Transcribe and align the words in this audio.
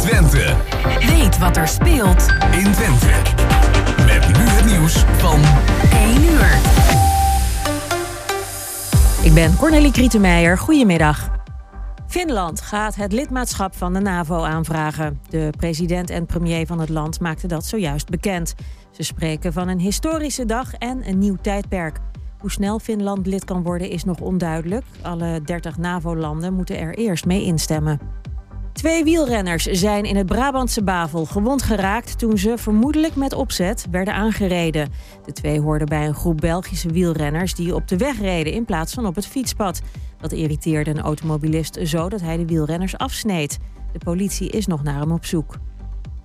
Twente. 0.00 0.56
Weet 1.06 1.38
wat 1.38 1.56
er 1.56 1.68
speelt 1.68 2.26
in 2.52 2.72
Twente. 2.72 3.12
Met 4.06 4.38
nu 4.38 4.44
het 4.44 4.64
nieuws 4.64 5.04
van 5.18 5.40
1 5.92 6.22
uur. 6.22 6.58
Ik 9.22 9.34
ben 9.34 9.56
Cornelie 9.56 9.92
Krietenmeijer. 9.92 10.58
Goedemiddag. 10.58 11.30
Finland 12.06 12.60
gaat 12.60 12.94
het 12.94 13.12
lidmaatschap 13.12 13.76
van 13.76 13.92
de 13.92 14.00
NAVO 14.00 14.42
aanvragen. 14.42 15.20
De 15.28 15.52
president 15.56 16.10
en 16.10 16.26
premier 16.26 16.66
van 16.66 16.80
het 16.80 16.88
land 16.88 17.20
maakten 17.20 17.48
dat 17.48 17.66
zojuist 17.66 18.08
bekend. 18.08 18.54
Ze 18.90 19.02
spreken 19.02 19.52
van 19.52 19.68
een 19.68 19.80
historische 19.80 20.44
dag 20.44 20.74
en 20.74 21.08
een 21.08 21.18
nieuw 21.18 21.36
tijdperk. 21.42 21.98
Hoe 22.38 22.50
snel 22.50 22.78
Finland 22.78 23.26
lid 23.26 23.44
kan 23.44 23.62
worden 23.62 23.90
is 23.90 24.04
nog 24.04 24.20
onduidelijk. 24.20 24.84
Alle 25.02 25.42
30 25.42 25.78
NAVO-landen 25.78 26.54
moeten 26.54 26.78
er 26.78 26.94
eerst 26.94 27.26
mee 27.26 27.44
instemmen. 27.44 28.19
Twee 28.72 29.04
wielrenners 29.04 29.64
zijn 29.64 30.04
in 30.04 30.16
het 30.16 30.26
Brabantse 30.26 30.82
Bavel 30.82 31.24
gewond 31.24 31.62
geraakt 31.62 32.18
toen 32.18 32.38
ze 32.38 32.58
vermoedelijk 32.58 33.14
met 33.14 33.32
opzet 33.32 33.86
werden 33.90 34.14
aangereden. 34.14 34.88
De 35.24 35.32
twee 35.32 35.60
hoorden 35.60 35.88
bij 35.88 36.06
een 36.06 36.14
groep 36.14 36.36
Belgische 36.36 36.92
wielrenners 36.92 37.54
die 37.54 37.74
op 37.74 37.88
de 37.88 37.96
weg 37.96 38.20
reden 38.20 38.52
in 38.52 38.64
plaats 38.64 38.94
van 38.94 39.06
op 39.06 39.14
het 39.14 39.26
fietspad. 39.26 39.80
Dat 40.20 40.32
irriteerde 40.32 40.90
een 40.90 41.00
automobilist 41.00 41.78
zo 41.82 42.08
dat 42.08 42.20
hij 42.20 42.36
de 42.36 42.46
wielrenners 42.46 42.98
afsneed. 42.98 43.58
De 43.92 43.98
politie 43.98 44.50
is 44.50 44.66
nog 44.66 44.82
naar 44.82 45.00
hem 45.00 45.12
op 45.12 45.24
zoek. 45.24 45.54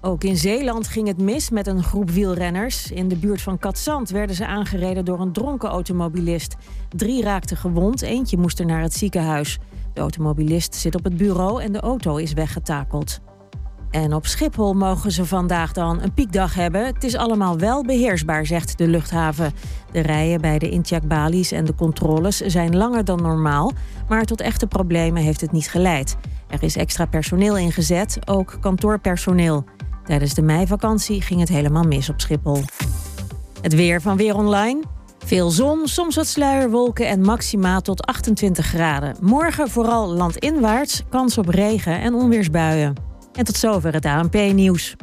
Ook 0.01 0.23
in 0.23 0.37
Zeeland 0.37 0.87
ging 0.87 1.07
het 1.07 1.21
mis 1.21 1.49
met 1.49 1.67
een 1.67 1.83
groep 1.83 2.09
wielrenners. 2.09 2.91
In 2.91 3.07
de 3.07 3.15
buurt 3.15 3.41
van 3.41 3.59
Katzand 3.59 4.09
werden 4.09 4.35
ze 4.35 4.45
aangereden 4.45 5.05
door 5.05 5.19
een 5.19 5.31
dronken 5.31 5.69
automobilist. 5.69 6.55
Drie 6.89 7.23
raakten 7.23 7.57
gewond, 7.57 8.01
eentje 8.01 8.37
moest 8.37 8.59
er 8.59 8.65
naar 8.65 8.81
het 8.81 8.93
ziekenhuis. 8.93 9.59
De 9.95 10.01
automobilist 10.01 10.75
zit 10.75 10.95
op 10.95 11.03
het 11.03 11.17
bureau 11.17 11.61
en 11.61 11.71
de 11.71 11.79
auto 11.79 12.15
is 12.15 12.33
weggetakeld. 12.33 13.19
En 13.91 14.13
op 14.13 14.25
Schiphol 14.25 14.73
mogen 14.73 15.11
ze 15.11 15.25
vandaag 15.25 15.71
dan 15.71 16.01
een 16.01 16.13
piekdag 16.13 16.53
hebben. 16.53 16.85
Het 16.85 17.03
is 17.03 17.15
allemaal 17.15 17.57
wel 17.57 17.83
beheersbaar, 17.83 18.45
zegt 18.45 18.77
de 18.77 18.87
luchthaven. 18.87 19.53
De 19.91 19.99
rijen 19.99 20.41
bij 20.41 20.59
de 20.59 20.69
incheckbalies 20.69 21.51
en 21.51 21.65
de 21.65 21.75
controles 21.75 22.37
zijn 22.37 22.77
langer 22.77 23.05
dan 23.05 23.21
normaal, 23.21 23.71
maar 24.07 24.25
tot 24.25 24.41
echte 24.41 24.67
problemen 24.67 25.21
heeft 25.21 25.41
het 25.41 25.51
niet 25.51 25.69
geleid. 25.69 26.17
Er 26.47 26.63
is 26.63 26.75
extra 26.75 27.05
personeel 27.05 27.57
ingezet, 27.57 28.19
ook 28.25 28.57
kantoorpersoneel. 28.61 29.63
Tijdens 30.03 30.33
de 30.33 30.41
meivakantie 30.41 31.21
ging 31.21 31.39
het 31.39 31.49
helemaal 31.49 31.83
mis 31.83 32.09
op 32.09 32.21
Schiphol. 32.21 32.61
Het 33.61 33.75
weer 33.75 34.01
van 34.01 34.17
Weer 34.17 34.35
Online. 34.35 34.94
Veel 35.25 35.49
zon, 35.49 35.87
soms 35.87 36.15
wat 36.15 36.27
sluierwolken 36.27 37.07
en 37.07 37.21
maxima 37.21 37.81
tot 37.81 38.05
28 38.05 38.65
graden. 38.65 39.15
Morgen 39.21 39.69
vooral 39.69 40.13
landinwaarts, 40.13 41.01
kans 41.09 41.37
op 41.37 41.47
regen 41.47 42.01
en 42.01 42.13
onweersbuien. 42.13 42.93
En 43.33 43.45
tot 43.45 43.55
zover 43.55 43.93
het 43.93 44.05
ANP-nieuws. 44.05 44.95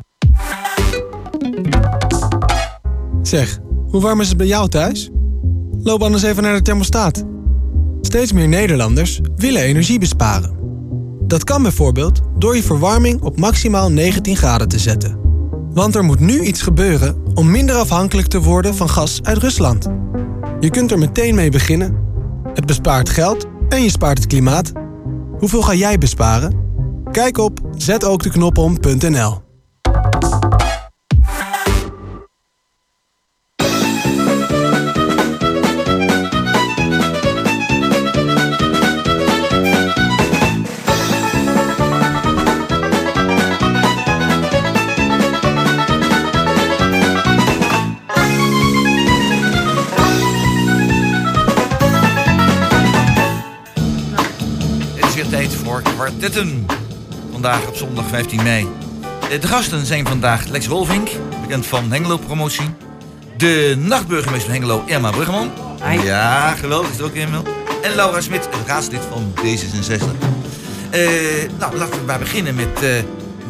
Zeg, 3.22 3.58
hoe 3.86 4.00
warm 4.00 4.20
is 4.20 4.28
het 4.28 4.36
bij 4.36 4.46
jou 4.46 4.68
thuis? 4.68 5.10
Loop 5.82 6.02
anders 6.02 6.22
even 6.22 6.42
naar 6.42 6.54
de 6.54 6.62
thermostaat. 6.62 7.24
Steeds 8.00 8.32
meer 8.32 8.48
Nederlanders 8.48 9.20
willen 9.36 9.62
energie 9.62 9.98
besparen. 9.98 10.56
Dat 11.26 11.44
kan 11.44 11.62
bijvoorbeeld 11.62 12.20
door 12.38 12.56
je 12.56 12.62
verwarming 12.62 13.22
op 13.22 13.38
maximaal 13.38 13.90
19 13.90 14.36
graden 14.36 14.68
te 14.68 14.78
zetten. 14.78 15.21
Want 15.74 15.94
er 15.94 16.04
moet 16.04 16.20
nu 16.20 16.40
iets 16.40 16.62
gebeuren 16.62 17.22
om 17.34 17.50
minder 17.50 17.76
afhankelijk 17.76 18.28
te 18.28 18.40
worden 18.40 18.74
van 18.74 18.88
gas 18.88 19.20
uit 19.22 19.38
Rusland. 19.38 19.88
Je 20.60 20.70
kunt 20.70 20.90
er 20.90 20.98
meteen 20.98 21.34
mee 21.34 21.50
beginnen. 21.50 21.96
Het 22.54 22.66
bespaart 22.66 23.08
geld 23.08 23.46
en 23.68 23.82
je 23.82 23.90
spaart 23.90 24.18
het 24.18 24.26
klimaat. 24.26 24.72
Hoeveel 25.38 25.62
ga 25.62 25.74
jij 25.74 25.98
besparen? 25.98 26.60
Kijk 27.10 27.38
op 27.38 27.60
zetookdeknopom.nl 27.76 29.51
kwartetten. 56.22 56.66
Vandaag 57.32 57.66
op 57.68 57.76
zondag 57.76 58.08
15 58.08 58.42
mei. 58.42 58.66
Eh, 59.30 59.40
De 59.40 59.46
gasten 59.46 59.86
zijn 59.86 60.06
vandaag 60.06 60.46
Lex 60.46 60.66
Wolvink, 60.66 61.10
bekend 61.40 61.66
van 61.66 61.92
Hengelo 61.92 62.16
Promotie. 62.16 62.74
De 63.36 63.74
nachtburgemeester 63.78 64.50
van 64.50 64.60
Hengelo, 64.60 64.84
Irma 64.86 65.10
Bruggeman. 65.10 65.50
Ja, 66.04 66.54
geweldig, 66.54 66.90
is 66.90 66.98
er 66.98 67.04
ook 67.04 67.14
Irma. 67.14 67.42
En 67.82 67.94
Laura 67.94 68.20
Smit, 68.20 68.48
raadslid 68.66 69.00
van 69.10 69.34
D66. 69.36 70.02
Eh, 70.90 71.00
nou, 71.58 71.76
laten 71.76 71.98
we 71.98 72.04
maar 72.06 72.18
beginnen 72.18 72.54
met 72.54 72.74
eh, 72.74 73.02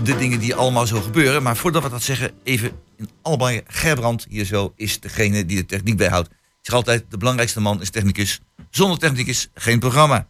de 0.02 0.16
dingen 0.18 0.38
die 0.38 0.54
allemaal 0.54 0.86
zo 0.86 1.00
gebeuren. 1.00 1.42
Maar 1.42 1.56
voordat 1.56 1.82
we 1.82 1.88
dat 1.88 2.02
zeggen, 2.02 2.30
even 2.42 2.70
in 2.96 3.08
allebei. 3.22 3.62
Gerbrand 3.66 4.26
hier 4.28 4.44
zo 4.44 4.72
is 4.76 5.00
degene 5.00 5.46
die 5.46 5.56
de 5.56 5.66
techniek 5.66 5.96
bijhoudt. 5.96 6.28
Ik 6.28 6.34
zeg 6.68 6.74
altijd, 6.74 7.04
de 7.08 7.16
belangrijkste 7.16 7.60
man 7.60 7.80
is 7.80 7.90
technicus. 7.90 8.40
Zonder 8.70 8.98
technicus 8.98 9.48
geen 9.54 9.78
programma. 9.78 10.26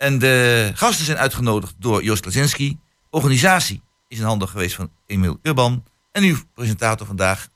En 0.00 0.18
de 0.18 0.70
gasten 0.74 1.04
zijn 1.04 1.18
uitgenodigd 1.18 1.74
door 1.78 2.04
Joost 2.04 2.22
Klazinski. 2.22 2.78
Organisatie 3.10 3.82
is 4.08 4.18
in 4.18 4.24
handen 4.24 4.48
geweest 4.48 4.74
van 4.74 4.90
Emiel 5.06 5.38
Urban. 5.42 5.84
En 6.12 6.22
uw 6.22 6.36
presentator 6.54 7.06
vandaag 7.06 7.48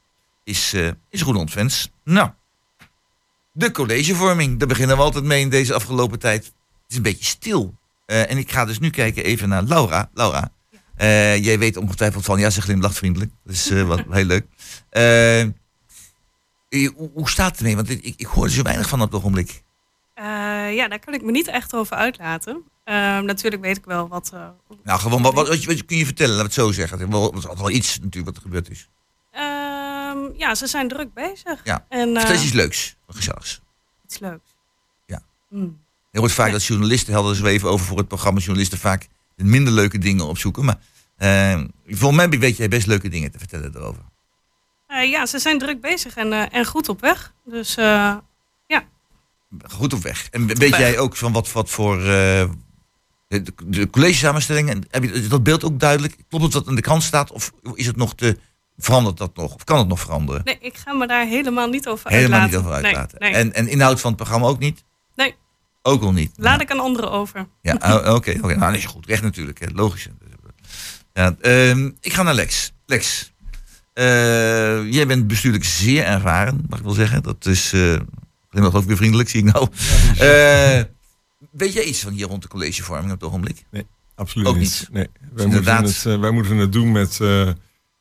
is, 0.43 0.73
eh 0.73 0.89
is 1.11 1.23
Roland 1.23 1.51
Vens. 1.51 1.91
Nou, 2.05 2.31
de 3.53 3.71
collegevorming, 3.71 4.59
daar 4.59 4.69
beginnen 4.69 4.97
we 4.97 5.03
altijd 5.03 5.25
mee 5.25 5.41
in 5.41 5.51
deze 5.51 5.75
afgelopen 5.75 6.19
tijd. 6.19 6.45
Het 6.45 6.55
is 6.89 6.97
een 6.97 7.03
beetje 7.03 7.25
stil. 7.25 7.75
Eh, 8.07 8.31
en 8.31 8.39
ik 8.39 8.51
ga 8.53 8.65
dus 8.65 8.79
nu 8.79 8.91
kijken 8.91 9.25
even 9.25 9.49
naar 9.49 9.63
Laura. 9.63 10.11
Laura, 10.15 10.53
eh, 10.97 11.45
jij 11.45 11.59
weet 11.59 11.77
ongetwijfeld 11.77 12.25
van, 12.25 12.39
ja, 12.39 12.51
ze 12.51 12.63
glimlacht 12.63 12.97
vriendelijk. 12.97 13.31
Dat 13.45 13.55
is 13.55 13.71
eh, 13.71 13.83
wat 13.83 14.03
heel 14.11 14.25
leuk. 14.25 14.47
Hoe, 16.97 17.11
hoe 17.15 17.31
staat 17.31 17.51
het 17.51 17.59
ermee? 17.59 17.77
Want 17.77 17.91
ik, 17.91 18.03
ik, 18.03 18.15
ik 18.17 18.27
hoor 18.27 18.45
er 18.45 18.51
zo 18.51 18.63
weinig 18.63 18.89
van 18.89 19.01
op 19.01 19.07
het 19.07 19.21
ogenblik. 19.21 19.64
Eh, 20.15 20.25
ja, 20.75 20.89
daar 20.89 20.99
kan 20.99 21.15
ik 21.15 21.23
me 21.23 21.31
niet 21.31 21.47
echt 21.49 21.75
over 21.75 21.97
uitlaten. 21.97 22.63
Ehm, 22.85 23.25
natuurlijk 23.25 23.63
weet 23.63 23.77
ik 23.77 23.85
wel 23.85 24.09
wat. 24.09 24.31
eh, 24.35 24.49
Nou, 24.85 25.01
gewoon, 25.01 25.23
wat, 25.23 25.35
wat, 25.35 25.49
wat, 25.49 25.65
wat 25.65 25.85
kun 25.85 25.97
je 25.97 26.05
vertellen? 26.05 26.35
Laat 26.35 26.45
het 26.45 26.55
zo 26.55 26.73
zeggen. 26.73 26.99
Het 26.99 27.09
is 27.09 27.15
altijd 27.15 27.59
wel 27.59 27.71
iets 27.71 27.99
natuurlijk 27.99 28.25
wat 28.27 28.37
er 28.37 28.43
gebeurd 28.43 28.71
is. 28.71 28.89
ehm, 29.31 30.19
ja, 30.37 30.55
ze 30.55 30.67
zijn 30.67 30.89
druk 30.89 31.15
bezig. 31.15 31.61
Ja. 31.65 31.87
En 31.89 32.15
Vertel 32.17 32.35
eh, 32.35 32.43
iets 32.45 32.53
leuks, 32.53 32.97
gezelligs. 33.09 33.61
iets 34.05 34.19
leuks. 34.19 34.55
Ja. 35.07 35.23
Hmm. 35.49 35.83
Je 36.11 36.19
hoort 36.19 36.33
vaak 36.33 36.53
dat 36.53 36.65
journalisten, 36.65 37.15
hadden 37.15 37.35
ze 37.37 37.49
even 37.49 37.69
over 37.69 37.87
voor 37.87 37.99
het 37.99 38.09
programma, 38.09 38.39
journalisten 38.41 38.79
vaak 38.79 39.07
de 39.37 39.45
minder 39.45 39.73
leuke 39.73 39.99
dingen 39.99 40.27
opzoeken. 40.27 40.65
Maar 40.65 40.79
eh, 41.17 41.61
volgens 41.87 42.27
mij 42.27 42.39
weet 42.39 42.57
jij 42.57 42.69
best 42.69 42.87
leuke 42.87 43.09
dingen 43.09 43.31
te 43.31 43.39
vertellen 43.39 43.77
erover. 43.77 44.03
Ja, 44.89 45.27
ze 45.27 45.39
zijn 45.39 45.59
druk 45.59 45.81
bezig 45.81 46.17
en, 46.17 46.51
en 46.51 46.65
goed 46.65 46.89
op 46.89 47.01
weg. 47.01 47.33
Dus 47.45 47.77
Goed 49.69 49.93
op 49.93 50.03
weg. 50.03 50.29
En 50.31 50.47
weet 50.47 50.77
jij 50.77 50.99
ook 50.99 51.17
van 51.17 51.33
wat, 51.33 51.53
wat 51.53 51.71
voor 51.71 51.99
eh, 51.99 52.45
de, 53.29 53.43
de 53.67 53.91
college 53.91 54.15
samenstellingen, 54.15 54.85
heb 54.91 55.03
je 55.03 55.27
dat 55.29 55.43
beeld 55.43 55.65
ook 55.65 55.81
duidelijk? 55.81 56.17
Klopt 56.29 56.45
het 56.45 56.53
wat 56.55 56.67
in 56.67 56.75
de 56.75 56.81
krant 56.81 57.03
staat 57.03 57.31
of 57.33 57.53
is 57.75 57.87
het 57.87 57.97
nog 57.97 58.15
te, 58.15 58.39
verandert 58.77 59.17
dat 59.17 59.37
nog? 59.37 59.55
Of 59.55 59.65
kan 59.65 59.79
het 59.79 59.89
nog 59.89 60.01
veranderen? 60.01 60.41
nee, 60.45 60.59
ik 60.61 60.77
ga 60.77 60.93
me 60.93 61.07
daar 61.07 61.27
helemaal 61.27 61.69
niet 61.69 61.89
over 61.89 62.11
Helemaal 62.11 62.43
niet 62.45 62.55
uitlaten. 62.55 62.71
over 62.77 62.85
uitlaten. 62.85 63.19
Nee, 63.19 63.31
nee. 63.31 63.41
En, 63.41 63.53
en 63.53 63.69
inhoud 63.69 64.01
van 64.01 64.11
het 64.11 64.21
programma 64.21 64.47
ook 64.47 64.59
niet? 64.59 64.85
Nee. 65.15 65.35
Ook 65.83 66.03
al 66.03 66.13
niet. 66.13 66.33
Laat 66.37 66.61
ik 66.61 66.71
aan 66.71 66.81
anderen 66.81 67.11
over. 67.11 67.47
Ja, 67.63 67.75
oké. 67.75 68.11
oké. 68.15 68.39
Nou, 68.41 68.59
dat 68.59 68.75
is 68.75 68.83
je 68.83 68.89
goed. 68.89 69.07
Recht 69.07 69.23
natuurlijk. 69.23 69.61
Hè. 69.61 69.67
Logisch. 69.73 70.09
Ja, 71.13 71.37
ehm, 71.41 71.91
ik 72.01 72.13
ga 72.13 72.23
naar 72.23 72.35
Lex. 72.35 72.73
Lex, 72.87 73.33
eh, 73.93 74.93
jij 74.93 75.07
bent 75.07 75.27
bestuurlijk 75.27 75.65
zeer 75.65 76.05
ervaren, 76.05 76.65
mag 76.69 76.79
ik 76.79 76.85
wel 76.85 76.95
zeggen. 76.95 77.23
Dat 77.23 77.47
is, 77.47 77.73
uh, 77.73 78.01
geloof 78.63 78.83
ik 78.83 78.89
weer 78.89 78.97
vriendelijk, 78.97 79.29
zie 79.29 79.47
ik 79.47 79.53
nou. 79.53 79.69
Eh, 80.19 80.81
weet 81.51 81.73
jij 81.73 81.83
iets 81.85 82.01
van 82.01 82.13
hier 82.13 82.27
rond 82.27 82.43
de 82.43 82.49
collegevorming 82.49 83.13
op 83.13 83.21
het 83.21 83.29
ogenblik? 83.29 83.65
Nee, 83.71 83.87
absoluut 84.15 84.47
Ook 84.47 84.57
niet. 84.59 84.63
niet. 84.81 84.89
Nee, 84.93 85.09
wij, 85.35 85.45
inderdaad- 85.45 85.81
moeten 85.83 86.03
het, 86.03 86.15
eh, 86.15 86.21
wij 86.21 86.31
moeten 86.31 86.57
het 86.57 86.73
doen 86.73 86.93
met 86.93 87.11
eh, 87.21 87.49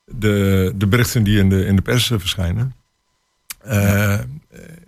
de, 0.06 0.72
de 0.76 0.88
berichten 0.88 1.24
die 1.24 1.38
in 1.40 1.50
de, 1.50 1.66
in 1.66 1.76
de 1.76 1.82
pers 1.82 2.06
verschijnen. 2.08 2.74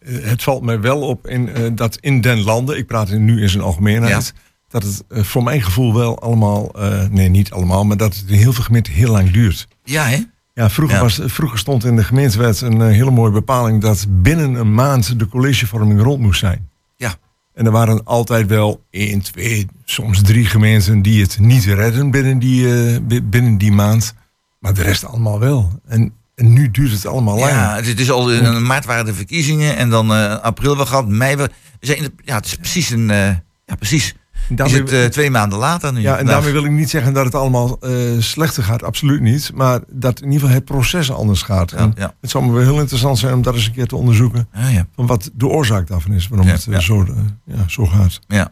Het 0.04 0.44
valt 0.44 0.64
mij 0.64 0.80
wel 0.80 1.02
op 1.02 1.28
in, 1.28 1.76
dat 1.76 1.98
in 2.00 2.22
den 2.22 2.40
landen, 2.44 2.78
ik 2.78 2.88
praat 2.88 3.10
nu 3.12 3.42
in 3.42 3.50
zijn 3.50 3.64
algemeenheid, 3.64 4.34
dat 4.70 4.84
het 4.84 5.04
voor 5.10 5.44
mijn 5.44 5.62
gevoel 5.62 5.94
wel 5.94 6.20
allemaal, 6.20 6.72
nee 7.10 7.30
niet 7.30 7.52
allemaal, 7.52 7.86
maar 7.86 7.98
dat 7.98 8.16
het 8.16 8.30
in 8.30 8.38
heel 8.38 8.54
veel 8.54 8.64
gemeenten 8.64 8.94
heel 8.94 9.12
lang 9.12 9.32
duurt. 9.32 9.68
Ja, 9.84 10.06
hè? 10.06 10.24
Ja, 10.56 10.70
vroeger, 10.70 10.96
Ja. 10.98 11.02
Was, 11.04 11.20
vroeger 11.26 11.60
stond 11.60 11.84
in 11.86 11.96
de 11.96 12.04
gemeentewet 12.04 12.62
een 12.62 12.82
eh, 12.82 12.88
hele 12.88 13.12
mooie 13.12 13.32
bepaling 13.32 13.82
dat 13.82 14.06
binnen 14.10 14.54
een 14.56 14.74
maand 14.74 15.20
de 15.20 15.28
collegevorming 15.28 16.02
rond 16.02 16.22
moest 16.22 16.40
zijn. 16.40 16.70
Ja. 16.96 17.16
En 17.54 17.66
er 17.66 17.72
waren 17.72 18.04
altijd 18.04 18.48
wel 18.48 18.84
één, 18.90 19.22
twee, 19.22 19.68
soms 19.86 20.22
drie 20.22 20.46
gemeenten 20.46 21.02
die 21.02 21.22
het 21.22 21.40
niet 21.40 21.64
redden 21.66 22.12
binnen 22.12 22.40
die, 22.40 22.74
eh, 22.94 23.00
bi- 23.02 23.22
binnen 23.24 23.58
die 23.58 23.72
maand. 23.72 24.14
Maar 24.60 24.74
de 24.74 24.82
rest 24.82 25.06
allemaal 25.06 25.40
wel. 25.40 25.80
En, 25.88 26.14
en 26.36 26.54
nu 26.54 26.72
duurt 26.72 26.92
het 26.92 27.06
allemaal 27.06 27.38
lang. 27.40 27.52
Ja, 27.52 27.76
het 27.76 27.88
is 27.88 27.96
dus 27.96 28.12
al 28.12 28.32
in 28.32 28.66
maart 28.66 28.86
waren 28.86 29.06
de 29.06 29.14
verkiezingen 29.14 29.78
en 29.78 29.90
dan 29.90 30.14
eh, 30.14 30.36
april 30.40 30.78
we 30.78 30.86
gehad, 30.86 31.08
mei 31.08 31.36
we. 31.36 31.50
zijn 31.80 32.10
ja, 32.24 32.36
het 32.36 32.46
is 32.46 32.56
precies 32.56 32.90
een. 32.90 33.08
ja, 33.08 33.76
precies. 33.78 34.16
En 34.50 34.52
Is 34.52 34.58
daarmee- 34.58 34.80
het 34.82 34.92
eh, 34.92 35.06
twee 35.06 35.32
maanden 35.32 35.60
later 35.60 35.94
nu? 35.94 36.00
ja, 36.02 36.18
en 36.18 36.26
daarmee 36.26 36.52
wil 36.52 36.64
ik 36.66 36.72
niet 36.72 36.90
zeggen 36.90 37.14
dat 37.14 37.26
het 37.26 37.36
allemaal 37.36 37.80
eh, 37.80 37.92
slechter 38.20 38.64
gaat. 38.64 38.84
Absoluut 38.84 39.22
niet. 39.22 39.52
Maar 39.54 39.80
dat 39.88 40.20
in 40.20 40.26
ieder 40.26 40.40
geval 40.40 40.56
het 40.56 40.66
proces 40.66 41.12
anders 41.12 41.42
gaat. 41.42 41.72
Ja, 41.96 42.14
het 42.22 42.30
zou 42.30 42.46
me 42.46 42.52
wel 42.52 42.62
heel 42.64 42.80
interessant 42.80 43.18
zijn 43.18 43.34
om 43.34 43.42
dat 43.42 43.54
eens 43.54 43.66
een 43.66 43.72
keer 43.74 43.88
te 43.88 43.96
onderzoeken. 43.96 44.48
Ja, 44.54 44.68
ja, 44.68 44.88
Van 44.96 45.08
wat 45.08 45.30
de 45.34 45.48
oorzaak 45.48 45.88
daarvan 45.88 46.14
is. 46.14 46.28
Waarom 46.28 46.48
het 46.48 46.68
eh. 46.68 46.80
Zo, 46.80 47.06
ja, 47.46 47.64
zo 47.68 47.86
gaat. 47.86 48.20
ja. 48.28 48.52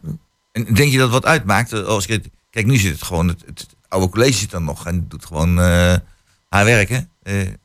En 0.52 0.74
denk 0.74 0.92
je 0.92 0.98
dat 0.98 1.10
wat 1.10 1.24
uitmaakt? 1.26 1.72
Als 1.84 2.06
ik, 2.06 2.24
kijk, 2.50 2.66
nu 2.66 2.76
zit 2.76 2.92
het 2.92 3.02
gewoon, 3.02 3.28
het, 3.28 3.42
het 3.46 3.66
oude 3.88 4.08
college 4.08 4.32
zit 4.38 4.50
dan 4.50 4.64
nog 4.64 4.86
en 4.86 5.04
doet 5.08 5.24
gewoon 5.26 5.56
haar 6.48 6.64
werk, 6.64 6.88
hè? 6.88 6.98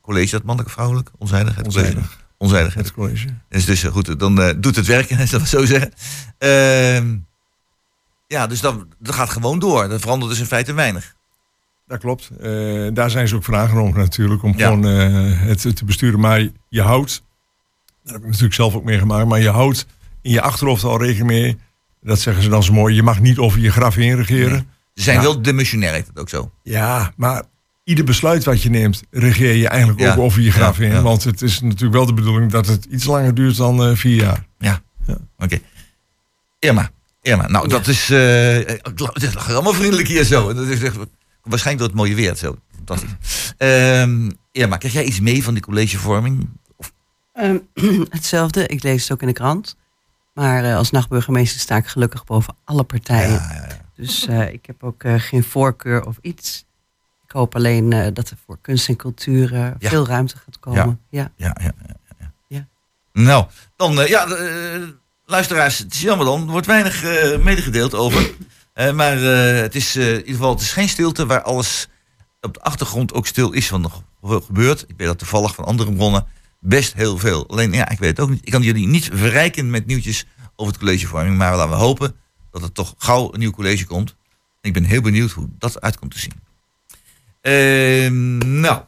College, 0.01 0.31
dat 0.31 0.43
mannelijk, 0.43 0.73
vrouwelijk? 0.73 1.11
Onzijdig? 1.17 1.55
Het 1.55 1.67
college. 1.67 1.87
Onzijdig. 1.87 2.19
Onzijdig. 2.37 2.73
hè? 2.73 2.79
Het 2.81 2.93
college. 2.93 3.27
Dus, 3.49 3.65
dus 3.65 3.83
goed, 3.83 4.19
dan 4.19 4.55
doet 4.59 4.75
het 4.75 4.85
werken, 4.85 5.19
als 5.19 5.29
dat 5.39 5.47
zo 5.47 5.65
zeggen. 5.65 5.91
Ja, 8.29 8.47
dus 8.47 8.61
dat, 8.61 8.85
dat 8.99 9.15
gaat 9.15 9.29
gewoon 9.29 9.59
door. 9.59 9.87
Dat 9.87 10.01
verandert 10.01 10.31
dus 10.31 10.39
in 10.39 10.45
feite 10.45 10.73
weinig. 10.73 11.15
Dat 11.87 11.99
klopt. 11.99 12.29
Eh, 12.41 12.87
daar 12.93 13.09
zijn 13.09 13.27
ze 13.27 13.35
ook 13.35 13.43
voor 13.43 13.55
aangenomen 13.55 13.97
natuurlijk. 13.99 14.43
Om 14.43 14.53
Ja. 14.57 14.67
gewoon 14.67 14.85
eh, 14.87 15.39
het 15.41 15.75
te 15.75 15.85
besturen. 15.85 16.19
Maar 16.19 16.47
je 16.69 16.81
houdt, 16.81 17.23
daar 18.03 18.13
heb 18.13 18.21
ik 18.21 18.27
natuurlijk 18.27 18.53
zelf 18.53 18.75
ook 18.75 18.83
meegemaakt. 18.83 19.27
Maar 19.27 19.39
je 19.39 19.49
houdt 19.49 19.85
in 20.21 20.31
je 20.31 20.41
achterhoofd 20.41 20.83
al 20.83 21.01
rekening 21.01 21.27
mee. 21.27 21.57
Dat 22.01 22.19
zeggen 22.19 22.43
ze 22.43 22.49
dan 22.49 22.63
zo 22.63 22.73
mooi. 22.73 22.95
Je 22.95 23.03
mag 23.03 23.19
niet 23.19 23.37
over 23.37 23.59
je 23.59 23.71
graf 23.71 23.95
heen 23.95 24.15
regeren. 24.15 24.51
Nee. 24.51 24.65
Ze 24.93 25.03
zijn 25.03 25.15
Ja. 25.17 25.21
wel 25.23 25.41
demissionair, 25.41 25.93
heet 25.93 26.07
het 26.07 26.19
ook 26.19 26.29
zo. 26.29 26.51
Ja, 26.63 27.13
maar 27.15 27.43
ieder 27.83 28.05
besluit 28.05 28.43
wat 28.43 28.61
je 28.61 28.69
neemt, 28.69 29.03
regeer 29.11 29.55
je 29.55 29.67
eigenlijk 29.67 29.99
Ja. 29.99 30.11
ook 30.11 30.17
over 30.19 30.41
je 30.41 30.51
graf 30.51 30.77
Ja, 30.77 30.83
heen. 30.83 30.91
ja. 30.93 31.01
Want 31.01 31.23
het 31.23 31.41
is 31.41 31.61
natuurlijk 31.61 31.93
wel 31.93 32.05
de 32.05 32.13
bedoeling 32.13 32.51
dat 32.51 32.67
het 32.67 32.85
iets 32.85 33.05
langer 33.05 33.33
duurt 33.35 33.57
dan 33.57 33.83
eh, 33.83 33.95
vier 33.95 34.15
jaar. 34.15 34.47
Oké. 35.37 35.59
Irma. 36.59 36.89
Irma. 37.21 37.47
Nou, 37.47 37.67
dat 37.67 37.87
is... 37.87 38.09
eh, 38.09 38.55
het 38.65 39.23
is 39.23 39.37
allemaal 39.37 39.73
vriendelijk 39.73 40.07
hier 40.07 40.23
zo. 40.23 40.53
Dat 40.53 40.67
is 40.67 40.81
echt, 40.83 40.95
waarschijnlijk 41.43 41.77
door 41.77 41.87
het 41.87 41.95
mooie 42.07 42.15
weer. 42.15 42.35
Zo. 42.35 42.55
Fantastisch. 42.75 43.53
Ehm 43.57 44.29
Irma, 44.51 44.77
krijg 44.77 44.93
jij 44.93 45.03
iets 45.03 45.19
mee 45.19 45.43
van 45.43 45.53
die 45.53 45.63
collegevorming? 45.63 46.49
Ehm, 47.33 47.57
hetzelfde, 48.09 48.67
ik 48.67 48.83
lees 48.83 49.01
het 49.03 49.11
ook 49.11 49.21
in 49.21 49.27
de 49.27 49.33
krant. 49.33 49.75
Maar 50.33 50.63
eh, 50.63 50.75
als 50.75 50.91
nachtburgemeester 50.91 51.59
sta 51.59 51.75
ik 51.75 51.87
gelukkig 51.87 52.23
boven 52.25 52.55
alle 52.63 52.83
partijen. 52.83 53.29
Ja, 53.31 53.51
ja, 53.53 53.65
ja. 53.69 53.77
Dus 53.95 54.27
eh, 54.27 54.53
ik 54.53 54.65
heb 54.65 54.83
ook 54.83 55.03
eh, 55.03 55.13
geen 55.17 55.43
voorkeur 55.43 56.05
of 56.05 56.17
iets. 56.21 56.65
Ik 57.25 57.31
hoop 57.31 57.55
alleen 57.55 57.89
dat 58.13 58.29
er 58.29 58.37
voor 58.45 58.57
kunst 58.61 58.87
en 58.89 58.95
cultuur 58.95 59.53
Ja. 59.55 59.75
veel 59.79 60.07
ruimte 60.07 60.37
gaat 60.37 60.59
komen. 60.59 60.99
Ja. 61.09 61.31
Ja, 61.35 61.55
ja, 61.59 61.71
ja, 61.87 61.95
ja. 62.19 62.31
Ja. 62.47 62.67
Nou, 63.13 63.45
dan, 63.75 63.93
ja, 64.07 64.27
luisteraars, 65.29 65.77
het 65.77 65.93
is 65.93 66.01
jammer 66.01 66.25
dan. 66.25 66.41
Er 66.41 66.51
wordt 66.51 66.67
weinig 66.67 67.03
eh, 67.03 67.37
medegedeeld 67.37 67.93
over. 67.93 68.31
Eh, 68.73 68.91
maar 68.91 69.17
eh, 69.17 69.61
het 69.61 69.75
is 69.75 69.95
in 69.95 70.17
ieder 70.17 70.33
geval, 70.33 70.49
het 70.49 70.61
is 70.61 70.71
geen 70.71 70.89
stilte 70.89 71.25
waar 71.25 71.41
alles 71.41 71.87
op 72.41 72.53
de 72.53 72.61
achtergrond 72.61 73.13
ook 73.13 73.27
stil 73.27 73.51
is 73.51 73.67
van 73.67 73.83
er 74.21 74.41
gebeurt. 74.41 74.81
Ik 74.87 74.93
weet 74.97 75.07
dat 75.07 75.17
toevallig 75.17 75.55
van 75.55 75.65
andere 75.65 75.93
bronnen 75.93 76.25
best 76.59 76.93
heel 76.93 77.17
veel. 77.17 77.49
Alleen, 77.49 77.73
ja, 77.73 77.89
ik 77.89 77.99
weet 77.99 78.09
het 78.09 78.19
ook 78.19 78.29
niet. 78.29 78.45
Ik 78.45 78.51
kan 78.51 78.61
jullie 78.61 78.87
niet 78.87 79.09
verrijken 79.13 79.69
met 79.69 79.85
nieuwtjes 79.85 80.25
over 80.55 80.73
het 80.73 80.81
collegevorming. 80.81 81.37
Maar 81.37 81.55
laten 81.55 81.71
we 81.71 81.75
hopen 81.75 82.15
dat 82.51 82.61
er 82.61 82.71
toch 82.71 82.95
gauw 82.97 83.33
een 83.33 83.39
nieuw 83.39 83.51
college 83.51 83.85
komt. 83.85 84.15
Ik 84.61 84.73
ben 84.73 84.83
heel 84.83 85.01
benieuwd 85.01 85.31
hoe 85.31 85.49
dat 85.57 85.81
uit 85.81 85.99
komt 85.99 86.11
te 86.11 86.19
zien. 86.19 86.33
Ehm, 87.41 88.59
nou, 88.59 88.81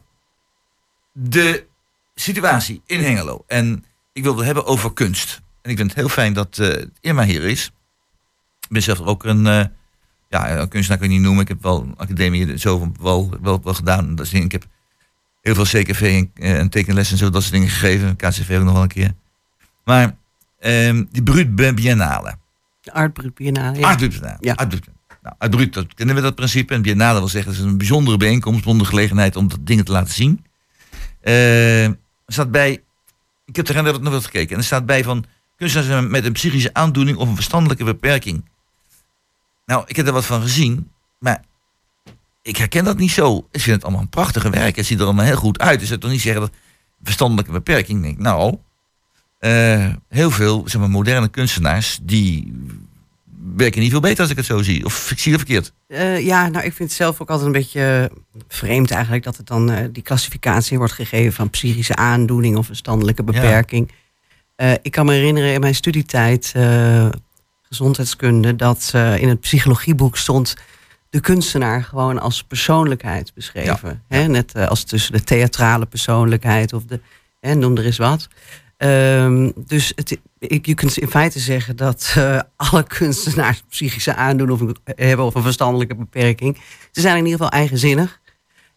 de 1.12 1.66
situatie 2.14 2.82
in 2.86 3.00
Hengelo. 3.00 3.44
En 3.46 3.84
ik 4.12 4.22
wilde 4.22 4.38
het 4.38 4.46
hebben 4.46 4.66
over 4.66 4.92
kunst. 4.92 5.40
En 5.62 5.70
ik 5.70 5.76
vind 5.76 5.90
het 5.90 5.98
heel 5.98 6.08
fijn 6.08 6.32
dat 6.32 6.58
eh, 6.58 6.84
Irma 7.00 7.24
hier 7.24 7.42
is. 7.42 7.66
Ik 8.60 8.68
ben 8.68 8.82
zelf 8.82 9.00
ook 9.00 9.24
een, 9.24 9.46
eh, 9.46 9.64
ja, 10.28 10.58
een 10.58 10.68
kunstenaar 10.68 10.98
kan 10.98 11.06
ik 11.06 11.12
niet 11.12 11.22
noemen. 11.22 11.42
Ik 11.42 11.48
heb 11.48 11.62
wel 11.62 11.82
een 11.82 11.96
academie 11.96 12.58
zo 12.58 12.92
wel, 13.00 13.30
wel, 13.42 13.60
wel 13.62 13.74
gedaan. 13.74 14.14
Dat 14.14 14.26
is, 14.26 14.32
ik 14.32 14.52
heb 14.52 14.64
heel 15.40 15.54
veel 15.54 15.82
CKV 15.82 16.00
en, 16.02 16.30
eh, 16.44 16.58
en 16.58 16.68
tekenlessen 16.68 17.18
en 17.18 17.24
zo, 17.24 17.30
dat 17.30 17.42
soort 17.42 17.54
dingen 17.54 17.68
gegeven. 17.68 18.16
KCV 18.16 18.56
ook 18.58 18.64
nog 18.64 18.72
wel 18.72 18.82
een 18.82 18.88
keer. 18.88 19.14
Maar 19.84 20.16
ehm, 20.58 21.04
die 21.10 21.22
Brut 21.22 21.54
Biennale. 21.54 22.34
De 22.80 22.92
Art 22.92 23.12
Brut 23.12 23.34
Biennale. 23.34 23.78
Ja. 23.78 23.86
Art 23.86 23.96
Brut 23.96 24.10
Biennale. 24.10 24.36
Ja. 24.40 24.52
Art 24.52 24.68
Brut. 24.68 24.88
Nou, 25.22 25.34
Art 25.38 25.50
Brut, 25.50 25.74
dat 25.74 25.94
kennen 25.94 26.14
we 26.14 26.20
dat 26.20 26.34
principe. 26.34 26.74
En 26.74 26.82
Biennale 26.82 27.18
wil 27.18 27.28
zeggen, 27.28 27.52
het 27.52 27.60
is 27.60 27.66
een 27.66 27.78
bijzondere 27.78 28.16
bijeenkomst, 28.16 28.58
bijzondere 28.58 28.90
gelegenheid 28.90 29.36
om 29.36 29.48
dat 29.48 29.66
dingen 29.66 29.84
te 29.84 29.92
laten 29.92 30.14
zien. 30.14 30.44
Eh, 31.20 31.84
er 31.84 31.96
staat 32.26 32.50
bij, 32.50 32.82
ik 33.44 33.56
heb 33.56 33.68
er 33.68 34.00
nog 34.00 34.12
wat 34.12 34.24
gekeken, 34.24 34.50
en 34.50 34.58
er 34.58 34.64
staat 34.64 34.86
bij 34.86 35.04
van 35.04 35.24
kunstenaars 35.70 36.08
met 36.08 36.24
een 36.24 36.32
psychische 36.32 36.74
aandoening 36.74 37.16
of 37.16 37.28
een 37.28 37.34
verstandelijke 37.34 37.84
beperking. 37.84 38.44
Nou, 39.66 39.84
ik 39.86 39.96
heb 39.96 40.06
er 40.06 40.12
wat 40.12 40.26
van 40.26 40.42
gezien, 40.42 40.90
maar 41.18 41.44
ik 42.42 42.56
herken 42.56 42.84
dat 42.84 42.98
niet 42.98 43.10
zo. 43.10 43.48
Ik 43.50 43.60
vind 43.60 43.76
het 43.76 43.84
allemaal 43.84 44.00
een 44.00 44.08
prachtige 44.08 44.50
werk. 44.50 44.76
Het 44.76 44.86
ziet 44.86 44.98
er 44.98 45.04
allemaal 45.04 45.24
heel 45.24 45.36
goed 45.36 45.58
uit. 45.58 45.80
Dus 45.80 45.88
dat 45.88 46.00
toch 46.00 46.10
niet 46.10 46.20
zeggen 46.20 46.40
dat 46.40 46.50
verstandelijke 47.02 47.52
beperking. 47.52 48.02
Denk, 48.02 48.14
ik, 48.14 48.22
nou, 48.22 48.56
eh, 49.38 49.88
heel 50.08 50.30
veel 50.30 50.62
zeg 50.66 50.80
maar, 50.80 50.90
moderne 50.90 51.28
kunstenaars 51.28 51.98
die 52.02 52.52
werken 53.56 53.80
niet 53.80 53.90
veel 53.90 54.00
beter 54.00 54.20
als 54.20 54.30
ik 54.30 54.36
het 54.36 54.46
zo 54.46 54.62
zie. 54.62 54.84
Of 54.84 55.10
ik 55.10 55.18
zie 55.18 55.32
het 55.32 55.40
verkeerd. 55.40 55.72
Eh, 55.86 56.26
ja, 56.26 56.48
nou, 56.48 56.64
ik 56.64 56.72
vind 56.72 56.88
het 56.88 56.98
zelf 56.98 57.20
ook 57.20 57.30
altijd 57.30 57.46
een 57.46 57.52
beetje 57.52 58.10
vreemd 58.48 58.90
eigenlijk 58.90 59.24
dat 59.24 59.36
het 59.36 59.46
dan 59.46 59.70
eh, 59.70 59.84
die 59.92 60.02
klassificatie 60.02 60.78
wordt 60.78 60.92
gegeven 60.92 61.32
van 61.32 61.50
psychische 61.50 61.96
aandoening 61.96 62.56
of 62.56 62.66
verstandelijke 62.66 63.22
beperking. 63.22 63.90
Eh, 64.62 64.72
ik 64.82 64.90
kan 64.90 65.06
me 65.06 65.12
herinneren 65.12 65.52
in 65.52 65.60
mijn 65.60 65.74
studietijd 65.74 66.52
eh, 66.54 67.08
gezondheidskunde 67.62 68.56
dat 68.56 68.90
eh, 68.94 69.18
in 69.18 69.28
het 69.28 69.40
psychologieboek 69.40 70.16
stond 70.16 70.56
de 71.10 71.20
kunstenaar 71.20 71.84
gewoon 71.84 72.18
als 72.20 72.42
persoonlijkheid 72.42 73.34
beschreven. 73.34 74.02
Hè? 74.08 74.26
Net 74.26 74.56
als 74.56 74.84
tussen 74.84 75.12
de 75.12 75.24
theatrale 75.24 75.86
persoonlijkheid 75.86 76.72
of 76.72 76.84
de, 76.84 77.00
hè, 77.40 77.54
noem 77.54 77.76
er 77.76 77.84
eens 77.84 77.96
wat. 77.96 78.28
Ehm, 78.76 79.50
dus 79.56 79.92
het, 79.94 80.18
ik, 80.38 80.66
je 80.66 80.74
kunt 80.74 80.98
in 80.98 81.08
feite 81.08 81.38
zeggen 81.38 81.76
dat 81.76 82.16
alle 82.56 82.82
kunstenaars 82.82 83.62
psychische 83.68 84.14
aandoening 84.14 84.60
of 84.60 84.68
een, 84.68 84.76
hebben 85.06 85.26
of 85.26 85.34
een 85.34 85.42
verstandelijke 85.42 85.94
beperking. 85.94 86.58
Ze 86.90 87.00
zijn 87.00 87.16
in 87.16 87.24
ieder 87.24 87.38
geval 87.40 87.58
eigenzinnig. 87.58 88.20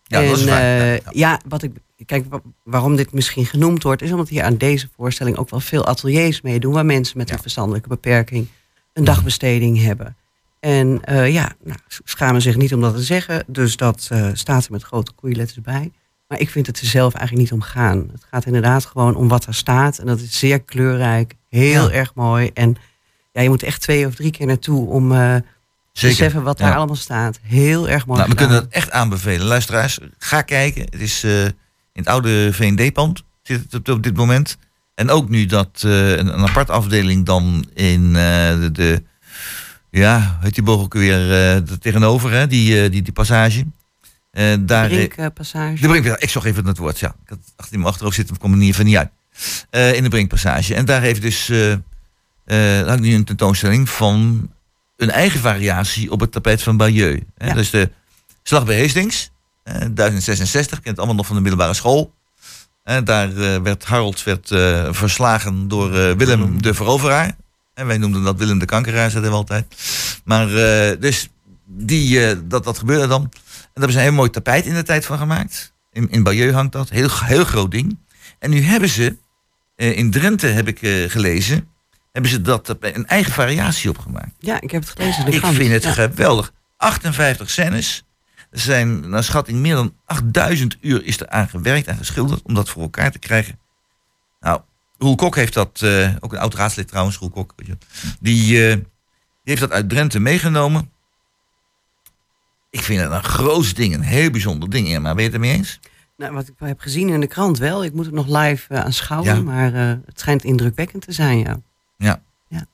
Ja, 0.04 0.22
dat 0.22 0.38
is 0.38 0.42
En, 0.42 0.50
waar. 0.50 0.62
Ja, 0.62 0.94
ja. 0.94 1.00
ja, 1.12 1.40
wat 1.48 1.64
ik, 1.64 1.72
kijk, 2.06 2.26
wa- 2.30 2.42
waarom 2.64 2.96
dit 2.96 3.14
misschien 3.14 3.46
genoemd 3.46 3.84
wordt, 3.84 4.02
is 4.02 4.12
omdat 4.12 4.30
hier 4.30 4.44
aan 4.44 4.58
deze 4.58 4.88
voorstelling 4.96 5.38
ook 5.38 5.50
wel 5.50 5.60
veel 5.60 5.86
ateliers 5.86 6.42
meedoen 6.42 6.74
waar 6.74 6.86
mensen 6.86 7.18
met 7.18 7.28
Ja. 7.30 7.36
een 7.36 7.42
verstandelijke 7.42 7.88
beperking 7.90 8.48
een 8.94 9.04
dagbesteding 9.04 9.82
hebben. 9.84 10.16
En 10.60 11.04
eh, 11.04 11.34
ja, 11.34 11.54
nou, 11.64 11.80
schamen 12.04 12.42
zich 12.42 12.56
niet 12.56 12.74
om 12.74 12.82
dat 12.82 12.96
te 12.96 13.02
zeggen, 13.04 13.44
dus 13.48 13.78
dat 13.78 14.08
eh, 14.12 14.30
staat 14.34 14.66
er 14.66 14.72
met 14.72 14.84
grote 14.84 15.12
koeienletters 15.12 15.62
bij. 15.62 15.92
Maar 16.28 16.40
ik 16.40 16.50
vind 16.50 16.68
het 16.68 16.80
er 16.80 16.86
zelf 16.86 17.14
eigenlijk 17.14 17.50
niet 17.52 17.62
om 17.62 17.68
gaan. 17.68 18.10
Het 18.12 18.26
gaat 18.32 18.46
inderdaad 18.46 18.86
gewoon 18.86 19.16
om 19.16 19.28
wat 19.28 19.46
er 19.46 19.54
staat. 19.54 19.98
En 20.00 20.06
dat 20.06 20.20
is 20.20 20.40
zeer 20.40 20.62
kleurrijk, 20.62 21.34
heel 21.50 21.90
Ja. 21.90 21.96
erg 21.96 22.14
mooi. 22.16 22.50
En 22.54 22.76
ja, 23.32 23.42
je 23.42 23.50
moet 23.50 23.64
echt 23.64 23.82
twee 23.82 24.06
of 24.08 24.16
drie 24.16 24.32
keer 24.32 24.46
naartoe 24.48 24.88
om 24.90 25.12
eh 25.12 25.36
te 25.36 25.44
Zeker. 25.92 26.18
beseffen 26.18 26.44
wat 26.44 26.60
Ja. 26.60 26.66
daar 26.68 26.76
allemaal 26.76 26.96
staat. 26.96 27.40
Heel 27.42 27.90
erg 27.90 28.06
mooi 28.06 28.20
Nou, 28.20 28.32
we 28.32 28.38
gedaan. 28.38 28.48
kunnen 28.48 28.58
het 28.66 28.74
echt 28.74 28.92
aanbevelen. 28.92 29.48
Luisteraars, 29.48 30.00
ga 30.18 30.42
kijken. 30.42 30.82
Het 30.82 31.02
is 31.02 31.24
in 31.96 32.02
het 32.02 32.08
oude 32.08 32.54
V&D-pand 32.54 33.24
zit 33.44 33.62
het 33.64 33.74
op, 33.74 33.90
op 33.90 34.04
dit 34.04 34.16
moment. 34.16 34.58
En 34.96 35.10
ook 35.10 35.30
nu 35.30 35.46
dat 35.46 35.82
eh, 35.86 36.12
een, 36.12 36.34
een 36.34 36.48
apart 36.48 36.70
afdeling 36.70 37.26
dan 37.26 37.66
in 37.74 38.06
eh, 38.06 38.60
de, 38.60 38.70
de... 38.72 39.04
Ja, 39.92 40.38
heet 40.42 40.54
die 40.54 40.64
boog 40.64 40.82
ook 40.82 40.94
weer 40.94 41.32
eh, 41.32 41.56
er 41.56 41.80
tegenover, 41.80 42.32
hè? 42.32 42.48
Die, 42.48 42.90
die, 42.90 43.02
die 43.02 43.14
passage. 43.14 43.66
Daar, 44.60 44.92
eh, 44.92 45.08
Brinkpassage. 45.08 45.82
De 45.82 45.88
Brinkpassage. 45.88 46.24
Ik 46.24 46.30
zag 46.30 46.46
even 46.46 46.66
het 46.66 46.78
woord, 46.78 47.00
ja. 47.00 47.16
Ik 47.24 47.30
had 47.30 47.40
achter 47.56 47.74
in 47.74 47.80
mijn 47.80 47.92
achterhoofd 47.92 48.16
zitten, 48.16 48.38
kom 48.38 48.52
er 48.52 48.58
niet 48.58 48.74
even 48.74 48.86
niet 48.86 48.98
uit. 48.98 49.12
In 49.96 50.04
de 50.04 50.10
Brinkpassage. 50.10 50.76
En 50.76 50.86
daar 50.86 51.02
heeft 51.02 51.22
dus... 51.22 51.50
ik 51.50 53.00
nu 53.00 53.14
een 53.14 53.24
tentoonstelling 53.24 53.90
van 53.90 54.50
een 54.98 55.12
eigen 55.12 55.40
variatie 55.40 56.12
op 56.12 56.20
het 56.20 56.32
tapijt 56.32 56.64
van 56.64 56.78
Bayeux. 56.78 57.22
Hè? 57.38 57.48
Ja. 57.48 57.54
Dus 57.54 57.70
de 57.70 57.90
slag 58.44 58.66
bij 58.66 58.80
Hastings, 58.80 59.32
1066, 59.66 60.70
kent 60.70 60.86
het 60.88 60.98
allemaal 60.98 61.16
nog 61.16 61.26
van 61.26 61.36
de 61.36 61.42
middelbare 61.42 61.74
school. 61.74 62.14
Eh, 62.84 62.98
daar 63.04 63.30
eh, 63.38 63.62
werd 63.62 63.86
Harold 63.86 64.24
werd, 64.24 64.52
eh, 64.52 64.88
verslagen 64.92 65.68
door 65.68 65.96
eh, 65.96 66.12
Willem 66.12 66.62
de 66.62 66.74
Veroveraar. 66.74 67.36
En 67.74 67.88
wij 67.88 67.98
noemden 67.98 68.24
dat 68.24 68.38
Willem 68.38 68.60
de 68.60 68.66
Kankeraar, 68.66 69.10
zeiden 69.12 69.32
we 69.32 69.38
altijd. 69.38 69.76
Maar 70.26 70.48
eh, 70.56 71.00
dus 71.00 71.30
die, 71.66 72.26
eh, 72.28 72.38
dat, 72.44 72.64
dat 72.64 72.78
gebeurde 72.78 73.08
dan. 73.08 73.22
En 73.22 73.30
daar 73.32 73.70
hebben 73.74 73.92
ze 73.92 73.98
een 73.98 74.04
heel 74.04 74.14
mooi 74.14 74.30
tapijt 74.30 74.66
in 74.66 74.74
de 74.74 74.84
tijd 74.84 75.06
van 75.06 75.18
gemaakt. 75.18 75.74
In, 75.92 76.10
in 76.12 76.24
Bayeux 76.24 76.54
hangt 76.54 76.72
dat. 76.72 76.90
Heel, 76.90 77.10
heel 77.12 77.44
groot 77.46 77.72
ding. 77.72 77.98
En 78.40 78.50
nu 78.50 78.62
hebben 78.62 78.90
ze, 78.90 79.18
eh, 79.76 79.98
in 79.98 80.12
Drenthe 80.12 80.48
heb 80.48 80.68
ik 80.68 80.82
eh, 80.82 81.10
gelezen, 81.10 81.68
hebben 82.12 82.32
ze 82.32 82.42
dat 82.42 82.76
een 82.80 83.08
eigen 83.08 83.34
variatie 83.34 83.90
opgemaakt. 83.90 84.32
Ja, 84.40 84.62
ik 84.62 84.72
heb 84.72 84.82
het 84.82 84.92
gelezen 84.92 85.28
Ik 85.28 85.46
vind 85.46 85.72
het 85.72 85.84
Ja. 85.84 85.92
geweldig. 85.92 86.52
58 86.78 87.50
scènes. 87.50 88.04
Zijn 88.56 89.10
naar 89.10 89.24
schatting 89.24 89.60
meer 89.60 89.76
dan 89.76 89.94
8000 90.06 90.78
uur 90.82 91.04
is 91.04 91.20
er 91.20 91.30
aan 91.30 91.50
gewerkt 91.50 91.88
en 91.88 91.98
geschilderd 91.98 92.42
om 92.42 92.54
dat 92.54 92.70
voor 92.70 92.82
elkaar 92.82 93.12
te 93.12 93.20
krijgen. 93.20 93.60
Nou, 94.40 94.62
Roel 94.98 95.16
Kok 95.16 95.36
heeft 95.36 95.54
dat, 95.54 95.82
eh, 95.82 96.16
ook 96.20 96.34
een 96.34 96.40
oud 96.40 96.54
raadslid 96.54 96.88
trouwens, 96.88 97.18
Roel 97.18 97.30
Kok, 97.30 97.54
weet 97.56 97.76
die, 98.20 98.68
eh, 98.68 98.76
die 98.76 98.84
heeft 99.44 99.60
dat 99.60 99.72
uit 99.72 99.90
Drenthe 99.90 100.20
meegenomen. 100.20 100.92
Ik 102.70 102.82
vind 102.82 103.02
het 103.02 103.12
een 103.12 103.24
groot 103.24 103.76
ding, 103.76 103.94
een 103.94 104.02
heel 104.02 104.32
bijzonder 104.32 104.70
ding, 104.70 104.88
Irma. 104.88 105.14
Ben 105.14 105.24
je 105.24 105.30
het 105.30 105.34
ermee 105.34 105.54
eens? 105.54 105.80
Nou, 106.18 106.34
wat 106.34 106.48
ik 106.48 106.54
heb 106.58 106.80
gezien 106.80 107.10
in 107.10 107.20
de 107.20 107.28
krant 107.28 107.58
wel. 107.58 107.84
Ik 107.84 107.94
moet 107.94 108.06
het 108.06 108.14
nog 108.14 108.28
live 108.28 108.74
eh, 108.74 108.84
aanschouwen. 108.84 109.36
Ja. 109.36 109.42
Maar 109.42 109.74
het 110.06 110.20
schijnt 110.20 110.44
indrukwekkend 110.44 111.06
te 111.06 111.12
zijn, 111.12 111.38
ja. 111.38 111.60
Ja, 111.98 112.22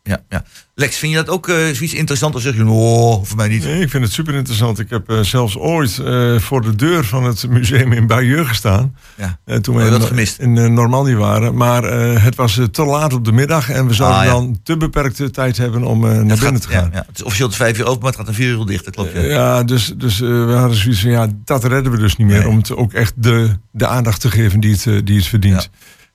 ja. 0.03 0.43
Lex, 0.75 0.97
vind 0.97 1.11
je 1.11 1.17
dat 1.17 1.29
ook 1.29 1.47
eh, 1.47 1.55
zoiets 1.55 1.93
interessant? 1.93 2.35
Of 2.35 2.41
zeg 2.41 2.55
je, 2.55 2.65
oh, 2.67 3.23
voor 3.23 3.37
mij 3.37 3.47
niet. 3.47 3.63
Nee, 3.63 3.81
ik 3.81 3.89
vind 3.89 4.03
het 4.03 4.13
super 4.13 4.33
interessant. 4.33 4.79
Ik 4.79 4.89
heb 4.89 5.09
eh, 5.09 5.19
zelfs 5.19 5.57
ooit 5.57 5.97
eh, 5.99 6.39
voor 6.39 6.61
de 6.61 6.75
deur 6.75 7.05
van 7.05 7.23
het 7.23 7.47
museum 7.49 7.91
in 7.91 8.07
Bayeux 8.07 8.47
gestaan. 8.47 8.95
Ja. 9.17 9.39
Eh, 9.45 9.57
toen 9.57 9.75
Oh, 9.75 9.83
we 9.83 9.89
had 9.89 10.03
gemist. 10.05 10.39
in 10.39 10.73
Normandie 10.73 11.15
waren. 11.15 11.55
Maar 11.55 11.83
eh, 11.83 12.23
het 12.23 12.35
was 12.35 12.59
te 12.71 12.83
laat 12.85 13.13
op 13.13 13.25
de 13.25 13.31
middag 13.31 13.69
en 13.69 13.87
we 13.87 13.93
zouden 13.93 14.19
Ah, 14.19 14.25
ja. 14.25 14.31
dan 14.31 14.59
te 14.63 14.77
beperkte 14.77 15.29
tijd 15.31 15.57
hebben 15.57 15.83
om 15.83 16.05
eh, 16.05 16.11
naar 16.11 16.19
binnen 16.25 16.37
gaat- 16.37 16.61
te 16.61 16.67
gaan. 16.67 16.89
Ja, 16.91 16.97
ja. 16.97 17.03
Het 17.07 17.17
is 17.17 17.23
officieel 17.23 17.47
tot 17.47 17.57
vijf 17.57 17.79
uur 17.79 17.85
open, 17.85 18.01
maar 18.01 18.11
het 18.11 18.19
gaat 18.19 18.27
om 18.29 18.33
vier 18.33 18.49
uur 18.49 18.65
dicht. 18.65 18.85
Dat 18.85 18.93
klopt. 18.93 19.13
Ja. 19.13 19.21
Ja, 19.21 19.63
dus, 19.63 19.93
dus 19.97 20.21
eh, 20.21 20.27
we 20.45 20.51
hadden 20.53 20.77
zoiets 20.77 21.01
van, 21.01 21.11
ja, 21.11 21.27
dat 21.45 21.63
redden 21.63 21.91
we 21.91 21.97
dus 21.97 22.15
niet 22.15 22.27
meer. 22.27 22.39
Nee. 22.39 22.47
Om 22.47 22.57
het 22.57 22.75
ook 22.75 22.93
echt 22.93 23.13
de, 23.15 23.49
de 23.71 23.87
aandacht 23.87 24.21
te 24.21 24.31
geven 24.31 24.59
die 24.59 24.71
het, 24.81 25.05
die 25.07 25.17
het 25.17 25.27
verdient. 25.27 25.69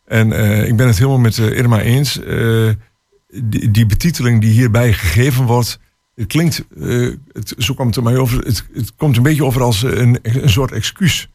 En 0.06 0.32
eh, 0.32 0.66
ik 0.68 0.76
ben 0.76 0.86
het 0.86 0.96
helemaal 0.96 1.18
met 1.18 1.36
Irma 1.38 1.80
eens. 1.80 2.18
Die, 3.44 3.70
die 3.70 3.86
betiteling 3.86 4.40
die 4.40 4.50
hierbij 4.50 4.92
gegeven 4.92 5.44
wordt, 5.44 5.78
het 6.14 6.26
klinkt, 6.26 6.64
eh, 6.80 7.10
het, 7.32 7.54
zo 7.58 7.74
kwam 7.74 7.86
het 7.86 7.96
er 7.96 8.02
mij 8.02 8.16
over, 8.16 8.38
het, 8.38 8.64
het 8.74 8.92
komt 8.96 9.16
een 9.16 9.22
beetje 9.22 9.44
over 9.44 9.62
als 9.62 9.82
een, 9.82 10.18
een 10.22 10.48
soort 10.50 10.72
excuus. 10.72 11.28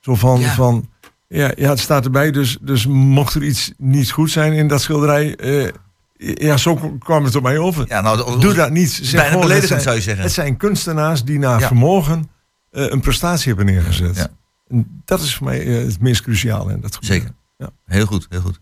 Zo 0.00 0.14
van, 0.14 0.40
Ja. 0.40 0.54
van 0.54 0.88
ja, 1.28 1.52
ja, 1.56 1.68
het 1.68 1.78
staat 1.78 2.04
erbij, 2.04 2.30
dus, 2.30 2.58
dus 2.60 2.86
mocht 2.86 3.34
er 3.34 3.42
iets 3.44 3.72
niet 3.78 4.10
goed 4.10 4.30
zijn 4.30 4.52
in 4.52 4.68
dat 4.68 4.82
schilderij, 4.82 5.36
eh, 5.36 5.68
ja, 6.16 6.56
zo 6.56 6.96
kwam 6.98 7.24
het 7.24 7.34
op 7.34 7.42
mij 7.42 7.58
over. 7.58 7.84
Ja, 7.88 8.00
nou, 8.00 8.40
Doe 8.40 8.54
dat 8.54 8.70
niet. 8.70 8.90
Zeg 8.90 9.10
Bijna 9.10 9.24
gewoon, 9.26 9.40
het 9.40 9.48
beledigend 9.48 9.68
zijn- 9.68 9.82
zou 9.82 9.96
je 9.96 10.02
zeggen. 10.02 10.22
het 10.24 10.32
zijn 10.32 10.56
kunstenaars 10.56 11.24
die 11.24 11.38
naar 11.38 11.60
Ja. 11.60 11.66
vermogen 11.66 12.28
eh, 12.70 12.84
een 12.90 13.00
prestatie 13.00 13.46
hebben 13.54 13.66
neergezet. 13.74 14.16
Ja. 14.16 14.28
En 14.68 15.02
dat 15.04 15.20
is 15.20 15.34
voor 15.34 15.46
mij 15.46 15.58
het 15.58 16.00
meest 16.00 16.22
cruciale 16.22 16.72
in 16.72 16.80
dat 16.80 16.94
gebeuren. 16.94 17.18
Zeker. 17.20 17.34
Ja. 17.58 17.70
Heel 17.96 18.06
goed, 18.06 18.26
heel 18.30 18.40
goed. 18.40 18.60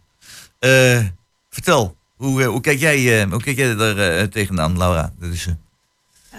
Vertel, 1.51 1.97
hoe, 2.17 2.43
eh, 2.43 2.49
hoe 2.49 2.61
kijk 2.61 2.79
jij, 2.79 3.23
eh, 3.23 3.31
hoe 3.31 3.43
kijk 3.43 3.57
jij 3.57 3.77
er 3.77 4.19
eh, 4.19 4.27
tegenaan, 4.27 4.79
Laura? 4.79 5.13
Dat 5.19 5.33
is, 5.33 5.49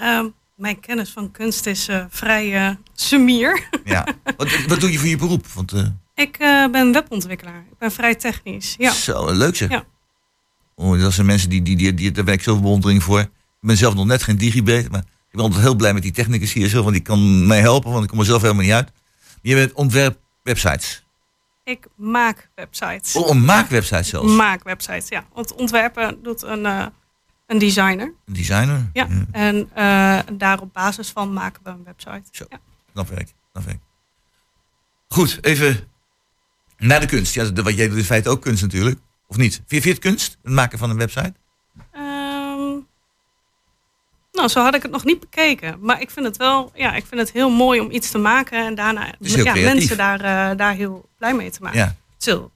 Ehm, 0.02 0.26
mijn 0.56 0.80
kennis 0.80 1.10
van 1.10 1.32
kunst 1.32 1.66
is 1.66 1.90
vrij 2.10 2.78
sumier. 2.94 3.70
ja. 3.86 4.08
wat, 4.38 4.66
wat 4.68 4.80
doe 4.80 4.92
je 4.92 4.98
voor 4.98 5.08
je 5.08 5.18
beroep? 5.18 5.48
Want, 5.48 5.74
ik 6.16 6.38
ben 6.72 6.92
webontwikkelaar. 6.92 7.66
Ik 7.72 7.78
ben 7.78 7.92
vrij 7.92 8.16
technisch. 8.16 8.76
Ja. 8.78 8.92
Zo, 8.92 9.32
leuk 9.32 9.56
zeg. 9.56 9.70
Ja. 9.70 9.86
Oh, 10.76 11.00
dat 11.00 11.14
zijn 11.14 11.26
mensen 11.26 11.50
die, 11.50 11.62
die, 11.62 11.76
die, 11.76 11.94
die, 11.94 12.12
daar 12.12 12.24
ben 12.24 12.34
ik 12.34 12.42
zoveel 12.42 12.62
bewondering 12.62 13.04
voor. 13.04 13.20
Ik 13.20 13.30
ben 13.62 13.78
zelf 13.78 13.94
nog 13.94 14.06
net 14.06 14.24
geen 14.24 14.38
digibet, 14.38 14.92
maar 14.92 15.00
ik 15.00 15.32
ben 15.32 15.42
altijd 15.42 15.62
heel 15.62 15.76
blij 15.76 15.94
met 15.94 16.04
die 16.04 16.12
technicus 16.12 16.54
hier 16.54 16.70
zo, 16.70 16.82
want 16.82 16.94
die 16.94 17.04
kan 17.04 17.48
mij 17.48 17.60
helpen, 17.60 17.92
want 17.92 18.04
ik 18.04 18.10
kom 18.10 18.20
er 18.20 18.26
zelf 18.26 18.42
helemaal 18.42 18.64
niet 18.64 18.74
uit. 18.74 18.92
Je 19.42 19.56
bent 19.56 19.74
ontwerp 19.74 20.20
websites. 20.44 21.05
Ik 21.66 21.88
maak 21.96 22.50
websites. 22.56 23.16
Oh, 23.16 23.30
een 23.30 23.46
maakwebsite 23.46 24.04
zelfs. 24.04 24.36
Maak 24.36 24.64
websites, 24.64 25.08
ja. 25.08 25.26
Want 25.34 25.54
ontwerpen 25.54 26.24
doet 26.24 26.44
een, 26.44 26.66
eh, 26.66 26.86
een 27.48 27.58
designer. 27.58 28.14
Een 28.26 28.34
designer. 28.34 28.90
Ja. 28.94 29.08
En 29.32 29.70
eh, 29.74 30.20
daar 30.34 30.62
op 30.62 30.74
basis 30.74 31.10
van 31.10 31.34
maken 31.34 31.64
we 31.64 31.70
een 31.70 31.84
website. 31.84 32.24
Zo. 32.32 32.46
Ja. 32.50 32.60
Knap 32.92 33.10
werk, 33.10 33.34
knap 33.52 33.66
werk. 33.66 33.80
Goed, 35.08 35.38
even 35.42 35.88
naar 36.78 37.00
de 37.00 37.06
kunst. 37.06 37.34
Ja, 37.34 37.54
wat 37.54 37.76
jij 37.76 37.88
doet 37.88 37.98
in 37.98 38.04
feite 38.04 38.30
ook 38.30 38.42
kunst 38.42 38.62
natuurlijk. 38.62 39.00
Of 39.28 39.38
niet? 39.38 39.54
Vind 39.54 39.70
je, 39.70 39.82
vind 39.82 39.84
je 39.84 39.90
het 39.90 40.00
kunst, 40.00 40.38
het 40.44 40.54
maken 40.54 40.78
van 40.78 40.90
een 40.90 40.98
website? 40.98 41.34
Nou, 44.36 44.48
zo 44.48 44.62
had 44.62 44.76
ik 44.76 44.82
het 44.82 44.92
nog 44.92 45.04
niet 45.06 45.20
bekeken. 45.20 45.78
Maar 45.80 46.02
ik 46.02 46.10
vind 46.10 46.26
het 46.26 46.38
wel, 46.38 46.72
ja, 46.74 46.96
ik 46.96 47.06
vind 47.06 47.22
het 47.22 47.32
heel 47.32 47.50
mooi 47.50 47.80
om 47.80 47.92
iets 47.92 48.12
te 48.12 48.18
maken 48.18 48.66
en 48.66 48.76
daarna 48.76 49.14
ja, 49.20 49.54
mensen 49.54 49.98
daar, 49.98 50.20
eh, 50.22 50.58
daar 50.58 50.74
heel 50.74 51.10
blij 51.18 51.34
mee 51.34 51.50
te 51.50 51.62
maken. 51.62 51.80
Ja, 51.80 51.96
Zo. 52.18 52.52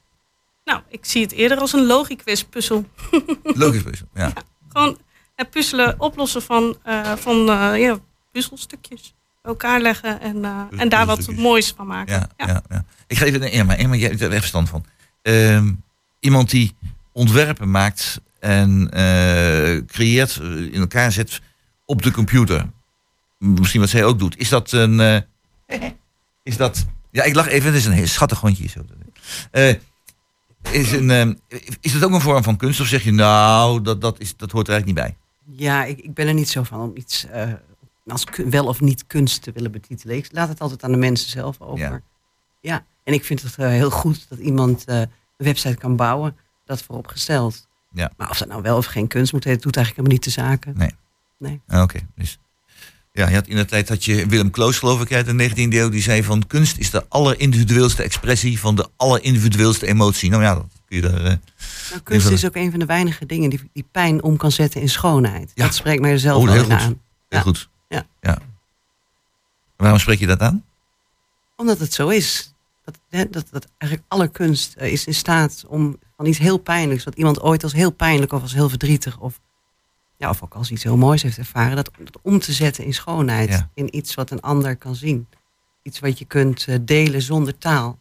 Nou, 0.64 0.82
ik 0.90 1.06
zie 1.06 1.22
het 1.22 1.32
eerder 1.32 1.58
als 1.58 1.74
een 1.74 1.86
logiquiz 1.86 2.44
puzzel. 2.44 2.86
logisch 3.44 3.82
puzzel. 3.82 4.08
Ja. 4.14 4.34
Gewoon 4.72 4.98
het 5.36 5.50
puzzelen, 5.50 5.96
oplossen 6.00 6.42
van, 6.42 6.78
eh, 6.84 7.16
van 7.16 7.50
eh, 7.50 7.80
ja, 7.80 7.98
puzzelstukjes. 8.32 9.14
Elkaar 9.42 9.82
leggen 9.82 10.22
en, 10.22 10.46
en 10.78 10.90
daar 10.90 11.06
wat 11.06 11.32
moois 11.36 11.74
van 11.78 11.88
maken. 11.88 12.14
Ja, 12.38 12.46
ja. 12.48 12.64
Ja, 12.70 12.86
Ik 13.08 13.18
ga 13.18 13.26
even 13.26 13.40
naar 13.40 13.50
Irma. 13.50 13.76
Irma, 13.76 13.96
jij 13.96 14.10
hebt 14.10 14.22
er 14.22 14.30
echt 14.32 14.40
verstand 14.40 14.70
van. 14.70 14.86
Ehm, 15.22 15.72
iemand 16.20 16.50
die 16.50 16.76
ontwerpen 17.12 17.72
maakt 17.72 18.22
en 18.40 18.90
creëert, 19.88 20.36
in 20.72 20.80
elkaar 20.80 21.12
zet 21.12 21.42
op 21.90 22.02
de 22.02 22.12
computer. 22.12 22.70
Misschien 23.38 23.80
wat 23.80 23.90
zij 23.90 24.04
ook 24.04 24.20
doet. 24.20 24.38
Is 24.38 24.50
dat 24.50 24.72
een... 24.72 25.00
eh, 25.00 25.90
is 26.44 26.58
dat... 26.58 26.86
Ja, 27.12 27.24
ik 27.24 27.36
lach 27.36 27.48
even. 27.48 27.68
Het 27.68 27.80
is 27.80 27.86
een 27.86 27.92
heel 27.92 28.08
schattig 28.08 28.40
hondje. 28.40 28.68
Zo. 28.68 28.86
Eh, 29.52 29.76
is, 30.72 30.92
een, 30.92 31.10
eh, 31.10 31.60
is 31.82 31.92
dat 31.92 32.04
ook 32.04 32.12
een 32.12 32.22
vorm 32.22 32.44
van 32.44 32.58
kunst? 32.58 32.80
Of 32.80 32.88
zeg 32.88 33.04
je, 33.04 33.12
nou, 33.12 33.82
dat, 33.82 34.02
dat, 34.02 34.20
is, 34.20 34.36
dat 34.36 34.52
hoort 34.52 34.68
er 34.68 34.74
eigenlijk 34.74 35.08
niet 35.08 35.16
bij? 35.16 35.66
Ja, 35.66 35.84
ik, 35.86 36.00
ik 36.00 36.14
ben 36.14 36.28
er 36.28 36.34
niet 36.34 36.50
zo 36.50 36.64
van 36.64 36.80
om 36.80 36.92
iets 36.96 37.28
als 38.08 38.26
wel 38.50 38.66
of 38.66 38.82
niet 38.82 39.08
kunst 39.08 39.42
te 39.42 39.52
willen 39.52 39.72
betitelen. 39.72 40.16
Ik 40.16 40.30
laat 40.32 40.50
het 40.50 40.60
altijd 40.60 40.84
aan 40.84 40.92
de 40.92 40.98
mensen 40.98 41.30
zelf 41.30 41.62
over. 41.62 41.80
Ja. 41.80 42.02
Ja, 42.62 42.86
en 43.04 43.14
ik 43.14 43.26
vind 43.26 43.42
het 43.42 43.56
heel 43.56 43.92
goed 43.92 44.30
dat 44.30 44.40
iemand 44.40 44.84
een 44.86 45.10
website 45.38 45.78
kan 45.78 45.96
bouwen. 45.96 46.38
Dat 46.66 46.82
vooropgesteld. 46.82 47.68
Ja. 47.92 48.12
Maar 48.18 48.30
of 48.30 48.38
dat 48.38 48.48
nou 48.48 48.62
wel 48.62 48.78
of 48.78 48.86
geen 48.86 49.08
kunst 49.08 49.34
moet 49.34 49.44
heten, 49.44 49.62
doet 49.62 49.76
eigenlijk 49.76 50.08
helemaal 50.08 50.26
niet 50.26 50.36
de 50.36 50.42
zaken. 50.42 50.78
Nee. 50.78 50.98
Nee. 51.40 51.62
Ah, 51.68 51.82
Oké, 51.82 52.00
dus. 52.16 52.38
Ja, 53.12 53.28
je 53.30 53.36
had 53.36 53.48
in 53.48 53.56
de 53.56 53.66
tijd 53.66 53.90
had 53.90 54.06
je 54.06 54.26
Willem 54.28 54.50
Kloos, 54.52 54.78
geloof 54.78 55.02
ik, 55.02 55.12
uit 55.14 55.26
de 55.26 55.50
19e 55.50 55.56
eeuw, 55.74 55.90
die 55.90 56.02
zei 56.02 56.24
van 56.24 56.48
kunst 56.48 56.78
is 56.78 56.90
de 56.90 57.06
allerindividueelste 57.10 58.04
expressie 58.04 58.60
van 58.60 58.76
de 58.76 58.88
allerindividueelste 58.96 59.88
emotie. 59.88 60.30
Nou 60.30 60.44
ja, 60.44 60.54
dat 60.56 60.66
kun 60.86 60.96
je 60.96 61.02
daar. 61.02 61.24
eh, 61.26 61.36
Nou, 61.90 62.02
kunst 62.04 62.30
is 62.30 62.46
ook 62.46 62.56
een 62.56 62.70
van 62.72 62.80
de 62.80 62.86
weinige 62.86 63.26
dingen 63.26 63.50
die, 63.50 63.70
die 63.74 63.86
pijn 63.92 64.24
om 64.24 64.38
kan 64.38 64.52
zetten 64.52 64.82
in 64.82 64.90
schoonheid. 64.90 65.52
Ja. 65.56 65.64
Dat 65.66 65.76
spreekt 65.76 66.02
mij 66.02 66.12
er 66.12 66.20
zelf 66.20 66.44
Oh, 66.44 66.52
heel 66.52 66.64
goed. 66.64 66.72
aan. 66.72 66.80
heel 66.80 66.98
Ja. 67.30 67.42
goed. 67.42 67.70
Ja. 67.88 68.06
ja. 68.22 68.38
Waarom 69.78 70.00
spreek 70.00 70.20
je 70.20 70.28
dat 70.28 70.40
aan? 70.40 70.64
Omdat 71.56 71.80
het 71.80 71.94
zo 71.94 72.08
is. 72.08 72.54
Dat, 73.10 73.30
dat, 73.32 73.48
dat 73.52 73.68
eigenlijk 73.78 74.12
alle 74.12 74.28
kunst 74.28 74.74
eh, 74.74 74.92
is 74.92 75.06
in 75.06 75.14
staat 75.14 75.64
om 75.68 75.98
van 76.18 76.26
iets 76.26 76.38
heel 76.38 76.58
pijnlijks, 76.58 77.04
wat 77.04 77.16
iemand 77.16 77.42
ooit 77.42 77.64
als 77.64 77.74
heel 77.74 77.92
pijnlijk 77.92 78.32
of 78.34 78.42
als 78.42 78.54
heel 78.54 78.70
verdrietig 78.70 79.20
of, 79.20 79.40
ja, 80.20 80.30
of 80.30 80.44
ook 80.44 80.54
als 80.54 80.72
iets 80.72 80.84
heel 80.84 80.98
moois 80.98 81.22
heeft 81.24 81.38
ervaren, 81.38 81.76
dat, 81.76 81.90
dat 82.04 82.20
om 82.22 82.40
te 82.40 82.54
zetten 82.54 82.84
in 82.84 82.94
schoonheid. 82.94 83.50
Ja. 83.50 83.70
In 83.74 83.96
iets 83.96 84.14
wat 84.16 84.32
een 84.32 84.42
ander 84.42 84.76
kan 84.76 84.96
zien. 84.96 85.28
Iets 85.84 86.00
wat 86.00 86.20
je 86.20 86.26
kunt 86.26 86.66
eh, 86.68 86.76
delen 86.82 87.22
zonder 87.22 87.58
taal. 87.58 88.00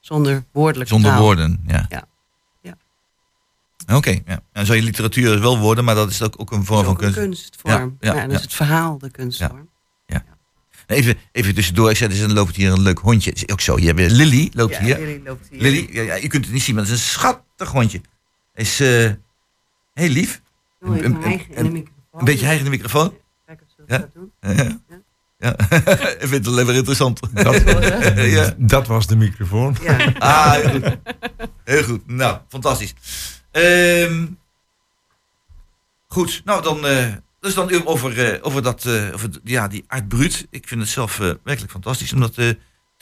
Zonder 0.00 0.44
woordelijke 0.52 0.92
Zonder 0.92 1.10
taal. 1.10 1.20
woorden, 1.20 1.64
ja. 1.66 1.86
Ja. 1.88 2.04
Ja. 2.60 2.76
Oké, 3.96 4.20
ja. 4.26 4.42
En 4.52 4.66
zou 4.66 4.78
je 4.78 4.84
literatuur 4.84 5.40
wel 5.40 5.58
woorden, 5.58 5.84
maar 5.84 5.94
dat 5.94 6.10
is 6.10 6.22
ook, 6.22 6.34
ook 6.36 6.50
een 6.50 6.64
vorm 6.64 6.84
Dat 6.84 6.92
is 6.92 6.98
van 6.98 7.06
ook 7.08 7.16
een 7.16 7.22
kunst. 7.22 7.40
kunstvorm. 7.40 7.96
Ja, 8.00 8.12
Ja, 8.14 8.20
ja, 8.20 8.26
dus 8.26 8.36
ja. 8.36 8.42
het 8.42 8.54
verhaal, 8.54 8.98
de 8.98 9.10
kunstvorm. 9.10 9.70
Even, 10.86 11.18
even 11.32 11.54
tussendoor, 11.54 11.90
ik 11.90 11.96
zei, 11.96 12.12
er 12.12 12.24
is 12.24 12.32
loopt 12.32 12.56
hier 12.56 12.72
een 12.72 12.80
leuk 12.82 12.98
hondje. 12.98 13.32
Is 13.32 13.48
ook 13.48 13.60
zo, 13.60 13.78
je 13.78 13.86
hebt 13.86 14.10
Lily 14.12 14.50
loopt 14.54 14.72
Ja, 14.74 14.80
hier. 14.82 14.98
Lily 14.98 15.20
loopt 15.24 15.48
hier. 15.48 15.60
Lily, 15.60 15.88
ja, 15.90 16.02
ja, 16.02 16.14
je 16.14 16.28
kunt 16.28 16.44
het 16.44 16.52
niet 16.54 16.62
zien, 16.62 16.74
maar 16.74 16.84
het 16.84 16.92
is 16.92 16.98
een 17.00 17.06
schattig 17.06 17.70
hondje. 17.70 18.00
Is 18.54 18.80
eh, 18.80 19.10
heel 19.94 20.08
lief. 20.08 20.42
Een- 20.82 21.04
een- 21.04 21.20
de 21.20 21.56
een- 21.56 21.72
microfoon. 21.72 22.18
Een 22.20 22.24
beetje 22.24 22.44
hijgen 22.46 22.64
in 22.64 22.70
de 22.70 22.76
microfoon. 22.76 23.14
Kijk 23.46 23.60
of 23.62 23.68
ze 23.68 23.82
dat 23.86 23.88
Ja? 23.88 23.96
gaat 23.98 24.12
doen. 24.14 24.32
Ja. 25.38 25.58
ik 26.22 26.28
vind 26.28 26.30
het 26.30 26.46
alleen 26.46 26.66
maar 26.66 26.74
interessant. 26.74 27.20
Dat, 27.32 27.62
ja. 28.30 28.54
dat 28.58 28.86
was 28.86 29.06
de 29.06 29.16
microfoon. 29.16 29.76
Ja. 29.82 30.12
Ah, 30.18 30.52
heel 30.52 30.80
goed. 30.80 30.96
Heel 31.64 31.82
goed. 31.82 32.06
Nou, 32.06 32.38
fantastisch. 32.48 32.94
Ehm, 33.50 34.26
goed, 36.08 36.42
nou 36.44 36.62
dan, 36.62 36.86
eh 36.86 37.06
dus 37.40 37.54
dan 37.54 37.84
over, 37.86 38.32
eh, 38.32 38.38
over, 38.46 38.62
dat, 38.62 38.84
eh, 38.84 39.10
over 39.14 39.28
ja, 39.44 39.68
die 39.68 39.84
Art 39.86 40.08
Brut. 40.08 40.46
Ik 40.50 40.68
vind 40.68 40.80
het 40.80 40.90
zelf 40.90 41.16
werkelijk 41.16 41.70
fantastisch 41.72 42.12
om 42.12 42.20
dat 42.20 42.34
te 42.34 42.56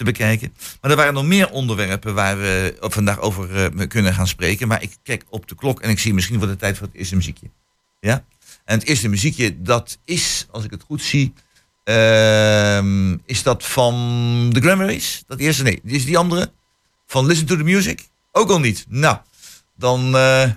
bekijken. 0.04 0.54
Maar 0.80 0.90
er 0.90 0.96
waren 0.96 1.14
nog 1.14 1.24
meer 1.24 1.50
onderwerpen 1.50 2.14
waar 2.14 2.38
we 2.38 2.76
vandaag 2.80 3.18
over 3.20 3.70
kunnen 3.88 4.14
gaan 4.14 4.26
spreken. 4.26 4.68
Maar 4.68 4.82
ik 4.82 4.96
kijk 5.02 5.24
op 5.28 5.48
de 5.48 5.54
klok 5.54 5.80
en 5.80 5.90
ik 5.90 5.98
zie 5.98 6.14
misschien 6.14 6.36
wordt 6.36 6.50
het 6.50 6.60
tijd 6.60 6.78
voor 6.78 6.86
het 6.86 6.96
eerste 6.96 7.16
muziekje. 7.16 7.50
Ja? 8.00 8.24
En 8.64 8.78
het 8.78 8.88
eerste 8.88 9.08
muziekje, 9.08 9.62
dat 9.62 9.98
is, 10.04 10.46
als 10.50 10.64
ik 10.64 10.70
het 10.70 10.82
goed 10.82 11.02
zie, 11.02 11.32
ehm, 11.84 13.16
is 13.24 13.42
dat 13.42 13.64
van 13.64 14.50
The 14.52 14.60
Grammys? 14.60 15.22
Dat 15.26 15.38
eerste? 15.38 15.62
Nee, 15.62 15.80
is 15.84 16.04
die 16.04 16.18
andere? 16.18 16.52
Van 17.06 17.26
Listen 17.26 17.46
to 17.46 17.56
the 17.56 17.62
Music? 17.62 18.08
Ook 18.32 18.50
al 18.50 18.60
niet. 18.60 18.84
Nou, 18.88 19.16
dan, 19.76 20.16
eh, 20.16 20.50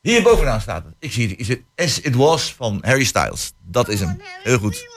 Hier 0.00 0.22
bovenaan 0.22 0.60
staat 0.60 0.84
het. 0.84 0.94
Ik 0.98 1.12
zie 1.12 1.28
het. 1.28 1.38
Is 1.38 1.48
het 1.48 1.62
As 1.76 2.00
It 2.00 2.14
Was 2.14 2.54
van 2.54 2.78
Harry 2.82 3.04
Styles. 3.04 3.52
Dat 3.62 3.88
is 3.88 4.00
hem. 4.00 4.20
Heel 4.42 4.58
goed. 4.58 4.93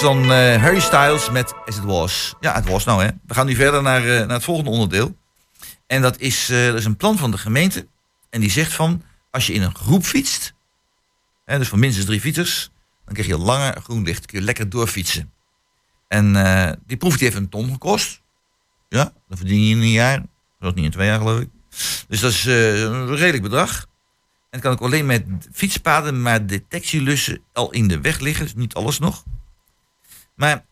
Dan 0.00 0.32
eh, 0.32 0.62
Harry 0.62 0.80
Styles 0.80 1.30
met 1.30 1.54
As 1.66 1.76
It 1.76 1.84
Was. 1.84 2.34
Ja, 2.40 2.54
het 2.54 2.68
was 2.68 2.84
nou 2.84 3.02
hè. 3.02 3.10
We 3.26 3.34
gaan 3.34 3.46
nu 3.46 3.54
verder 3.54 3.82
naar, 3.82 4.02
eh, 4.02 4.18
naar 4.18 4.36
het 4.36 4.44
volgende 4.44 4.70
onderdeel. 4.70 5.16
En 5.86 6.02
dat 6.02 6.18
is, 6.18 6.50
eh, 6.50 6.66
dat 6.66 6.74
is 6.74 6.84
een 6.84 6.96
plan 6.96 7.18
van 7.18 7.30
de 7.30 7.38
gemeente. 7.38 7.86
En 8.30 8.40
die 8.40 8.50
zegt 8.50 8.72
van, 8.72 9.02
als 9.30 9.46
je 9.46 9.52
in 9.52 9.62
een 9.62 9.74
groep 9.74 10.04
fietst, 10.04 10.54
hè, 11.44 11.58
dus 11.58 11.68
van 11.68 11.78
minstens 11.78 12.06
drie 12.06 12.20
fietsers, 12.20 12.70
dan 13.04 13.14
krijg 13.14 13.28
je 13.28 13.38
langer 13.38 13.80
groen 13.82 14.02
licht. 14.02 14.26
Kun 14.26 14.38
je 14.38 14.44
lekker 14.44 14.68
doorfietsen. 14.68 15.32
En 16.08 16.32
die 16.86 16.96
proef 16.96 17.16
die 17.16 17.24
heeft 17.24 17.40
een 17.40 17.48
ton 17.48 17.72
gekost. 17.72 18.22
Ja, 18.88 19.12
dan 19.28 19.36
verdien 19.36 19.66
je 19.66 19.74
in 19.74 19.80
een 19.80 19.90
jaar. 19.90 20.22
Dat 20.58 20.74
niet 20.74 20.84
in 20.84 20.90
twee 20.90 21.06
jaar 21.06 21.18
geloof 21.18 21.40
ik. 21.40 21.48
Dus 22.08 22.20
dat 22.20 22.30
is 22.30 22.44
een 22.44 23.16
redelijk 23.16 23.42
bedrag. 23.42 23.80
En 23.80 24.58
het 24.58 24.60
kan 24.60 24.72
ook 24.72 24.80
alleen 24.80 25.06
met 25.06 25.24
fietspaden, 25.52 26.22
maar 26.22 26.46
detectielussen 26.46 27.42
al 27.52 27.70
in 27.70 27.88
de 27.88 28.00
weg 28.00 28.18
liggen. 28.18 28.44
Dus 28.44 28.54
niet 28.54 28.74
alles 28.74 28.98
nog. 28.98 29.24
Maar 30.40 30.64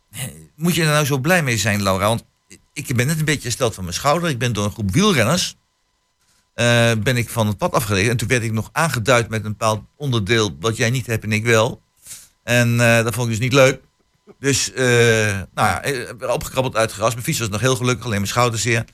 moet 0.57 0.75
je 0.75 0.83
er 0.83 0.89
nou 0.89 1.05
zo 1.05 1.19
blij 1.19 1.43
mee 1.43 1.59
zijn, 1.59 1.83
Laura? 1.83 2.07
Want 2.07 2.25
ik 2.73 2.97
ben 2.97 3.07
net 3.07 3.19
een 3.19 3.25
beetje 3.25 3.49
gesteld 3.49 3.75
van 3.75 3.85
mijn 3.85 3.97
schouder. 3.97 4.29
Ik 4.29 4.39
ben 4.39 4.53
door 4.53 4.65
een 4.65 4.71
groep 4.71 4.91
wielrenners 4.91 5.57
eh, 6.55 6.93
ben 7.03 7.17
ik 7.17 7.29
van 7.29 7.47
het 7.47 7.59
pad 7.59 7.73
afgereden. 7.73 8.11
En 8.11 8.17
toen 8.17 8.29
werd 8.29 8.43
ik 8.43 8.53
nog 8.53 8.69
aangeduid 8.73 9.29
met 9.29 9.45
een 9.45 9.51
bepaald 9.51 9.83
onderdeel 9.97 10.57
wat 10.61 10.77
jij 10.77 10.91
niet 10.91 11.07
hebt 11.07 11.25
en 11.25 11.33
ik 11.33 11.45
wel. 11.45 11.83
En 12.43 12.81
eh, 12.81 13.05
dat 13.05 13.15
vond 13.15 13.27
ik 13.27 13.33
dus 13.33 13.43
niet 13.43 13.53
leuk. 13.53 13.81
Dus, 14.39 14.73
eh, 14.73 14.87
nou 15.55 15.89
ja, 15.89 16.33
opgekrabbeld 16.33 16.77
uit 16.77 16.93
gras. 16.93 17.13
Mijn 17.13 17.25
fiets 17.25 17.39
was 17.39 17.49
nog 17.49 17.61
heel 17.61 17.77
gelukkig, 17.77 18.05
alleen 18.05 18.17
mijn 18.17 18.29
schouders 18.29 18.63
zeer. 18.63 18.85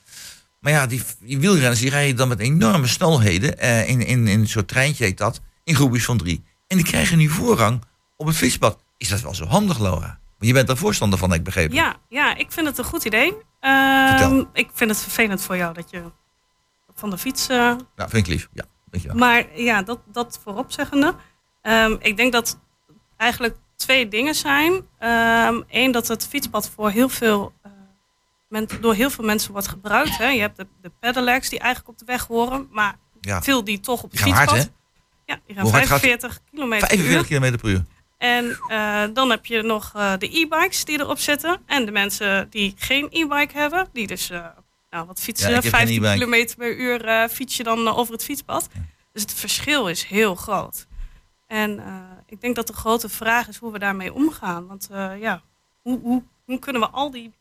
Maar 0.61 0.73
ja, 0.73 0.87
die, 0.87 1.03
wielrenners 1.21 1.81
die 1.81 1.91
rijden 1.91 2.17
dan 2.17 2.29
met 2.29 2.39
enorme 2.39 2.87
snelheden. 2.87 3.59
in, 3.87 4.07
in, 4.07 4.27
in 4.27 4.41
een 4.41 4.49
soort 4.49 4.69
treintje 4.69 5.05
heet 5.05 5.19
dat. 5.19 5.41
In 5.65 5.75
groepjes 5.75 6.05
van 6.05 6.19
drie. 6.19 6.45
En 6.67 6.77
die 6.77 6.87
krijgen 6.87 7.19
nu 7.19 7.29
voorrang 7.29 7.83
op 8.17 8.27
het 8.27 8.37
fietspad. 8.37 8.79
Is 8.97 9.09
dat 9.09 9.21
wel 9.21 9.35
zo 9.35 9.45
handig, 9.45 9.79
Laura? 9.79 10.23
Je 10.47 10.53
bent 10.53 10.67
daar 10.67 10.77
voorstander 10.77 11.19
van, 11.19 11.33
ik 11.33 11.45
begrepen. 11.45 11.75
Ja, 11.75 11.97
ja, 12.09 12.35
ik 12.37 12.53
vind 12.53 12.67
het 12.67 12.79
een 12.79 12.85
goed 12.85 13.05
idee. 13.05 13.35
Ehm, 13.61 14.43
ik 14.53 14.69
vind 14.73 14.91
het 14.91 15.01
vervelend 15.01 15.43
voor 15.43 15.57
jou 15.57 15.75
dat 15.75 15.91
je 15.91 16.03
van 16.95 17.11
de 17.11 17.19
fiets. 17.19 17.49
eh, 17.49 17.57
Nou, 17.97 18.11
vind 18.11 18.13
ik 18.13 18.27
lief. 18.27 18.49
Ja, 18.53 19.15
maar 19.15 19.59
ja, 19.61 19.83
dat, 19.83 20.01
dat 20.13 20.41
voorop 20.43 20.73
zeggende. 20.73 21.15
Ehm, 21.63 21.97
ik 21.99 22.17
denk 22.17 22.33
dat 22.33 22.59
eigenlijk 23.17 23.57
twee 23.77 24.09
dingen 24.09 24.35
zijn. 24.35 24.87
Eén, 25.69 25.93
dat 25.93 26.09
het 26.09 26.27
fietspad 26.27 26.71
voor 26.71 26.91
heel 26.91 27.09
veel, 27.09 27.53
eh, 27.63 27.71
men, 28.49 28.69
door 28.81 28.95
heel 28.95 29.11
veel 29.11 29.25
mensen 29.25 29.53
wordt 29.53 29.69
gebruikt. 29.69 30.17
Hè. 30.19 30.29
Je 30.29 30.41
hebt 30.41 30.57
de, 30.57 30.67
de 30.83 30.91
pedelecs 31.01 31.49
die 31.49 31.59
eigenlijk 31.59 31.89
op 31.93 31.99
de 31.99 32.05
weg 32.05 32.27
horen, 32.27 32.69
maar 32.71 32.97
Ja. 33.21 33.43
veel 33.43 33.65
die 33.65 33.81
toch 33.81 34.03
op 34.03 34.11
het 34.11 34.23
Die 34.23 34.33
gaan 34.33 34.33
hard, 34.47 34.51
fietspad. 34.51 34.75
hè? 35.27 35.33
Ja, 35.33 35.41
die 35.47 35.55
gaan 35.55 35.65
Hoe 35.65 35.73
hard 35.73 35.87
gaat- 35.87 36.01
45 36.01 36.41
kilometer 36.51 36.89
per 36.89 36.97
45 36.99 37.31
uur. 37.31 37.51
km 37.51 37.57
per 37.61 37.71
uur. 37.71 37.85
En 38.25 38.59
eh, 38.69 39.05
dan 39.13 39.31
heb 39.31 39.47
je 39.47 39.63
nog 39.63 39.93
eh, 39.95 40.13
de 40.19 40.39
e-bikes 40.41 40.85
die 40.85 41.01
erop 41.01 41.19
zitten. 41.19 41.61
En 41.67 41.85
de 41.85 41.91
mensen 41.91 42.51
die 42.51 42.75
geen 42.77 43.07
e-bike 43.11 43.59
hebben, 43.59 43.89
die 43.93 44.07
dus 44.07 44.31
eh, 44.31 44.47
nou, 44.91 45.07
wat 45.07 45.21
fietsen, 45.21 45.51
Ja, 45.51 45.57
ik 45.57 45.63
heb 45.63 45.73
geen 45.73 45.87
15 45.87 45.97
e-bike. 45.99 46.19
kilometer 46.19 46.57
per 46.57 46.77
uur 46.77 47.29
fiets 47.29 47.57
je 47.57 47.63
dan 47.63 47.89
over 47.89 48.13
het 48.13 48.25
fietspad. 48.25 48.69
Dus 49.13 49.23
het 49.23 49.35
verschil 49.35 49.89
is 49.89 50.05
heel 50.05 50.35
groot. 50.35 50.87
En 51.47 51.83
ik 52.27 52.41
denk 52.41 52.57
dat 52.57 52.67
de 52.67 52.73
grote 52.73 53.09
vraag 53.09 53.49
is 53.49 53.57
hoe 53.57 53.73
we 53.73 53.79
daarmee 53.79 54.15
omgaan. 54.15 54.67
Want 54.67 54.89
ja, 55.21 55.43
hoe, 55.83 56.01
hoe, 56.01 56.23
hoe 56.45 56.59
kunnen 56.59 56.83
we 56.83 56.89
al 56.89 57.11
die 57.11 57.33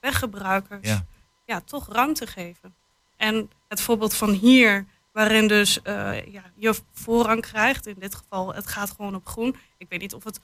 weggebruikers 0.00 0.88
Ja. 0.88 1.04
ja. 1.46 1.60
toch 1.60 1.88
ruimte 1.88 2.26
geven? 2.26 2.74
En 3.16 3.50
het 3.68 3.80
voorbeeld 3.80 4.14
van 4.14 4.30
hier, 4.30 4.86
waarin 5.12 5.48
dus 5.48 5.82
eh, 5.82 6.26
ja, 6.32 6.42
je 6.56 6.74
voorrang 6.92 7.40
krijgt. 7.40 7.86
In 7.86 7.96
dit 7.98 8.14
geval, 8.14 8.54
het 8.54 8.66
gaat 8.66 8.90
gewoon 8.90 9.14
op 9.14 9.26
groen. 9.26 9.56
Ik 9.78 9.86
weet 9.88 10.00
niet 10.00 10.14
of 10.14 10.24
het... 10.24 10.40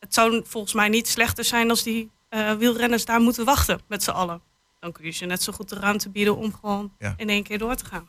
Het 0.00 0.14
zou 0.14 0.42
volgens 0.46 0.72
mij 0.74 0.88
niet 0.88 1.08
slechter 1.08 1.44
zijn 1.44 1.70
als 1.70 1.82
die 1.82 2.10
eh, 2.28 2.52
wielrenners 2.52 3.04
daar 3.04 3.20
moeten 3.20 3.44
wachten 3.44 3.80
met 3.88 4.02
z'n 4.02 4.10
allen. 4.10 4.40
Dan 4.80 4.92
kun 4.92 5.04
je 5.04 5.10
ze 5.10 5.24
net 5.24 5.42
zo 5.42 5.52
goed 5.52 5.68
de 5.68 5.74
ruimte 5.78 6.08
bieden 6.10 6.36
om 6.36 6.54
gewoon 6.54 6.92
Ja. 6.98 7.14
in 7.16 7.28
één 7.28 7.42
keer 7.42 7.58
door 7.58 7.74
te 7.74 7.84
gaan. 7.84 8.08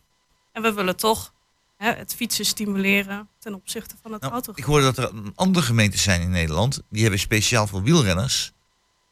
En 0.51 0.61
we 0.61 0.73
willen 0.73 0.95
toch 0.95 1.33
hè, 1.77 1.91
het 1.91 2.15
fietsen 2.15 2.45
stimuleren 2.45 3.29
ten 3.39 3.53
opzichte 3.53 3.95
van 4.01 4.11
het 4.11 4.21
Nou, 4.21 4.33
auto. 4.33 4.51
ik 4.55 4.63
hoorde 4.63 4.91
dat 4.91 4.97
er 4.97 5.11
andere 5.35 5.65
gemeentes 5.65 6.03
zijn 6.03 6.21
in 6.21 6.29
Nederland. 6.29 6.81
Die 6.89 7.01
hebben 7.01 7.19
speciaal 7.19 7.67
voor 7.67 7.83
wielrenners. 7.83 8.51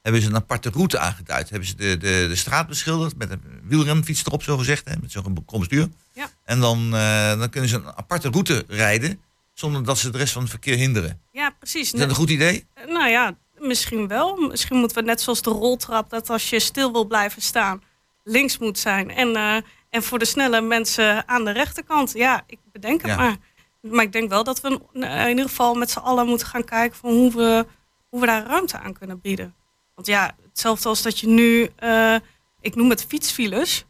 Hebben 0.09 0.27
ze 0.29 0.35
een 0.35 0.41
aparte 0.43 0.69
route 0.69 0.99
aangeduid. 0.99 1.49
Hebben 1.49 1.67
ze 1.67 1.75
de, 1.75 1.97
de, 1.97 2.25
de 2.27 2.35
straat 2.35 2.67
beschilderd 2.67 3.17
met 3.17 3.31
een 3.31 3.41
wielremfiets 3.63 4.25
erop, 4.25 4.43
zo 4.43 4.57
gezegd. 4.57 4.89
Hè, 4.89 4.95
met 5.01 5.11
zo'n 5.11 5.45
krom 5.45 5.63
stuur. 5.63 5.87
Ja. 6.13 6.29
En 6.43 6.59
dan, 6.59 6.95
eh, 6.95 7.39
dan 7.39 7.49
kunnen 7.49 7.69
ze 7.69 7.75
een 7.75 7.95
aparte 7.95 8.29
route 8.29 8.63
rijden, 8.67 9.21
zonder 9.53 9.83
dat 9.83 9.97
ze 9.97 10.09
de 10.09 10.17
rest 10.17 10.33
van 10.33 10.41
het 10.41 10.51
verkeer 10.51 10.75
hinderen. 10.77 11.21
Ja, 11.31 11.49
precies. 11.59 11.93
Is 11.93 11.99
dat 11.99 12.09
een 12.09 12.15
goed 12.15 12.29
idee? 12.29 12.65
Nou 12.87 13.09
ja, 13.09 13.37
misschien 13.57 14.07
wel. 14.07 14.35
Misschien 14.35 14.77
moeten 14.77 14.97
we 14.97 15.03
net 15.03 15.21
zoals 15.21 15.41
de 15.41 15.49
roltrap, 15.49 16.09
dat 16.09 16.29
als 16.29 16.49
je 16.49 16.59
stil 16.59 16.91
wil 16.91 17.05
blijven 17.05 17.41
staan, 17.41 17.81
links 18.23 18.57
moet 18.57 18.79
zijn. 18.79 19.09
En, 19.11 19.35
eh, 19.35 19.55
en 19.89 20.03
voor 20.03 20.19
de 20.19 20.25
snelle 20.25 20.61
mensen 20.61 21.27
aan 21.27 21.45
de 21.45 21.51
rechterkant. 21.51 22.11
Ja, 22.13 22.43
ik 22.47 22.59
bedenk 22.71 23.01
het 23.01 23.11
Ja. 23.11 23.17
maar. 23.17 23.37
Maar 23.81 24.03
ik 24.03 24.11
denk 24.11 24.29
wel 24.29 24.43
dat 24.43 24.61
we 24.61 24.79
in 24.93 25.29
ieder 25.29 25.45
geval 25.45 25.73
met 25.75 25.89
z'n 25.91 25.99
allen 25.99 26.27
moeten 26.27 26.47
gaan 26.47 26.63
kijken 26.63 26.97
van 26.97 27.09
hoe 27.09 27.31
we, 27.35 27.65
hoe 28.09 28.19
we 28.19 28.25
daar 28.25 28.45
ruimte 28.45 28.79
aan 28.79 28.93
kunnen 28.93 29.21
bieden. 29.21 29.53
Want 29.99 30.11
ja, 30.11 30.35
hetzelfde 30.43 30.89
als 30.89 31.01
dat 31.01 31.19
je 31.19 31.27
nu, 31.27 31.69
eh, 31.75 32.15
ik 32.61 32.75
noem 32.75 32.89
het 32.89 33.05
fietsfiles. 33.05 33.85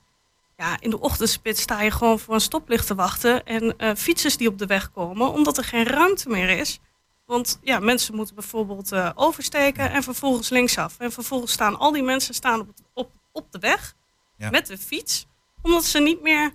Ja, 0.57 0.77
in 0.79 0.89
de 0.89 0.99
ochtendspits 0.99 1.61
sta 1.61 1.81
je 1.81 1.91
gewoon 1.91 2.19
voor 2.19 2.33
een 2.33 2.41
stoplicht 2.41 2.87
te 2.87 2.95
wachten. 2.95 3.45
En 3.45 3.77
eh, 3.77 3.95
fietsers 3.95 4.37
die 4.37 4.47
op 4.47 4.57
de 4.57 4.65
weg 4.65 4.91
komen, 4.91 5.31
omdat 5.31 5.57
er 5.57 5.63
geen 5.63 5.85
ruimte 5.85 6.29
meer 6.29 6.49
is. 6.49 6.79
Want 7.25 7.59
ja, 7.61 7.79
mensen 7.79 8.15
moeten 8.15 8.35
bijvoorbeeld 8.35 8.91
eh, 8.91 9.09
oversteken 9.15 9.91
en 9.91 10.03
vervolgens 10.03 10.49
linksaf. 10.49 10.95
En 10.99 11.11
vervolgens 11.11 11.51
staan 11.51 11.77
al 11.79 11.91
die 11.91 12.03
mensen 12.03 12.33
staan 12.33 12.59
op, 12.59 12.67
het- 12.67 12.83
op, 12.93 13.11
op 13.31 13.51
de 13.51 13.59
weg 13.59 13.95
Ja. 14.37 14.49
met 14.49 14.67
de 14.67 14.77
fiets. 14.77 15.25
Omdat 15.61 15.83
ze 15.85 15.99
niet 15.99 16.21
meer 16.21 16.51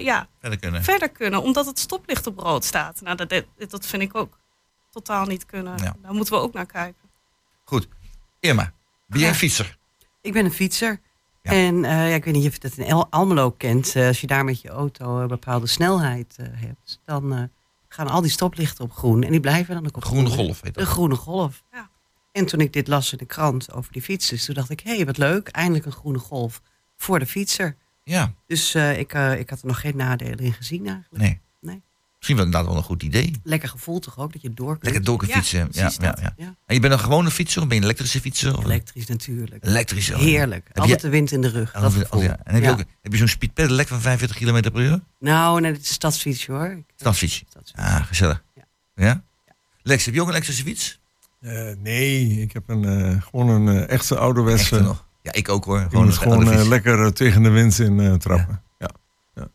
ja, 0.00 0.28
Verder 0.40 0.58
kunnen. 0.58 0.82
verder 0.84 1.08
kunnen, 1.10 1.42
omdat 1.42 1.66
het 1.66 1.78
stoplicht 1.78 2.26
op 2.26 2.38
rood 2.38 2.64
staat. 2.64 3.00
Nou, 3.00 3.16
dat, 3.16 3.28
dat, 3.28 3.44
dat 3.70 3.86
vind 3.86 4.02
ik 4.02 4.14
ook 4.14 4.38
totaal 4.90 5.26
niet 5.26 5.46
kunnen. 5.46 5.78
Ja. 5.82 5.96
Daar 6.02 6.14
moeten 6.14 6.34
we 6.34 6.40
ook 6.40 6.52
naar 6.52 6.66
kijken. 6.66 7.10
Goed. 7.64 7.88
Irma, 8.42 8.72
ben 9.06 9.20
jij 9.20 9.28
een 9.28 9.34
fietser? 9.34 9.78
Ik 10.20 10.32
ben 10.32 10.44
een 10.44 10.52
fietser. 10.52 11.00
Ja. 11.42 11.50
En 11.52 11.84
eh, 11.84 11.90
ja, 12.08 12.14
ik 12.14 12.24
weet 12.24 12.34
niet 12.34 12.46
of 12.46 12.52
je 12.52 12.58
dat 12.60 12.76
in 12.76 12.84
El 12.84 13.06
Almelo 13.10 13.50
kent. 13.50 13.94
Eh, 13.96 14.06
als 14.06 14.20
je 14.20 14.26
daar 14.26 14.44
met 14.44 14.60
je 14.60 14.68
auto 14.68 15.18
een 15.20 15.28
bepaalde 15.28 15.66
snelheid 15.66 16.34
eh, 16.38 16.46
hebt, 16.52 17.00
dan 17.04 17.34
eh, 17.34 17.42
gaan 17.88 18.08
al 18.08 18.20
die 18.20 18.30
stoplichten 18.30 18.84
op 18.84 18.92
groen. 18.92 19.22
En 19.22 19.30
die 19.30 19.40
blijven 19.40 19.74
dan 19.74 19.86
ook 19.86 19.96
op 19.96 20.04
Groene 20.04 20.30
groen. 20.30 20.44
golf 20.44 20.60
heet 20.62 20.74
De 20.74 20.80
dat. 20.80 20.88
groene 20.88 21.14
golf. 21.16 21.62
Ja. 21.72 21.90
En 22.32 22.46
toen 22.46 22.60
ik 22.60 22.72
dit 22.72 22.88
las 22.88 23.12
in 23.12 23.18
de 23.18 23.24
krant 23.24 23.72
over 23.72 23.92
die 23.92 24.02
fietsers, 24.02 24.44
toen 24.44 24.54
dacht 24.54 24.70
ik, 24.70 24.80
hé, 24.80 24.96
hey, 24.96 25.06
wat 25.06 25.18
leuk, 25.18 25.48
eindelijk 25.48 25.84
een 25.86 25.92
groene 25.92 26.18
golf 26.18 26.62
voor 26.96 27.18
de 27.18 27.26
fietser. 27.26 27.76
Ja, 28.04 28.34
Dus 28.46 28.74
eh, 28.74 28.98
ik, 28.98 29.12
eh, 29.12 29.38
ik 29.38 29.50
had 29.50 29.60
er 29.60 29.66
nog 29.66 29.80
geen 29.80 29.96
nadelen 29.96 30.38
in 30.38 30.52
gezien 30.52 30.86
eigenlijk. 30.86 31.22
nee. 31.24 31.40
Misschien 32.22 32.42
wel 32.42 32.52
inderdaad 32.52 32.70
wel 32.72 32.82
een 32.82 32.88
goed 32.88 33.02
idee. 33.02 33.40
Lekker 33.42 33.68
gevoel 33.68 33.98
toch 33.98 34.18
ook, 34.18 34.32
dat 34.32 34.42
je 34.42 34.50
door 34.50 34.70
kunt. 34.70 34.82
Lekker 34.82 35.04
door 35.04 35.24
fietsen. 35.24 35.68
Ja, 35.70 35.90
ja, 35.98 36.16
ja. 36.20 36.32
Ja. 36.36 36.54
En 36.66 36.74
je 36.74 36.80
bent 36.80 36.92
een 36.92 36.98
gewone 36.98 37.30
fietser 37.30 37.62
of 37.62 37.68
ben 37.68 37.76
je 37.76 37.82
een 37.82 37.88
elektrische 37.88 38.20
fietser? 38.20 38.56
Of 38.58 38.64
Elektrisch 38.64 39.06
natuurlijk. 39.06 39.64
Elektrische. 39.64 40.18
Heerlijk. 40.18 40.66
Heb 40.68 40.78
Altijd 40.78 41.00
je- 41.00 41.06
de 41.06 41.12
wind 41.12 41.32
in 41.32 41.40
de 41.40 41.48
rug. 41.48 41.74
Oh, 41.76 41.82
dat 41.82 42.10
oh, 42.10 42.22
ja. 42.22 42.38
En 42.44 42.54
heb 42.54 42.62
je, 42.62 42.70
ook, 42.70 42.78
heb 43.02 43.12
je 43.12 43.18
zo'n 43.18 43.28
speed 43.28 43.54
pedelec 43.54 43.88
van 43.88 44.00
45 44.00 44.36
km 44.36 44.70
per 44.70 44.80
uur? 44.82 45.00
Nou, 45.18 45.60
nee, 45.60 45.72
dit 45.72 45.82
is 45.82 45.88
een 45.88 45.94
stadsfietsje 45.94 46.52
hoor. 46.52 46.82
Stadsfietsje. 46.96 47.44
Ah, 47.74 48.06
gezellig. 48.06 48.42
Ja. 48.54 48.62
Ja? 48.94 49.22
Lex, 49.82 50.04
heb 50.04 50.14
je 50.14 50.20
ook 50.20 50.26
een 50.26 50.32
elektrische 50.32 50.62
fiets? 50.64 51.00
Eh, 51.40 51.70
nee, 51.78 52.40
ik 52.40 52.52
heb 52.52 52.68
een, 52.68 52.84
eh, 52.84 53.22
gewoon 53.22 53.48
een 53.48 53.68
eh, 53.68 53.88
echte 53.88 54.18
ouderwetse. 54.18 54.62
Echte 54.74 54.80
nog. 54.80 55.04
Ja, 55.22 55.32
ik 55.32 55.48
ook 55.48 55.64
hoor. 55.64 55.86
Gewoon 55.90 56.12
gewoon 56.12 56.48
fiets. 56.48 56.68
lekker 56.68 57.12
tegen 57.12 57.42
de 57.42 57.50
wind 57.50 57.78
in 57.78 58.00
eh, 58.00 58.14
trappen. 58.14 58.62
Ja. 58.78 58.90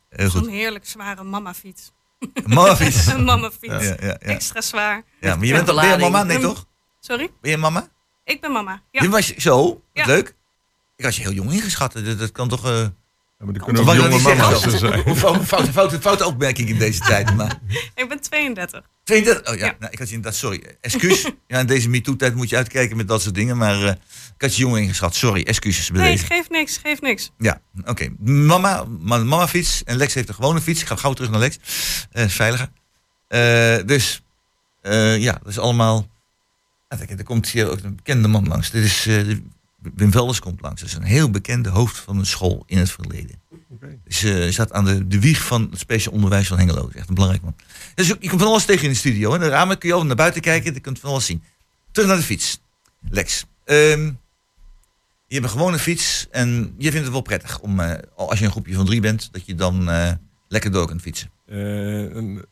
Heel 0.10 0.30
goed. 0.30 0.44
Zo'n 0.44 0.54
heerlijk 0.54 0.86
zware 0.86 1.24
mama-fiets. 1.24 1.92
Mama 2.48 2.76
fiets. 2.76 3.06
een 3.06 3.24
mama-fiets. 3.24 3.74
Ja, 3.74 3.80
ja, 3.80 3.96
ja. 4.00 4.18
Extra 4.18 4.62
zwaar. 4.62 5.04
ja, 5.20 5.36
maar 5.36 5.46
je 5.46 5.54
bent 5.54 5.66
toch 5.66 5.76
ben 5.76 5.84
je 5.90 5.96
belading. 5.96 6.12
mama? 6.12 6.24
Nee, 6.24 6.40
toch? 6.40 6.66
Sorry? 7.00 7.30
Ben 7.42 7.52
je 7.52 7.58
mama? 7.58 7.88
Ik 8.24 8.42
ben 8.42 8.52
mama. 8.52 8.82
Ja. 8.92 9.02
Je 9.02 9.10
was 9.10 9.36
zo, 9.36 9.82
wat 9.94 10.06
leuk. 10.06 10.36
Ik 10.96 11.06
had 11.06 11.16
je 11.16 11.22
heel 11.22 11.32
jong 11.32 11.52
ingeschat. 11.52 11.94
Dat, 11.94 12.20
dat 12.20 12.32
kan 12.32 12.48
toch... 12.50 12.66
eh 12.66 12.86
maar 13.46 13.56
er 13.56 13.62
kunnen 13.62 13.86
wat 13.86 13.98
ook 13.98 14.02
jonge 14.10 14.22
mama's 14.22 14.62
zijn. 14.62 15.02
Hoe 15.02 15.16
fout, 15.16 15.44
fout, 15.46 15.70
fout, 15.70 15.94
foute 16.02 16.26
opmerking 16.26 16.70
in 16.70 16.78
deze 16.78 17.00
tijd. 17.00 17.36
Maar 17.36 17.60
Ik 17.96 18.10
ben 18.10 18.20
32. 18.22 18.82
32, 19.04 19.54
oh 19.54 19.60
ja, 19.60 19.66
Ja. 19.66 19.76
Nou, 19.80 19.92
ik 19.92 20.00
had 20.00 20.08
je 20.10 20.16
inderdaad, 20.16 20.40
sorry. 20.40 20.64
Excuus. 20.82 21.22
ja, 21.48 21.60
in 21.60 21.66
deze 21.66 21.90
MeToo-tijd 21.90 22.36
moet 22.36 22.50
je 22.50 22.56
uitkijken 22.56 22.98
met 22.98 23.08
dat 23.08 23.22
soort 23.22 23.36
dingen. 23.36 23.58
Maar 23.58 23.84
eh, 23.84 23.88
ik 24.36 24.42
had 24.42 24.56
je 24.56 24.62
jong 24.62 24.78
ingeschat. 24.78 25.16
Sorry, 25.16 25.44
excuses 25.44 25.92
bij 25.92 26.02
Nee, 26.02 26.12
deze. 26.12 26.26
geeft 26.26 26.50
niks, 26.50 26.78
geeft 26.78 27.02
niks. 27.02 27.32
Ja, 27.38 27.62
oké. 27.86 28.10
Mama, 28.20 28.86
ma- 29.00 29.18
mama 29.18 29.48
fiets 29.48 29.84
en 29.84 29.96
Lex 29.98 30.14
heeft 30.14 30.30
een 30.30 30.36
gewone 30.36 30.62
fiets. 30.62 30.82
Ik 30.82 30.88
ga 30.88 30.96
gauw 30.96 31.14
terug 31.14 31.32
naar 31.32 31.40
Lex. 31.40 31.58
Eh 32.12 32.24
is 32.24 32.34
veiliger. 32.34 32.70
Eh, 33.28 33.78
dus, 33.86 34.22
eh, 34.82 35.18
ja, 35.18 35.32
dat 35.32 35.48
is 35.52 35.60
allemaal... 35.60 36.08
Ah, 36.88 37.00
er 37.00 37.24
komt 37.24 37.50
hier 37.50 37.70
ook 37.70 37.80
een 37.84 37.96
bekende 37.96 38.28
man 38.28 38.48
langs. 38.48 38.70
Dit 38.72 38.84
is, 38.84 39.06
eh, 39.08 39.38
Wim 39.78 40.12
Velders 40.12 40.40
komt 40.40 40.62
langs. 40.62 40.82
Dat 40.82 40.90
is 40.90 40.96
een 40.96 41.04
heel 41.04 41.30
bekende 41.30 41.70
hoofd 41.70 41.98
van 41.98 42.18
een 42.18 42.26
school 42.26 42.64
in 42.66 42.78
het 42.78 42.92
verleden. 42.92 43.42
Oké. 43.70 43.98
Dus 44.04 44.24
eh, 44.24 44.52
staat 44.52 44.72
aan 44.72 44.86
de, 44.86 45.08
de 45.08 45.20
wieg 45.20 45.44
van 45.46 45.68
het 45.70 45.80
speciaal 45.80 46.14
onderwijs 46.14 46.48
van 46.48 46.58
Hengelo. 46.58 46.82
Dat 46.82 46.90
is 46.90 46.96
echt 46.96 47.08
een 47.08 47.14
belangrijk 47.14 47.44
man. 47.44 47.56
Dus 47.96 48.08
je 48.08 48.30
komt 48.30 48.42
van 48.42 48.50
alles 48.50 48.66
tegen 48.66 48.84
in 48.84 48.90
de 48.90 48.96
studio. 48.96 49.32
Hè. 49.32 49.40
De 49.40 49.48
ramen 49.48 49.78
kun 49.78 49.90
je 49.90 49.96
over 49.96 50.08
naar 50.08 50.16
buiten 50.16 50.42
kijken. 50.42 50.74
Je 50.74 50.80
kunt 50.80 51.00
van 51.00 51.10
alles 51.10 51.26
zien. 51.26 51.44
Terug 51.92 52.10
naar 52.10 52.18
de 52.18 52.24
fiets. 52.24 52.60
Lex. 53.10 53.46
Ehm, 53.66 54.06
je 55.28 55.34
hebt 55.34 55.44
een 55.44 55.50
gewone 55.50 55.80
fiets. 55.80 56.28
En 56.32 56.74
je 56.78 56.92
vindt 56.92 57.06
het 57.06 57.12
wel 57.14 57.22
prettig 57.22 57.60
om, 57.60 57.80
eh, 57.80 57.98
als 58.16 58.40
je 58.40 58.46
een 58.46 58.52
groepje 58.52 58.74
van 58.74 58.86
drie 58.86 59.02
bent, 59.02 59.30
dat 59.32 59.46
je 59.46 59.56
dan 59.56 59.90
eh, 59.90 60.12
lekker 60.48 60.72
door 60.72 60.88
kunt 60.88 61.02
fietsen. 61.02 61.32
En, 61.46 62.46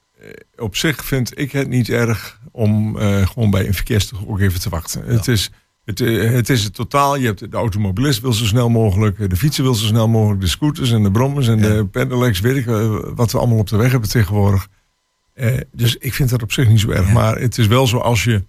op 0.58 0.76
zich 0.76 1.06
vind 1.06 1.40
ik 1.40 1.52
het 1.52 1.68
niet 1.68 1.90
erg 1.90 2.40
om 2.52 2.98
gewoon 2.98 3.50
bij 3.50 3.68
een 3.68 3.74
verkeerstocht 3.74 4.28
ook 4.28 4.40
even 4.40 4.60
te 4.60 4.70
wachten. 4.70 5.06
Het, 5.06 5.28
is, 5.28 5.52
het, 5.86 6.02
eh, 6.02 6.32
het 6.32 6.50
is 6.50 6.64
het 6.64 6.74
totaal. 6.74 7.16
Je 7.16 7.26
hebt 7.26 7.52
de 7.52 7.58
automobilist 7.58 8.22
wil 8.22 8.34
zo 8.34 8.46
snel 8.46 8.70
mogelijk, 8.70 9.20
eh, 9.20 9.30
de 9.30 9.36
fietser 9.36 9.64
wil 9.64 9.76
zo 9.76 9.86
snel 9.86 10.08
mogelijk, 10.08 10.42
de 10.42 10.48
scooters 10.48 10.92
en 10.92 11.04
de 11.04 11.12
brommers 11.12 11.48
en 11.48 11.58
Ja. 11.60 11.68
de 11.70 11.86
pedelecs, 11.86 12.40
weet 12.40 12.56
ik 12.56 12.68
eh, 12.68 12.98
wat 13.16 13.32
we 13.32 13.38
allemaal 13.38 13.58
op 13.58 13.68
de 13.70 13.78
weg 13.78 13.92
hebben 13.92 14.10
tegenwoordig. 14.10 14.68
Dus 15.72 15.96
ik 15.96 16.14
vind 16.14 16.30
dat 16.30 16.42
op 16.44 16.52
zich 16.52 16.68
niet 16.68 16.80
zo 16.80 16.90
erg. 16.90 17.08
Ja. 17.08 17.14
Maar 17.14 17.38
het 17.40 17.58
is 17.58 17.68
wel 17.68 17.88
zo 17.88 17.98
als 17.98 18.24
je 18.24 18.44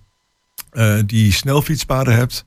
eh, 0.71 0.99
die 1.07 1.33
snelfietspaden 1.33 2.15
hebt, 2.15 2.45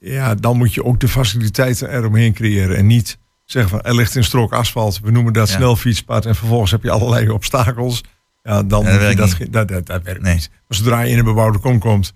ja, 0.00 0.34
dan 0.34 0.56
moet 0.56 0.74
je 0.74 0.84
ook 0.84 1.00
de 1.00 1.08
faciliteiten 1.08 1.90
eromheen 1.96 2.32
creëren 2.32 2.76
en 2.76 2.86
niet 2.86 3.18
zeggen 3.44 3.70
van 3.70 3.80
er 3.80 3.94
ligt 3.94 4.14
een 4.14 4.24
strook 4.24 4.52
asfalt, 4.52 5.00
we 5.00 5.10
noemen 5.10 5.32
dat 5.32 5.48
Ja. 5.48 5.54
snelfietspad 5.56 6.26
en 6.26 6.34
vervolgens 6.34 6.70
heb 6.70 6.82
je 6.82 6.90
allerlei 6.90 7.30
obstakels. 7.30 8.00
Ja, 8.42 8.62
dan 8.62 8.84
Ja, 8.84 8.90
dat 8.90 9.00
werkt 9.00 9.52
dat, 9.52 9.68
dat, 9.68 9.86
dat 9.86 10.02
werkt 10.02 10.22
Nee. 10.22 10.34
niet. 10.34 10.50
Maar 10.50 10.78
zodra 10.78 11.00
je 11.00 11.10
in 11.12 11.18
een 11.18 11.24
bebouwde 11.24 11.58
kom 11.58 11.78
komt, 11.78 12.12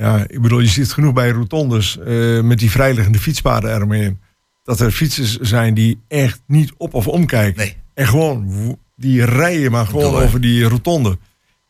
ja, 0.00 0.24
ik 0.28 0.40
bedoel, 0.42 0.60
je 0.60 0.66
ziet 0.68 0.92
genoeg 0.92 1.12
bij 1.12 1.30
rotondes 1.30 1.98
eh, 1.98 2.40
met 2.40 2.58
die 2.58 2.70
vrijliggende 2.70 3.18
fietspaden 3.18 3.74
eromheen. 3.74 4.20
Dat 4.62 4.80
er 4.80 4.90
fietsers 4.90 5.36
zijn 5.38 5.74
die 5.74 6.00
echt 6.08 6.42
niet 6.46 6.72
op 6.76 6.94
of 6.94 7.08
omkijken. 7.08 7.56
Nee. 7.60 7.76
En 7.94 8.06
gewoon, 8.06 8.64
wo- 8.66 8.78
die 8.96 9.24
rijden 9.24 9.70
maar 9.70 9.86
gewoon 9.86 10.12
Door. 10.12 10.22
over 10.22 10.40
die 10.40 10.64
rotonde. 10.64 11.18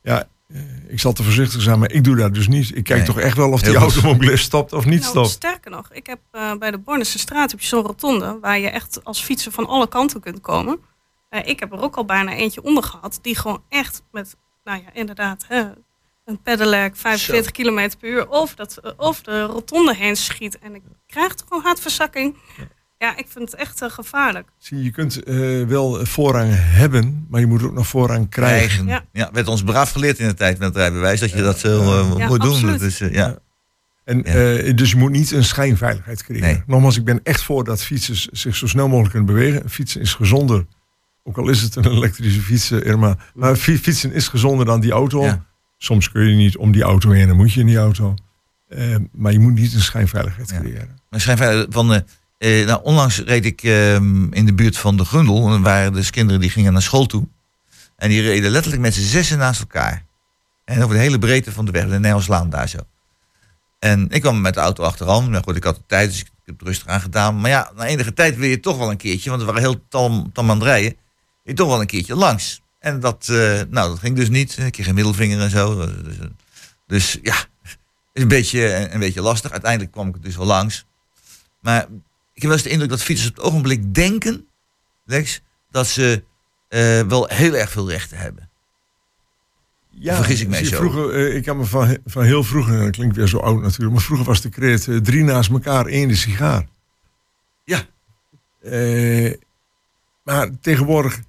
Ja, 0.02 0.28
eh, 0.48 0.60
ik 0.88 1.00
zal 1.00 1.12
te 1.12 1.22
voorzichtig 1.22 1.62
zijn, 1.62 1.78
maar 1.78 1.90
ik 1.90 2.04
doe 2.04 2.16
dat 2.16 2.34
dus 2.34 2.48
niet. 2.48 2.76
Ik 2.76 2.84
kijk 2.84 2.98
Nee. 2.98 3.06
toch 3.08 3.18
echt 3.18 3.36
wel 3.36 3.50
of 3.52 3.60
Heel 3.60 3.70
die 3.72 3.80
goed. 3.80 3.92
automobilist 3.94 4.44
stopt 4.44 4.72
of 4.72 4.84
niet 4.84 5.00
Nou, 5.00 5.10
stopt. 5.10 5.28
sterker 5.28 5.70
nog, 5.70 5.92
ik 5.92 6.06
heb 6.06 6.18
eh, 6.30 6.54
bij 6.58 6.70
de 6.70 6.78
Bornese 6.78 7.18
straat 7.18 7.50
heb 7.50 7.60
je 7.60 7.66
zo'n 7.66 7.82
rotonde 7.86 8.38
waar 8.40 8.58
je 8.58 8.68
echt 8.70 9.04
als 9.04 9.22
fietser 9.22 9.52
van 9.52 9.66
alle 9.66 9.88
kanten 9.88 10.20
kunt 10.20 10.40
komen. 10.40 10.78
Ik 11.44 11.60
heb 11.60 11.72
er 11.72 11.80
ook 11.82 11.96
al 11.96 12.04
bijna 12.04 12.32
eentje 12.32 12.62
onder 12.62 12.82
gehad 12.82 13.18
die 13.22 13.36
gewoon 13.36 13.62
echt 13.68 14.02
met, 14.12 14.36
nou 14.64 14.78
ja, 14.82 14.92
inderdaad, 14.92 15.44
hè, 15.48 15.62
een 16.30 16.42
pedelec 16.42 16.96
45 16.96 17.50
km 17.50 17.90
per 18.00 18.08
uur 18.10 18.30
over, 18.30 18.56
dat, 18.56 18.76
eh, 18.76 18.90
over 18.96 19.22
de 19.24 19.42
rotonde 19.42 19.94
heen 19.96 20.16
schiet. 20.16 20.58
En 20.58 20.74
ik 20.74 20.82
krijg 21.06 21.34
toch 21.34 21.50
een 21.50 21.60
hartverzakking. 21.64 22.36
Ja, 22.98 23.16
ik 23.16 23.26
vind 23.28 23.50
het 23.50 23.60
echt 23.60 23.82
eh, 23.82 23.90
gevaarlijk. 23.90 24.48
Zie, 24.58 24.82
je 24.82 24.90
kunt 24.90 25.22
eh, 25.22 25.62
wel 25.66 26.06
voorrang 26.06 26.50
hebben, 26.54 27.26
maar 27.30 27.40
je 27.40 27.46
moet 27.46 27.62
ook 27.62 27.72
nog 27.72 27.86
voorrang 27.86 28.28
krijgen. 28.28 28.86
Ja. 28.86 29.04
Ja. 29.12 29.28
werd 29.32 29.48
ons 29.48 29.62
braaf 29.62 29.92
geleerd 29.92 30.18
in 30.18 30.28
de 30.28 30.34
tijd 30.34 30.58
met 30.58 30.68
het 30.68 30.76
rijbewijs. 30.76 31.20
Dat 31.20 31.30
je 31.30 31.42
dat 31.42 31.58
zo 31.58 31.80
eh, 31.80 32.18
Ja, 32.18 32.28
moet 32.28 32.40
doen. 32.40 32.50
absoluut. 32.50 32.80
Dus, 32.80 33.00
eh, 33.00 33.12
ja. 33.12 33.38
En, 34.04 34.18
Ja. 34.18 34.56
eh, 34.56 34.76
dus 34.76 34.90
je 34.90 34.96
moet 34.96 35.10
niet 35.10 35.30
een 35.30 35.44
schijnveiligheid 35.44 36.22
creëren. 36.24 36.46
Nee. 36.48 36.62
Nogmaals, 36.66 36.96
ik 36.96 37.04
ben 37.04 37.20
echt 37.22 37.42
voor 37.42 37.64
dat 37.64 37.82
fietsers 37.82 38.26
zich 38.26 38.56
zo 38.56 38.66
snel 38.66 38.88
mogelijk 38.88 39.10
kunnen 39.14 39.34
bewegen. 39.34 39.70
Fietsen 39.70 40.00
is 40.00 40.14
gezonder. 40.14 40.66
Ook 41.24 41.38
al 41.38 41.48
is 41.48 41.60
het 41.62 41.76
een 41.76 41.86
elektrische 41.86 42.40
fiets, 42.40 42.70
eh, 42.70 42.84
Irma. 42.84 43.16
Maar 43.34 43.56
fi- 43.56 43.78
fietsen 43.78 44.12
is 44.12 44.28
gezonder 44.28 44.66
dan 44.66 44.80
die 44.80 44.92
auto. 44.92 45.22
Ja. 45.24 45.44
Soms 45.82 46.10
kun 46.10 46.28
je 46.28 46.34
niet 46.36 46.56
om 46.56 46.72
die 46.72 46.82
auto 46.82 47.10
heen, 47.10 47.26
dan 47.26 47.36
moet 47.36 47.52
je 47.52 47.60
in 47.60 47.66
die 47.66 47.76
auto. 47.76 48.14
Eh, 48.68 48.96
maar 49.12 49.32
je 49.32 49.38
moet 49.38 49.54
niet 49.54 49.74
een 49.74 49.80
schijnveiligheid 49.80 50.50
Ja. 50.50 50.60
creëren. 50.60 50.98
Schijnveilig 51.10 51.66
van, 51.70 51.92
eh, 51.94 52.60
eh, 52.60 52.66
nou, 52.66 52.80
onlangs 52.82 53.18
reed 53.18 53.44
ik 53.44 53.62
ehm, 53.62 54.32
in 54.32 54.46
de 54.46 54.54
buurt 54.54 54.76
van 54.76 54.96
de 54.96 55.04
Grundel. 55.04 55.46
En 55.46 55.52
er 55.52 55.60
waren 55.60 55.92
dus 55.92 56.10
kinderen 56.10 56.40
die 56.40 56.50
gingen 56.50 56.72
naar 56.72 56.82
school 56.82 57.06
toe. 57.06 57.28
En 57.96 58.08
die 58.08 58.22
reden 58.22 58.50
letterlijk 58.50 58.82
met 58.82 58.94
z'n 58.94 59.00
zessen 59.00 59.38
naast 59.38 59.60
elkaar. 59.60 60.04
En 60.64 60.82
over 60.82 60.94
de 60.94 61.00
hele 61.02 61.18
breedte 61.18 61.52
van 61.52 61.64
de 61.64 61.70
weg, 61.70 61.88
de 61.88 61.98
Nijlslaan 61.98 62.50
daar 62.50 62.68
zo. 62.68 62.78
En 63.78 64.06
ik 64.10 64.20
kwam 64.20 64.40
met 64.40 64.54
de 64.54 64.60
auto 64.60 64.82
achteraan. 64.82 65.30
Nou 65.30 65.42
goed, 65.44 65.56
ik 65.56 65.64
had 65.64 65.76
de 65.76 65.82
tijd, 65.86 66.10
dus 66.10 66.20
ik 66.20 66.30
heb 66.44 66.58
het 66.58 66.68
rustig 66.68 66.86
aan 66.86 67.00
gedaan. 67.00 67.40
Maar 67.40 67.50
ja, 67.50 67.72
na 67.76 67.84
enige 67.84 68.12
tijd 68.12 68.36
wil 68.36 68.48
je 68.48 68.60
toch 68.60 68.76
wel 68.78 68.90
een 68.90 68.96
keertje, 68.96 69.30
want 69.30 69.42
we 69.42 69.46
waren 69.46 69.62
heel 69.62 69.84
tam, 69.88 70.30
tam 70.32 70.50
aan 70.50 70.56
het 70.56 70.66
rijden. 70.66 70.90
Wil 70.90 70.98
je 71.42 71.54
toch 71.54 71.68
wel 71.68 71.80
een 71.80 71.86
keertje 71.86 72.14
langs. 72.14 72.60
En 72.80 73.00
dat, 73.00 73.28
eh, 73.28 73.60
nou, 73.68 73.88
dat 73.88 73.98
ging 73.98 74.16
dus 74.16 74.28
niet. 74.28 74.58
Ik 74.58 74.72
kreeg 74.72 74.86
een 74.86 74.94
middelvinger 74.94 75.40
en 75.40 75.50
zo. 75.50 75.86
Dus, 76.02 76.16
dus 76.86 77.18
ja, 77.22 77.34
het 77.62 77.78
is 78.12 78.22
een 78.22 78.28
beetje, 78.28 78.92
een 78.92 79.00
beetje 79.00 79.20
lastig. 79.20 79.50
Uiteindelijk 79.50 79.92
kwam 79.92 80.08
ik 80.08 80.14
er 80.14 80.20
dus 80.20 80.36
wel 80.36 80.46
langs. 80.46 80.86
Maar 81.60 81.82
ik 82.32 82.42
heb 82.42 82.44
wel 82.44 82.52
eens 82.52 82.62
de 82.62 82.68
indruk 82.68 82.90
dat 82.90 83.02
fietsers 83.02 83.30
op 83.30 83.36
het 83.36 83.44
ogenblik 83.44 83.94
denken, 83.94 84.46
Lex, 85.04 85.40
dat 85.70 85.86
ze 85.86 86.24
eh, 86.68 87.00
wel 87.00 87.26
heel 87.26 87.54
erg 87.54 87.70
veel 87.70 87.90
rechten 87.90 88.18
hebben. 88.18 88.48
Ja, 89.90 90.16
Vergis 90.16 90.40
ik 90.40 90.48
mij 90.48 90.64
zo? 90.64 90.76
Vroeger, 90.76 91.14
eh, 91.14 91.36
ik 91.36 91.42
kan 91.44 91.56
me 91.56 91.64
van, 91.64 91.98
van 92.04 92.24
heel 92.24 92.44
vroeger, 92.44 92.74
en 92.74 92.84
dat 92.84 92.90
klinkt 92.90 93.16
weer 93.16 93.28
zo 93.28 93.38
oud 93.38 93.62
natuurlijk, 93.62 93.92
maar 93.92 94.02
vroeger 94.02 94.26
was 94.26 94.40
de 94.40 94.48
kreet 94.48 94.88
drie 95.04 95.24
naast 95.24 95.50
elkaar, 95.50 95.86
één 95.86 96.08
de 96.08 96.16
sigaar. 96.16 96.66
Ja. 97.64 97.86
Maar 100.22 100.50
tegenwoordig, 100.60 101.20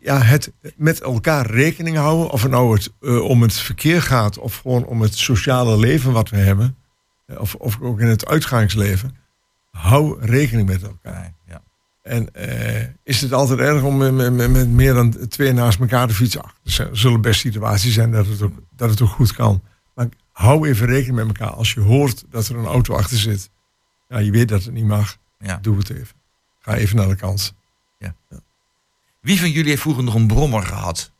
ja, 0.00 0.18
het 0.22 0.52
met 0.76 1.00
elkaar 1.00 1.46
rekening 1.50 1.96
houden, 1.96 2.30
of 2.30 2.42
het 2.42 2.50
nou 2.50 2.74
het, 2.74 2.92
eh, 3.00 3.20
om 3.20 3.42
het 3.42 3.52
verkeer 3.54 4.02
gaat, 4.02 4.38
of 4.38 4.56
gewoon 4.56 4.84
om 4.84 5.00
het 5.02 5.14
sociale 5.18 5.76
leven 5.78 6.12
wat 6.12 6.28
we 6.28 6.36
hebben, 6.36 6.76
eh, 7.26 7.40
of, 7.40 7.54
of 7.54 7.80
ook 7.80 8.00
in 8.00 8.06
het 8.06 8.26
uitgangsleven, 8.26 9.16
hou 9.70 10.20
rekening 10.20 10.68
met 10.68 10.82
elkaar. 10.82 11.34
Ja. 11.46 11.62
En 12.02 12.34
eh, 12.34 12.86
is 13.02 13.20
het 13.20 13.32
altijd 13.32 13.58
erg 13.58 13.82
om 13.82 13.96
met, 13.96 14.12
met, 14.32 14.50
met- 14.50 14.68
meer 14.68 14.94
dan 14.94 15.28
twee 15.28 15.52
naast 15.52 15.80
elkaar 15.80 16.06
te 16.08 16.14
fietsen? 16.14 16.42
Ach, 16.42 16.54
er 16.78 16.88
zullen 16.92 17.20
best 17.20 17.40
situaties 17.40 17.94
zijn 17.94 18.10
dat 18.10 18.26
het, 18.26 18.42
ook, 18.42 18.54
dat 18.76 18.90
het 18.90 19.00
ook 19.02 19.08
goed 19.08 19.32
kan. 19.32 19.62
Maar 19.94 20.08
hou 20.32 20.68
even 20.68 20.86
rekening 20.86 21.16
met 21.16 21.26
elkaar. 21.26 21.54
Als 21.54 21.72
je 21.72 21.80
hoort 21.80 22.24
dat 22.30 22.48
er 22.48 22.56
een 22.56 22.64
auto 22.66 22.94
achter 22.94 23.16
zit, 23.16 23.50
ja, 24.08 24.18
je 24.18 24.30
weet 24.30 24.48
dat 24.48 24.64
het 24.64 24.72
niet 24.72 24.84
mag, 24.86 25.16
Ja. 25.38 25.58
doe 25.62 25.76
het 25.78 25.90
even. 25.90 26.16
Ga 26.60 26.74
even 26.74 26.96
naar 26.96 27.08
de 27.08 27.16
kant. 27.16 27.54
Wie 29.20 29.38
van 29.40 29.50
jullie 29.50 29.68
heeft 29.70 29.82
vroeger 29.82 30.04
nog 30.04 30.14
een 30.14 30.26
brommer 30.26 30.62
gehad? 30.62 31.10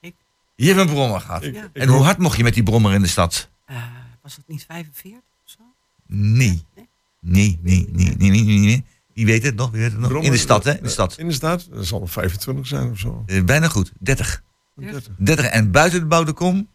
Ik. 0.00 0.14
Je 0.54 0.66
hebt 0.66 0.78
een 0.80 0.86
brommer 0.86 1.20
gehad. 1.20 1.42
Ik- 1.42 1.54
Ja. 1.54 1.62
ik 1.64 1.82
en 1.82 1.88
hoe 1.88 2.02
hard 2.02 2.18
mocht 2.18 2.36
je 2.36 2.42
met 2.42 2.54
die 2.54 2.62
brommer 2.62 2.92
in 2.92 3.00
de 3.02 3.08
stad? 3.08 3.48
Eh, 3.66 3.76
was 4.22 4.36
het 4.36 4.48
niet 4.48 4.64
45 4.68 5.20
of 5.44 5.50
zo? 5.50 5.58
Nee. 6.06 6.64
Nee? 6.74 6.88
Nee, 7.20 7.58
nee, 7.62 7.88
nee, 7.92 8.14
nee, 8.16 8.30
nee, 8.30 8.42
nee, 8.44 8.58
nee. 8.58 8.84
Wie 9.14 9.26
weet 9.26 9.42
het 9.42 9.54
nog? 9.54 9.70
Wie 9.70 9.80
weet 9.80 9.90
het 9.90 10.00
nog? 10.00 10.08
Brommer, 10.08 10.26
in 10.30 10.36
de 10.36 10.42
stad, 10.42 10.64
hè? 10.64 10.70
In 10.70 10.76
de 10.76 10.82
eh, 10.84 10.90
stad. 10.90 11.18
In 11.18 11.28
de 11.28 11.34
stad, 11.34 11.66
dat 11.70 11.86
zal 11.86 12.06
25 12.06 12.66
zijn 12.66 12.90
of 12.90 12.98
zo. 12.98 13.22
Eh, 13.26 13.44
bijna 13.44 13.68
goed. 13.68 13.92
30. 13.98 14.42
30. 14.74 15.12
30 15.18 15.44
en 15.46 15.70
buiten 15.70 16.00
de 16.00 16.06
bouwde 16.06 16.32
kom 16.32 16.68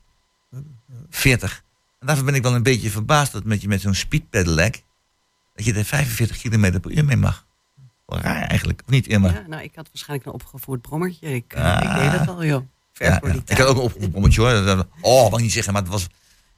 40. 1.10 1.64
En 2.00 2.08
daarvoor 2.08 2.26
ben 2.26 2.36
ik 2.36 2.42
wel 2.44 2.56
een 2.56 2.64
beetje 2.64 2.90
verbaasd 2.90 3.32
dat 3.32 3.44
met 3.44 3.62
je 3.62 3.68
met 3.68 3.82
zo'n 3.82 3.94
speed 3.94 4.30
pedelec 4.30 4.84
dat 5.56 5.66
je 5.66 5.74
er 5.74 5.86
45 5.86 6.42
km 6.42 6.80
per 6.80 6.92
uur 6.92 7.06
mee 7.06 7.18
mag. 7.18 7.46
Wel 8.12 8.20
raar 8.20 8.42
eigenlijk, 8.48 8.82
of 8.86 8.92
niet 8.92 9.08
Irma? 9.08 9.30
Ja, 9.30 9.44
nou, 9.48 9.64
ik 9.64 9.72
had 9.76 9.88
waarschijnlijk 9.88 10.28
een 10.30 10.34
opgevoerd 10.34 10.82
brommertje. 10.82 11.28
Ik, 11.34 11.54
eh, 11.54 11.64
Ah. 11.64 11.84
ik 11.84 12.12
deed 12.12 12.20
dat 12.20 12.36
al, 12.36 12.46
joh. 12.46 12.62
Ver 12.94 13.08
Ja, 13.08 13.20
ja. 13.24 13.34
Ik 13.46 13.58
had 13.58 13.68
ook 13.68 13.76
een 13.76 13.82
opgepommetje 13.82 14.42
hoor. 14.42 14.66
Dat- 14.66 14.88
Oh, 15.02 15.24
mag 15.30 15.38
ik 15.40 15.44
niet 15.46 15.52
zeggen, 15.54 15.74
maar 15.74 15.82
het 15.82 15.92
was. 15.92 16.08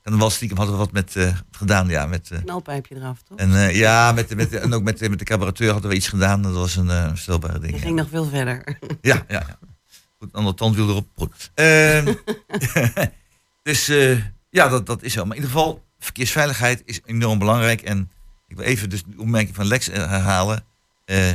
En 0.03 0.17
wel 0.17 0.29
stiekem 0.29 0.57
hadden 0.57 0.75
we 0.75 0.81
wat 0.81 0.91
met 0.91 1.15
eh, 1.15 1.35
gedaan, 1.51 1.87
ja. 1.87 2.05
Met, 2.05 2.31
eh, 2.31 2.39
knalpijpje 2.43 2.95
eraf, 2.95 3.21
toch? 3.21 3.37
en 3.37 3.75
ja, 3.75 4.11
met, 4.11 4.35
met, 4.35 4.53
en 4.53 4.73
ook 4.73 4.83
met, 4.83 5.09
met 5.09 5.19
de 5.19 5.25
cabareteur 5.25 5.71
hadden 5.71 5.89
we 5.89 5.95
iets 5.95 6.07
gedaan. 6.07 6.41
Dat 6.41 6.53
was 6.53 6.75
een 6.75 6.89
eh 6.89 7.09
stelbare 7.13 7.59
ding. 7.59 7.65
Die 7.65 7.75
ja. 7.75 7.81
ging 7.81 7.95
nog 7.95 8.09
veel 8.09 8.25
verder. 8.25 8.77
Ja, 9.01 9.15
ja, 9.15 9.23
ja. 9.27 9.57
Goed, 10.19 10.29
een 10.31 10.39
ander 10.39 10.55
tandwiel 10.55 10.89
erop. 10.89 11.07
Goed. 11.15 11.51
Ehm, 11.53 12.13
dus 13.63 13.85
ja, 14.49 14.67
dat, 14.67 14.85
dat 14.85 15.03
is 15.03 15.15
wel. 15.15 15.25
Maar 15.25 15.35
in 15.35 15.41
ieder 15.41 15.57
geval, 15.57 15.83
verkeersveiligheid 15.99 16.81
is 16.85 17.01
enorm 17.05 17.39
belangrijk. 17.39 17.81
En 17.81 18.11
ik 18.47 18.55
wil 18.55 18.65
even 18.65 18.89
dus 18.89 19.03
de 19.03 19.13
opmerking 19.17 19.55
van 19.55 19.65
Lex 19.65 19.85
herhalen. 19.85 20.63
Eh, 21.05 21.33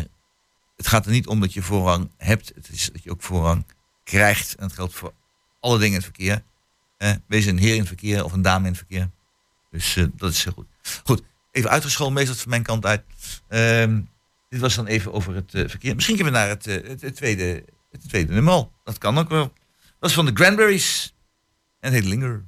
het 0.77 0.87
gaat 0.87 1.07
er 1.07 1.13
niet 1.13 1.27
om 1.27 1.41
dat 1.41 1.53
je 1.53 1.63
voorrang 1.63 2.11
hebt. 2.17 2.53
Het 2.55 2.69
is 2.69 2.91
dat 2.93 3.03
je 3.03 3.11
ook 3.11 3.23
voorrang 3.23 3.67
krijgt. 4.05 4.55
En 4.55 4.67
dat 4.67 4.73
geldt 4.73 4.95
voor 4.95 5.13
alle 5.61 5.79
dingen 5.79 5.89
in 5.89 5.95
het 5.95 6.05
verkeer. 6.05 6.43
Eh, 6.97 7.13
wees 7.27 7.47
een 7.47 7.59
heer 7.59 7.73
in 7.73 7.79
het 7.79 7.89
verkeer 7.89 8.25
of 8.25 8.33
een 8.33 8.43
dame 8.43 8.65
in 8.65 8.71
het 8.71 8.77
verkeer. 8.77 9.11
Dus 9.71 9.97
eh, 9.97 10.05
dat 10.15 10.31
is 10.31 10.45
heel 10.45 10.53
goed. 10.53 10.67
Goed, 11.05 11.23
even 11.51 11.71
uitgescholden 11.71 12.15
meestal 12.15 12.37
van 12.37 12.51
mijn 12.51 12.63
kant 12.63 12.87
uit. 12.87 13.03
Ehm, 13.49 14.01
dit 14.49 14.61
was 14.61 14.75
dan 14.75 14.87
even 14.87 15.13
over 15.13 15.35
het 15.35 15.51
verkeer. 15.51 15.95
Misschien 15.95 16.17
kunnen 16.17 16.33
we 16.33 16.39
naar 16.39 16.49
het, 16.49 16.65
het, 17.01 17.17
tweede, 17.17 17.65
het 17.91 18.09
tweede 18.09 18.33
nummer. 18.33 18.69
Dat 18.85 18.99
kan 18.99 19.19
ook 19.19 19.29
wel. 19.29 19.53
Dat 19.99 20.09
is 20.11 20.17
van 20.17 20.25
de 20.25 20.33
Cranberries. 20.33 21.15
En 21.81 21.93
het 21.93 22.01
heet 22.01 22.09
Linger. 22.09 22.45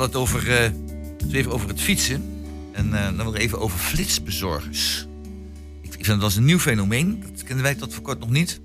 Hadden 0.00 0.20
het 0.20 0.28
over, 0.28 0.50
eh, 0.56 1.34
even 1.34 1.52
over 1.52 1.68
het 1.68 1.80
fietsen. 1.80 2.44
En 2.72 2.94
eh, 2.94 3.04
dan 3.04 3.16
nog 3.16 3.36
even 3.36 3.60
over 3.60 3.78
flitsbezorgers. 3.78 5.06
Ik, 5.80 5.94
ik 5.94 6.04
vind 6.04 6.20
dat 6.20 6.30
is 6.30 6.36
een 6.36 6.44
nieuw 6.44 6.58
fenomeen. 6.58 7.20
Dat 7.32 7.42
kenden 7.42 7.62
wij 7.62 7.74
tot 7.74 7.94
voor 7.94 8.02
kort 8.02 8.18
nog 8.18 8.30
niet. 8.30 8.60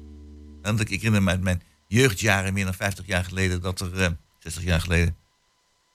Want 0.62 0.80
ik, 0.80 0.90
herinner 0.90 1.24
me 1.24 1.30
uit 1.30 1.42
mijn 1.42 1.62
jeugdjaren, 1.88 2.54
meer 2.54 2.66
dan 2.66 2.74
50 2.74 3.06
jaar 3.06 3.24
geleden, 3.24 3.62
dat 3.62 3.80
er, 3.80 4.02
eh 4.02 4.10
60 4.40 4.64
jaar 4.64 4.82
geleden, 4.82 5.16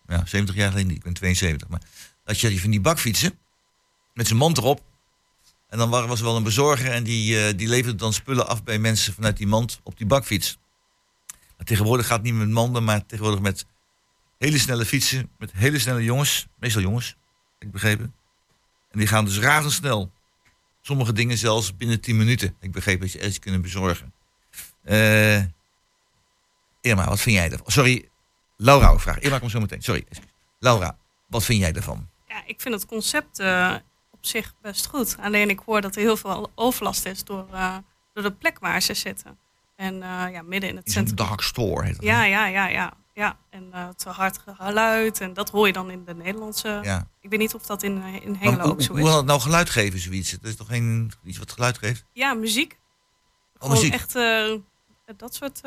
ja, 0.06 0.26
70 0.26 0.54
jaar 0.54 0.70
geleden 0.70 0.94
ik 0.94 1.02
ben 1.02 1.12
72, 1.12 1.68
maar 1.68 1.80
dat 2.24 2.40
je 2.40 2.60
van 2.60 2.70
die 2.70 2.80
bakfietsen 2.80 3.38
met 4.14 4.26
zijn 4.26 4.38
mand 4.38 4.58
erop. 4.58 4.82
En 5.68 5.78
dan 5.78 5.90
wa- 5.90 6.06
was 6.06 6.18
er 6.18 6.24
wel 6.24 6.36
een 6.36 6.42
bezorger 6.42 6.90
en 6.92 7.04
die, 7.04 7.44
eh, 7.46 7.56
die 7.56 7.68
leverde 7.68 7.96
dan 7.98 8.12
spullen 8.12 8.48
af 8.48 8.64
bij 8.64 8.78
mensen 8.78 9.14
vanuit 9.14 9.36
die 9.36 9.46
mand 9.46 9.80
op 9.82 9.96
die 9.98 10.06
bakfiets. 10.06 10.58
Maar 11.56 11.66
tegenwoordig 11.66 12.06
gaat 12.06 12.16
het 12.16 12.26
niet 12.26 12.34
met 12.34 12.48
manden, 12.48 12.84
maar 12.84 13.06
tegenwoordig 13.06 13.40
met 13.42 13.66
hele 14.46 14.58
snelle 14.58 14.84
fietsen, 14.84 15.30
met 15.38 15.52
hele 15.52 15.78
snelle 15.78 16.04
jongens, 16.04 16.46
meestal 16.58 16.82
jongens, 16.82 17.16
ik 17.58 17.70
begrepen. 17.70 18.14
En 18.90 18.98
die 18.98 19.08
gaan 19.08 19.24
dus 19.24 19.38
razendsnel. 19.38 20.12
Sommige 20.80 21.12
dingen 21.12 21.38
zelfs 21.38 21.76
binnen 21.76 22.00
10 22.00 22.16
minuten. 22.16 22.56
Ik 22.60 22.72
begreep 22.72 23.00
dat 23.00 23.12
je 23.12 23.18
ergens 23.18 23.38
kunnen 23.38 23.62
bezorgen. 23.62 24.12
Eh 24.82 25.42
Irma, 26.80 27.04
wat 27.04 27.20
vind 27.20 27.36
jij 27.36 27.50
ervan? 27.50 27.70
Sorry, 27.70 28.08
Laura, 28.56 28.98
vraag. 28.98 29.18
Irma 29.18 29.38
komt 29.38 29.50
zo 29.50 29.60
meteen. 29.60 29.82
Sorry. 29.82 30.04
Laura, 30.58 30.96
wat 31.26 31.44
vind 31.44 31.60
jij 31.60 31.72
ervan? 31.72 32.08
Ja, 32.28 32.42
ik 32.46 32.60
vind 32.60 32.74
het 32.74 32.86
concept 32.86 33.38
eh, 33.38 33.74
op 34.10 34.26
zich 34.26 34.54
best 34.62 34.86
goed. 34.86 35.16
Alleen 35.20 35.50
ik 35.50 35.60
hoor 35.66 35.80
dat 35.80 35.96
er 35.96 36.00
heel 36.00 36.16
veel 36.16 36.50
overlast 36.54 37.06
is 37.06 37.24
door, 37.24 37.46
eh, 37.52 37.76
door 38.14 38.22
de 38.22 38.32
plek 38.32 38.58
waar 38.58 38.82
ze 38.82 38.94
zitten. 38.94 39.38
En 39.76 39.94
eh, 40.02 40.32
ja, 40.32 40.42
midden 40.42 40.70
in 40.70 40.76
het 40.76 40.90
centrum. 40.90 41.16
dark 41.16 41.40
store 41.40 41.84
heet 41.84 41.94
dat. 41.94 42.04
Ja, 42.04 42.24
ja, 42.24 42.46
ja, 42.46 42.68
ja. 42.68 42.92
Ja. 43.14 43.38
En 43.50 43.68
eh 43.72 43.88
te 43.88 44.08
hard 44.08 44.38
geluid. 44.46 45.20
En 45.20 45.32
dat 45.32 45.50
hoor 45.50 45.66
je 45.66 45.72
dan 45.72 45.90
in 45.90 46.04
de 46.04 46.14
Nederlandse. 46.14 46.80
Ja. 46.82 47.06
Ik 47.20 47.30
weet 47.30 47.38
niet 47.38 47.54
of 47.54 47.66
dat 47.66 47.82
in, 47.82 48.02
eh, 48.02 48.14
in 48.14 48.34
Hengelo 48.34 48.62
hoe, 48.62 48.72
ook 48.72 48.82
zo 48.82 48.90
hoe 48.92 49.00
is. 49.00 49.06
kan 49.06 49.16
het 49.16 49.26
nou 49.26 49.40
geluid 49.40 49.70
geven, 49.70 49.98
zoiets? 49.98 50.30
Het 50.30 50.44
is 50.44 50.56
toch 50.56 50.66
geen 50.66 51.12
iets 51.24 51.38
wat 51.38 51.52
geluid 51.52 51.78
geeft? 51.78 52.04
Ja, 52.12 52.34
muziek. 52.34 52.72
Oh, 52.72 53.60
Gewoon 53.62 53.76
muziek. 53.76 53.92
echt 53.92 54.14
eh, 54.14 54.54
dat 55.16 55.34
soort 55.34 55.60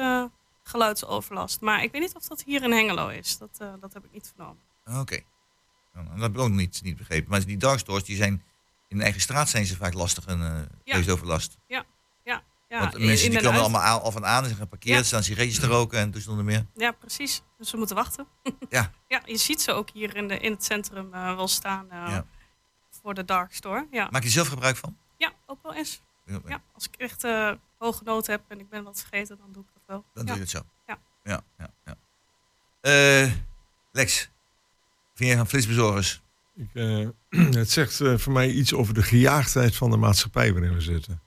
geluidsoverlast. 0.64 1.62
Maar 1.62 1.84
ik 1.84 1.92
weet 1.92 2.02
niet 2.02 2.16
of 2.16 2.24
dat 2.28 2.44
hier 2.44 2.64
in 2.64 2.72
Hengelo 2.72 3.08
is. 3.08 3.38
Dat, 3.38 3.58
dat 3.80 3.94
heb 3.94 4.04
ik 4.06 4.12
niet 4.12 4.32
vernomen. 4.36 4.62
Oké. 5.02 5.20
Nou, 5.94 6.08
dat 6.14 6.20
heb 6.22 6.34
ik 6.34 6.40
ook 6.40 6.50
niet, 6.50 6.80
niet 6.84 6.98
begrepen. 6.98 7.30
Maar 7.30 7.46
die 7.46 7.58
dark 7.58 7.80
stores, 7.80 8.04
die 8.04 8.16
zijn 8.16 8.44
in 8.88 8.98
de 8.98 9.04
eigen 9.04 9.22
straat 9.22 9.50
zijn 9.50 9.66
ze 9.66 9.76
vaak 9.76 9.94
lastig 9.94 10.26
en 10.26 10.40
uh, 10.40 10.46
Ja. 10.46 10.64
geluidsoverlast. 10.84 11.58
Ja, 11.68 11.84
ja, 12.24 12.44
ja. 12.74 12.80
Want 12.80 12.98
mensen 12.98 13.26
in 13.26 13.30
die 13.30 13.40
en 13.40 13.46
komen 13.46 13.60
allemaal 13.62 13.82
aan, 13.82 14.02
af 14.02 14.16
en 14.16 14.26
aan, 14.26 14.44
ze 14.44 14.50
gaan 14.50 14.58
geparkeerd, 14.58 14.98
Ja. 14.98 15.04
staan 15.04 15.24
sigaretjes 15.24 15.60
te 15.60 15.68
roken 15.68 16.00
en 16.00 16.12
dus 16.12 16.24
zonder 16.24 16.46
meer. 16.46 16.66
Ja, 16.76 16.92
precies. 16.92 17.42
Dus 17.58 17.72
we 17.72 17.78
moeten 17.78 17.96
wachten. 17.96 18.28
Ja. 18.70 18.92
ja, 19.08 19.22
je 19.26 19.38
ziet 19.38 19.62
ze 19.62 19.72
ook 19.72 19.90
hier 19.90 20.16
in, 20.16 20.28
de, 20.28 20.40
in 20.40 20.52
het 20.52 20.64
centrum 20.64 21.14
eh, 21.14 21.36
wel 21.36 21.48
staan 21.48 21.92
eh, 21.92 21.98
Ja. 22.10 22.26
voor 23.02 23.14
de 23.14 23.26
dark 23.26 23.54
store. 23.54 23.88
Ja. 23.92 24.08
Maak 24.12 24.24
je 24.24 24.30
zelf 24.30 24.48
gebruik 24.48 24.76
van? 24.78 24.98
ja, 25.18 25.32
ook 25.46 25.64
wel 25.64 25.74
eens. 25.74 26.02
Ja, 26.26 26.40
Ja, 26.48 26.62
als 26.74 26.88
ik 26.88 26.96
echt 26.96 27.24
eh, 27.24 27.52
hoge 27.78 28.04
nood 28.04 28.28
heb 28.28 28.42
en 28.48 28.60
ik 28.60 28.70
ben 28.70 28.84
wat 28.84 29.00
vergeten, 29.00 29.38
dan 29.38 29.52
doe 29.52 29.64
ik 29.64 29.70
dat 29.74 29.84
wel. 29.86 30.06
Dan 30.14 30.24
ja. 30.26 30.30
doe 30.30 30.36
je 30.36 30.42
het 30.42 30.50
zo. 30.50 30.62
Ja. 30.88 30.98
Ja, 31.24 31.42
ja, 31.58 31.70
ja. 31.86 31.96
Eh, 32.82 33.32
Lex, 33.92 34.30
vind 35.16 35.30
jij 35.30 35.38
van 35.38 35.48
flitsbezorgers? 35.48 36.22
Ik, 36.56 36.70
eh, 36.74 37.08
het 37.62 37.72
zegt 37.72 38.02
eh, 38.02 38.18
voor 38.18 38.34
mij 38.34 38.50
iets 38.50 38.74
over 38.74 38.94
de 38.94 39.04
gejaagdheid 39.04 39.76
van 39.76 39.90
de 39.92 39.98
maatschappij 39.98 40.54
waarin 40.54 40.74
we 40.74 40.82
zitten. 40.82 41.22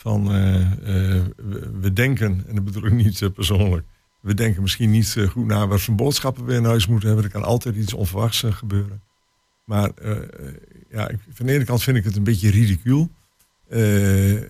Van, 0.00 0.32
eh, 0.32 0.60
eh, 0.62 1.24
we, 1.36 1.70
we 1.80 1.92
denken, 1.92 2.44
en 2.46 2.54
dat 2.54 2.64
bedoel 2.64 2.86
ik 2.86 2.92
niet 2.92 3.22
eh, 3.22 3.30
persoonlijk, 3.30 3.86
we 4.20 4.34
denken 4.34 4.62
misschien 4.62 4.90
niet 4.90 5.16
goed 5.30 5.46
na 5.46 5.66
wat 5.66 5.80
voor 5.80 5.94
boodschappen 5.94 6.44
we 6.44 6.54
in 6.54 6.64
huis 6.64 6.86
moeten 6.86 7.08
hebben. 7.08 7.26
Er 7.26 7.30
kan 7.30 7.42
altijd 7.42 7.76
iets 7.76 7.92
onverwachts 7.92 8.44
gebeuren. 8.46 9.02
Maar 9.64 9.90
ja, 10.90 11.08
ik, 11.08 11.18
van 11.32 11.46
de 11.46 11.52
ene 11.52 11.64
kant 11.64 11.82
vind 11.82 11.96
ik 11.96 12.04
het 12.04 12.16
een 12.16 12.24
beetje 12.24 12.50
ridicuul. 12.50 13.10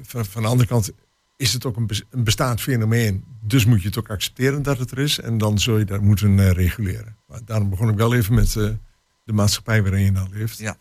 Van, 0.03 0.25
van 0.25 0.43
de 0.43 0.49
andere 0.49 0.69
kant 0.69 0.91
is 1.37 1.53
het 1.53 1.65
ook 1.65 1.77
een, 1.77 1.87
bes- 1.87 2.05
een 2.11 2.25
bestaand 2.25 2.61
fenomeen. 2.61 3.25
Dus 3.41 3.65
moet 3.65 3.83
je 3.83 3.89
het 3.89 3.99
ook 3.99 4.11
accepteren 4.11 4.63
dat 4.63 4.79
het 4.79 4.91
er 4.91 4.99
is. 4.99 5.21
En 5.21 5.39
dan 5.39 5.59
zul 5.59 5.79
je 5.79 5.85
dat 5.85 6.01
moeten 6.01 6.53
reguleren. 6.53 7.17
Maar 7.27 7.41
daarom 7.45 7.71
begon 7.71 7.89
ik 7.89 7.97
wel 7.97 8.15
even 8.15 8.35
met 8.35 8.53
de 9.25 9.33
maatschappij 9.33 9.83
waarin 9.83 10.05
je 10.05 10.13
nou 10.13 10.29
leeft. 10.33 10.59
Ja. 10.59 10.77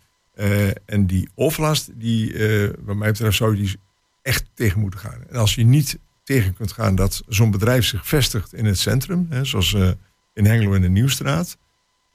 En 0.86 1.06
die 1.08 1.30
overlast, 1.36 1.89
die, 1.99 2.36
wat 2.80 2.95
mij 2.95 3.12
betreft, 3.12 3.38
zou 3.38 3.56
je 3.56 3.62
die 3.62 3.80
echt 4.27 4.45
tegen 4.53 4.79
moeten 4.79 4.99
gaan. 4.99 5.23
En 5.29 5.35
als 5.35 5.55
je 5.55 5.63
niet 5.63 5.97
tegen 6.23 6.53
kunt 6.53 6.71
gaan 6.71 6.95
dat 6.95 7.23
zo'n 7.27 7.51
bedrijf 7.51 7.85
zich 7.85 8.07
vestigt 8.07 8.53
in 8.53 8.65
het 8.65 8.79
centrum, 8.79 9.25
hè, 9.29 9.45
zoals 9.45 9.73
eh, 9.73 9.89
in 10.33 10.45
Hengelo 10.45 10.73
in 10.73 10.81
de 10.81 10.89
Nieuwstraat, 10.89 11.57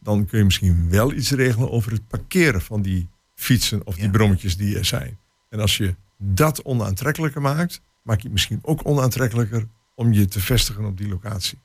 dan 0.01 0.27
kun 0.27 0.39
je 0.39 0.45
misschien 0.45 0.91
wel 0.91 1.13
iets 1.13 1.31
regelen 1.31 1.71
over 1.71 1.93
het 1.93 2.09
parkeren 2.09 2.61
van 2.63 2.83
die 2.83 3.09
fietsen 3.35 3.87
of 3.87 3.95
die 3.95 4.05
Ja. 4.05 4.11
brommetjes 4.11 4.57
die 4.57 4.79
er 4.79 4.85
zijn. 4.85 5.19
En 5.49 5.61
als 5.61 5.77
je 5.77 5.95
dat 6.17 6.63
onaantrekkelijker 6.63 7.41
maakt, 7.41 7.81
maak 8.03 8.17
je 8.17 8.23
het 8.23 8.33
misschien 8.33 8.59
ook 8.63 8.81
onaantrekkelijker 8.87 9.67
om 9.95 10.13
je 10.13 10.27
te 10.27 10.41
vestigen 10.41 10.85
op 10.85 10.97
die 10.99 11.09
locatie. 11.09 11.59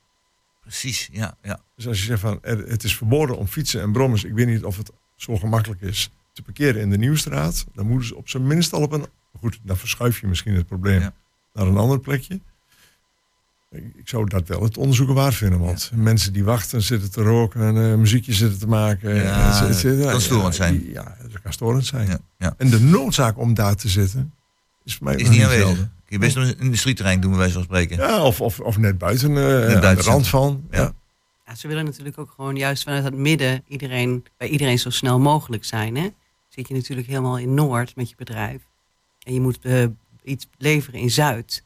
Precies, 0.60 1.08
ja, 1.12 1.36
ja. 1.42 1.60
Dus 1.76 1.86
als 1.86 1.98
je 1.98 2.04
zegt 2.04 2.20
van 2.20 2.38
er- 2.42 2.68
het 2.68 2.84
is 2.84 2.96
verboden 2.96 3.36
om 3.38 3.46
fietsen 3.46 3.80
en 3.80 3.92
brommers, 3.92 4.24
ik 4.24 4.32
weet 4.32 4.46
niet 4.46 4.64
of 4.64 4.76
het 4.76 4.90
zo 5.16 5.36
gemakkelijk 5.36 5.80
is 5.80 6.10
te 6.32 6.42
parkeren 6.42 6.80
in 6.82 6.90
de 6.90 6.98
Nieuwstraat, 6.98 7.66
dan 7.74 7.86
moeten 7.86 8.08
ze 8.08 8.16
op 8.16 8.28
zijn 8.28 8.46
minst 8.46 8.72
al 8.72 8.82
op 8.82 8.92
een. 8.92 9.06
Goed, 9.38 9.58
dan 9.62 9.76
verschuif 9.76 10.20
je 10.20 10.26
misschien 10.26 10.54
het 10.54 10.66
probleem 10.66 11.00
Ja. 11.00 11.12
naar 11.52 11.66
een 11.66 11.76
ander 11.76 12.00
plekje. 12.00 12.40
Ik 13.70 14.08
zou 14.08 14.28
dat 14.28 14.48
wel 14.48 14.62
het 14.62 14.76
onderzoeken 14.76 15.14
waard 15.14 15.34
vinden, 15.34 15.58
want 15.58 15.90
mensen 15.94 16.32
die 16.32 16.44
wachten, 16.44 16.82
zitten 16.82 17.10
te 17.10 17.22
roken 17.22 17.60
en 17.62 17.90
eh, 17.90 17.94
muziekje 17.98 18.32
zitten 18.32 18.58
te 18.58 18.66
maken. 18.68 19.14
Ja, 19.14 19.66
et 19.68 19.76
cetera. 19.76 20.02
dat 20.02 20.10
kan 20.10 20.20
storend 20.20 20.54
zijn. 20.54 20.78
die- 20.78 20.92
Ja, 20.92 21.16
dat 21.22 21.40
kan 21.42 21.52
storend 21.52 21.86
zijn. 21.86 22.06
ja, 22.08 22.18
ja. 22.38 22.54
En 22.56 22.70
de 22.70 22.80
noodzaak 22.80 23.38
om 23.38 23.54
daar 23.54 23.74
te 23.76 23.88
zitten 23.88 24.34
is 24.84 24.94
voor 24.96 25.04
mij 25.06 25.16
Is 25.16 25.28
niet 25.28 25.42
aanwezig. 25.42 25.76
Kun 25.76 25.88
je 26.06 26.18
best 26.18 26.36
op 26.36 26.42
een 26.42 26.58
industrieterrein 26.58 27.20
doen, 27.20 27.36
wijze 27.36 27.52
van 27.54 27.62
spreken. 27.62 27.96
Ja, 27.96 28.22
of, 28.22 28.40
of, 28.40 28.60
of 28.60 28.78
net 28.78 28.98
buiten, 28.98 29.36
eh, 29.36 29.74
aan 29.74 29.94
de 29.96 30.02
rand 30.02 30.28
van. 30.28 30.64
Ja. 30.70 30.78
Ja. 30.78 30.92
Ja, 31.46 31.54
ze 31.54 31.68
willen 31.68 31.84
natuurlijk 31.84 32.18
ook 32.18 32.30
gewoon 32.36 32.56
juist 32.56 32.82
vanuit 32.82 33.04
het 33.04 33.14
midden 33.14 33.62
iedereen, 33.66 34.24
bij 34.38 34.48
iedereen 34.48 34.78
zo 34.78 34.90
snel 34.90 35.18
mogelijk 35.18 35.64
zijn. 35.64 35.96
Hè? 35.96 36.08
Zit 36.48 36.68
je 36.68 36.74
natuurlijk 36.74 37.08
helemaal 37.08 37.38
in 37.38 37.54
Noord 37.54 37.96
met 37.96 38.08
je 38.08 38.14
bedrijf 38.16 38.62
en 39.28 39.34
je 39.34 39.40
moet 39.40 39.58
eh, 39.62 39.84
iets 40.22 40.46
leveren 40.58 41.00
in 41.00 41.10
Zuid. 41.10 41.62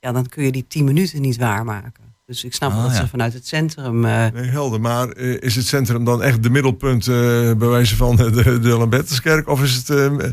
Ja, 0.00 0.12
dan 0.12 0.28
kun 0.28 0.44
je 0.44 0.52
die 0.52 0.64
tien 0.68 0.84
minuten 0.84 1.20
niet 1.20 1.36
waarmaken. 1.36 2.04
Dus 2.26 2.44
ik 2.44 2.54
snap 2.54 2.70
wel 2.70 2.78
Ah, 2.80 2.86
dat 2.86 2.96
ja. 2.96 3.00
ze 3.02 3.08
vanuit 3.08 3.32
het 3.32 3.46
centrum... 3.46 4.04
eh, 4.04 4.26
Nee, 4.32 4.44
helder. 4.50 4.80
Maar 4.80 5.08
eh, 5.08 5.40
is 5.40 5.56
het 5.56 5.66
centrum 5.66 6.04
dan 6.04 6.22
echt 6.22 6.42
de 6.42 6.50
middelpunt 6.50 7.06
eh, 7.08 7.14
bij 7.52 7.68
wijze 7.68 7.96
van 7.96 8.16
de, 8.16 8.58
de 8.60 8.68
Lambertuskerk? 8.68 9.48
Of 9.48 9.62
is 9.62 9.74
het, 9.74 9.90
eh, 9.90 10.28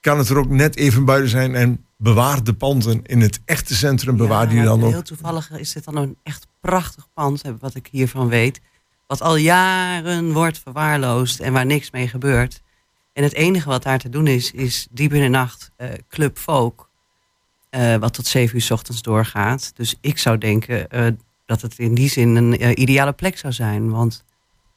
kan 0.00 0.18
het 0.18 0.28
er 0.28 0.38
ook 0.38 0.48
net 0.48 0.76
even 0.76 1.04
buiten 1.04 1.30
zijn 1.30 1.54
en 1.54 1.84
bewaar 1.96 2.44
de 2.44 2.54
panden 2.54 3.00
in 3.04 3.20
het 3.20 3.40
echte 3.44 3.74
centrum? 3.74 4.16
Bewaar 4.16 4.48
die 4.48 4.62
dan 4.62 4.82
Heel 4.84 4.94
ook? 4.98 5.04
toevallig 5.04 5.50
is 5.50 5.72
dit 5.72 5.84
dan 5.84 5.96
een 5.96 6.16
echt 6.22 6.46
prachtig 6.60 7.06
pand, 7.14 7.42
wat 7.60 7.74
ik 7.74 7.88
hiervan 7.90 8.28
weet. 8.28 8.60
Wat 9.06 9.20
al 9.22 9.36
jaren 9.36 10.32
wordt 10.32 10.58
verwaarloosd 10.58 11.40
en 11.40 11.52
waar 11.52 11.66
niks 11.66 11.90
mee 11.90 12.08
gebeurt. 12.08 12.62
En 13.12 13.22
het 13.22 13.32
enige 13.32 13.68
wat 13.68 13.82
daar 13.82 13.98
te 13.98 14.08
doen 14.08 14.26
is, 14.26 14.50
is 14.52 14.86
diep 14.90 15.12
in 15.12 15.20
de 15.22 15.28
nacht 15.28 15.70
eh, 15.76 15.88
Club 16.08 16.38
Folk. 16.38 16.90
eh, 17.70 17.96
wat 17.96 18.14
tot 18.14 18.26
zeven 18.26 18.56
uur 18.56 18.62
's 18.62 18.70
ochtends 18.70 19.02
doorgaat. 19.02 19.72
Dus 19.76 19.96
ik 20.00 20.18
zou 20.18 20.38
denken 20.38 20.88
eh, 20.90 21.06
dat 21.46 21.60
het 21.62 21.78
in 21.78 21.94
die 21.94 22.08
zin 22.08 22.36
een 22.36 22.80
ideale 22.80 23.12
plek 23.12 23.38
zou 23.38 23.52
zijn. 23.52 23.90
Want 23.90 24.24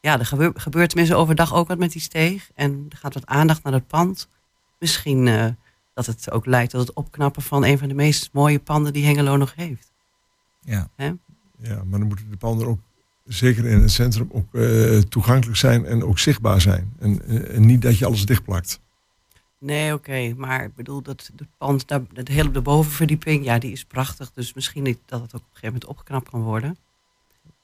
ja, 0.01 0.19
er 0.19 0.25
gebeur- 0.25 0.51
gebeurt 0.55 0.89
tenminste 0.89 1.15
overdag 1.15 1.53
ook 1.53 1.67
wat 1.67 1.77
met 1.77 1.91
die 1.91 2.01
steeg. 2.01 2.49
En 2.55 2.85
er 2.89 2.97
gaat 2.97 3.13
wat 3.13 3.25
aandacht 3.25 3.63
naar 3.63 3.73
het 3.73 3.87
pand. 3.87 4.27
Misschien 4.79 5.55
dat 5.93 6.05
het 6.05 6.31
ook 6.31 6.45
leidt 6.45 6.71
tot 6.71 6.81
het 6.87 6.93
opknappen 6.95 7.41
van 7.41 7.63
een 7.63 7.77
van 7.77 7.87
de 7.87 7.93
meest 7.93 8.29
mooie 8.33 8.59
panden 8.59 8.93
die 8.93 9.05
Hengelo 9.05 9.37
nog 9.37 9.55
heeft. 9.55 9.91
Ja. 10.61 10.89
Ja, 10.97 11.83
maar 11.83 11.99
dan 11.99 12.07
moeten 12.07 12.29
de 12.29 12.37
panden 12.37 12.67
ook 12.67 12.79
zeker 13.25 13.65
in 13.65 13.81
het 13.81 13.91
centrum 13.91 14.29
ook 14.31 14.53
eh, 14.53 14.97
toegankelijk 14.97 15.57
zijn 15.57 15.85
en 15.85 16.03
ook 16.03 16.19
zichtbaar 16.19 16.61
zijn. 16.61 16.93
En, 16.99 17.21
eh, 17.27 17.55
en 17.55 17.65
niet 17.65 17.81
dat 17.81 17.97
je 17.97 18.05
alles 18.05 18.25
dichtplakt. 18.25 18.79
Nee, 19.59 19.93
oké, 19.93 20.33
maar 20.37 20.63
ik 20.63 20.75
bedoel, 20.75 21.01
dat 21.01 21.31
het 21.37 21.47
pand, 21.57 21.87
daar, 21.87 22.01
de 22.13 22.31
hele 22.31 22.51
de 22.51 22.61
bovenverdieping, 22.61 23.45
ja, 23.45 23.59
die 23.59 23.71
is 23.71 23.85
prachtig. 23.85 24.31
Dus 24.31 24.53
misschien 24.53 24.83
niet 24.83 24.99
dat 25.05 25.21
het 25.21 25.33
ook 25.35 25.41
op 25.41 25.47
een 25.47 25.53
gegeven 25.53 25.73
moment 25.73 25.85
opgeknapt 25.85 26.29
kan 26.29 26.41
worden. 26.41 26.77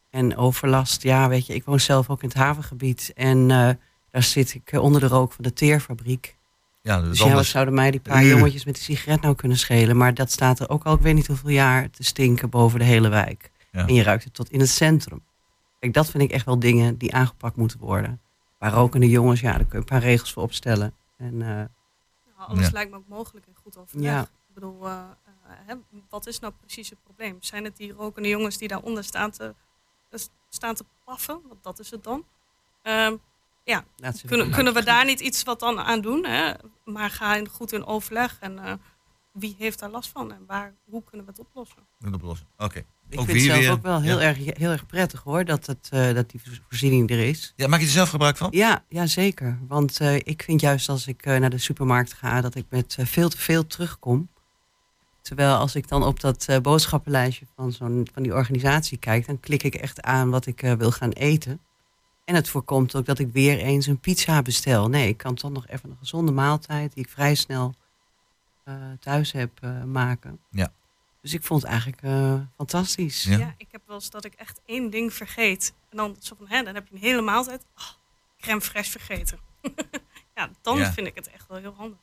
En 0.09 0.37
overlast, 0.37 1.03
ja, 1.03 1.29
weet 1.29 1.45
je, 1.45 1.53
ik 1.53 1.63
woon 1.63 1.79
zelf 1.79 2.09
ook 2.09 2.21
in 2.23 2.27
het 2.27 2.37
havengebied. 2.37 3.11
En 3.15 3.51
eh, 3.51 3.69
daar 4.11 4.23
zit 4.23 4.53
ik 4.53 4.81
onder 4.81 5.01
de 5.01 5.07
rook 5.07 5.31
van 5.33 5.43
de 5.43 5.53
teerfabriek. 5.53 6.35
Ja, 6.81 6.95
dat 6.95 7.03
Dus 7.03 7.11
is 7.11 7.17
ja, 7.17 7.23
wat 7.23 7.31
anders. 7.33 7.49
zouden 7.49 7.73
mij 7.73 7.91
die 7.91 7.99
paar 7.99 8.25
jongetjes 8.25 8.65
met 8.65 8.75
die 8.75 8.83
sigaret 8.83 9.21
nou 9.21 9.35
kunnen 9.35 9.57
schelen? 9.57 9.97
Maar 9.97 10.13
dat 10.13 10.31
staat 10.31 10.59
er 10.59 10.69
ook 10.69 10.83
al, 10.83 10.93
ik 10.93 11.01
weet 11.01 11.15
niet 11.15 11.27
hoeveel 11.27 11.49
jaar, 11.49 11.89
te 11.89 12.03
stinken 12.03 12.49
boven 12.49 12.79
de 12.79 12.85
hele 12.85 13.09
wijk. 13.09 13.51
Ja. 13.71 13.87
En 13.87 13.93
je 13.93 14.03
ruikt 14.03 14.23
het 14.23 14.33
tot 14.33 14.51
in 14.51 14.59
het 14.59 14.69
centrum. 14.69 15.21
Kijk, 15.81 15.93
dat 15.93 16.09
vind 16.09 16.23
ik 16.23 16.31
echt 16.31 16.45
wel 16.45 16.59
dingen 16.59 16.97
die 16.97 17.13
aangepakt 17.13 17.55
moeten 17.55 17.79
worden. 17.79 18.21
Waar 18.57 18.71
rokende 18.73 19.09
jongens, 19.09 19.39
ja, 19.39 19.51
daar 19.51 19.59
kun 19.59 19.69
je 19.71 19.77
een 19.77 19.83
paar 19.83 19.99
regels 20.01 20.33
voor 20.33 20.43
opstellen. 20.43 20.95
En 21.17 21.41
eh, 21.41 21.47
Nou, 21.47 22.49
alles 22.49 22.65
Ja. 22.65 22.71
lijkt 22.71 22.91
me 22.91 22.97
ook 22.97 23.07
mogelijk 23.07 23.45
en 23.45 23.55
goed 23.63 23.77
overleg. 23.77 24.11
Ja. 24.11 24.21
Ik 24.21 24.53
bedoel, 24.53 24.87
eh, 24.87 24.93
eh, 25.25 25.51
hè, 25.65 25.75
wat 26.09 26.27
is 26.27 26.39
nou 26.39 26.53
precies 26.59 26.89
het 26.89 27.03
probleem? 27.03 27.37
Zijn 27.39 27.63
het 27.63 27.77
die 27.77 27.91
rokende 27.91 28.29
jongens 28.29 28.57
die 28.57 28.67
daaronder 28.67 29.03
staan 29.03 29.31
te, 29.31 29.55
eh, 30.09 30.19
staan 30.49 30.75
te 30.75 30.85
paffen? 31.05 31.41
Want 31.47 31.63
dat 31.63 31.79
is 31.79 31.91
het 31.91 32.03
dan. 32.03 32.25
Ehm, 32.81 33.15
ja, 33.63 33.83
kunnen, 34.25 34.51
kunnen 34.51 34.73
we 34.73 34.83
daar 34.83 35.05
niet 35.05 35.19
iets 35.19 35.43
wat 35.43 35.59
dan 35.59 35.79
aan 35.79 36.01
doen? 36.01 36.25
Hè? 36.25 36.53
Maar 36.85 37.09
ga 37.09 37.35
in, 37.35 37.47
goed 37.49 37.71
in 37.71 37.85
overleg. 37.85 38.37
En 38.39 38.59
eh, 38.59 38.73
wie 39.31 39.55
heeft 39.57 39.79
daar 39.79 39.89
last 39.89 40.09
van? 40.09 40.31
En 40.33 40.43
waar, 40.47 40.73
hoe 40.85 41.03
kunnen 41.03 41.25
we 41.25 41.31
het 41.31 41.41
oplossen? 41.41 41.87
Oplossen. 42.13 42.47
Oké. 42.57 42.85
Ik 43.11 43.19
Ook 43.19 43.25
vind 43.25 43.37
het 43.37 43.47
zelf 43.47 43.59
weer- 43.59 43.71
ook 43.71 43.81
wel 43.81 44.01
heel, 44.01 44.19
ja. 44.19 44.25
erg, 44.25 44.37
heel 44.37 44.71
erg 44.71 44.85
prettig 44.85 45.23
hoor, 45.23 45.45
dat, 45.45 45.65
het, 45.65 45.87
eh, 45.91 46.13
dat 46.13 46.29
die 46.29 46.41
voorziening 46.67 47.09
er 47.09 47.19
is. 47.19 47.53
Ja, 47.55 47.67
maak 47.67 47.79
je 47.79 47.85
er 47.85 47.91
zelf 47.91 48.09
gebruik 48.09 48.37
van? 48.37 48.47
Ja, 48.51 48.83
ja 48.89 49.05
zeker. 49.05 49.59
Want 49.67 49.99
eh, 49.99 50.15
ik 50.15 50.43
vind 50.43 50.61
juist 50.61 50.89
als 50.89 51.07
ik 51.07 51.25
eh, 51.25 51.39
naar 51.39 51.49
de 51.49 51.57
supermarkt 51.57 52.13
ga, 52.13 52.41
dat 52.41 52.55
ik 52.55 52.65
met 52.69 52.97
veel 52.99 53.29
te 53.29 53.37
veel 53.37 53.67
terugkom. 53.67 54.29
Terwijl 55.21 55.55
als 55.55 55.75
ik 55.75 55.87
dan 55.87 56.03
op 56.03 56.19
dat 56.19 56.47
boodschappenlijstje 56.61 57.45
van, 57.55 57.71
zo'n, 57.71 58.07
van 58.13 58.23
die 58.23 58.33
organisatie 58.33 58.97
kijk, 58.97 59.27
dan 59.27 59.39
klik 59.39 59.63
ik 59.63 59.75
echt 59.75 60.01
aan 60.01 60.29
wat 60.29 60.45
ik 60.45 60.61
wil 60.77 60.91
gaan 60.91 61.11
eten. 61.11 61.59
En 62.25 62.35
het 62.35 62.49
voorkomt 62.49 62.95
ook 62.95 63.05
dat 63.05 63.19
ik 63.19 63.31
weer 63.31 63.57
eens 63.57 63.85
een 63.87 63.99
pizza 63.99 64.41
bestel. 64.41 64.89
Nee, 64.89 65.07
ik 65.07 65.17
kan 65.17 65.35
toch 65.35 65.51
nog 65.51 65.67
even 65.67 65.89
een 65.89 65.97
gezonde 65.99 66.31
maaltijd 66.31 66.93
die 66.93 67.03
ik 67.03 67.09
vrij 67.09 67.35
snel 67.35 67.73
thuis 68.99 69.31
heb 69.31 69.51
maken. 69.85 70.39
Ja. 70.49 70.71
Dus 71.21 71.33
ik 71.33 71.43
vond 71.43 71.61
het 71.61 71.71
eigenlijk 71.71 72.01
eh, 72.01 72.33
fantastisch. 72.55 73.23
Ja. 73.23 73.37
Ja. 73.37 73.53
ik 73.57 73.67
heb 73.71 73.81
wel 73.85 73.95
eens 73.95 74.09
dat 74.09 74.25
ik 74.25 74.33
echt 74.33 74.59
één 74.65 74.89
ding 74.89 75.13
vergeet. 75.13 75.73
En 75.89 75.97
dan, 75.97 76.15
zo 76.19 76.35
van, 76.37 76.47
hè, 76.47 76.63
dan 76.63 76.73
heb 76.75 76.87
je 76.87 76.95
een 76.95 77.01
hele 77.01 77.21
maaltijd. 77.21 77.63
Oh, 77.77 77.83
crème 78.39 78.61
fraîche 78.61 78.89
vergeten. 78.91 79.39
ja, 80.35 80.49
dan 80.61 80.77
Ja. 80.77 80.93
vind 80.93 81.07
ik 81.07 81.15
het 81.15 81.29
echt 81.31 81.47
wel 81.47 81.57
heel 81.57 81.73
handig. 81.77 81.97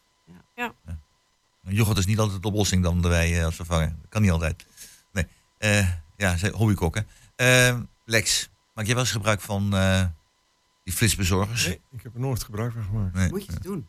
Yoghurt 1.71 1.99
is 1.99 2.07
niet 2.07 2.19
altijd 2.19 2.43
de 2.43 2.49
oplossing 2.49 2.83
dan 2.83 3.03
erbij 3.03 3.39
eh, 3.39 3.45
als 3.45 3.55
vervanger. 3.57 3.89
Dat 4.01 4.09
kan 4.11 4.23
niet 4.23 4.31
altijd. 4.31 4.65
Nee. 5.13 5.27
Eh, 5.59 5.89
ja, 6.17 6.37
hobbykokken. 6.53 7.07
Eh, 7.37 7.79
Lex, 8.05 8.49
maak 8.75 8.85
jij 8.85 8.95
wel 8.95 9.03
eens 9.03 9.13
gebruik 9.13 9.41
van 9.41 9.75
eh, 9.77 10.05
die 10.85 10.95
flitsbezorgers? 10.95 11.67
Nee, 11.67 11.81
ik 11.91 12.03
heb 12.03 12.15
er 12.15 12.21
nooit 12.21 12.43
gebruik 12.43 12.73
van 12.73 12.83
gemaakt. 12.85 13.15
Nee. 13.15 13.29
Moet 13.29 13.45
je 13.47 13.53
het 13.53 13.63
doen. 13.63 13.89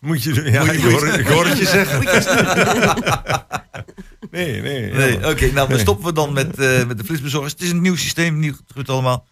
Moet 0.00 0.22
je, 0.22 0.50
ja, 0.50 0.64
Moet 0.64 0.74
je- 0.74 0.78
ik, 0.78 0.82
hoor, 0.92 1.06
ik 1.06 1.26
hoor 1.26 1.46
het 1.46 1.58
je 1.58 1.64
zeggen. 1.66 1.96
Moet 2.02 2.10
je 2.10 2.30
het 2.30 3.86
doen. 4.20 4.25
Nee, 4.36 4.90
nee. 4.92 5.30
Oké. 5.30 5.50
nou, 5.52 5.68
dan 5.68 5.78
stoppen 5.78 6.06
we 6.06 6.12
dan 6.12 6.32
met, 6.32 6.58
eh, 6.58 6.86
met 6.86 6.98
de 6.98 7.04
flitsbezorgers. 7.04 7.52
Het 7.52 7.62
is 7.62 7.70
een 7.70 7.80
nieuw 7.80 7.96
systeem, 7.96 8.38
nieuw 8.38 8.54
goed 8.74 8.88
allemaal. 8.88 9.26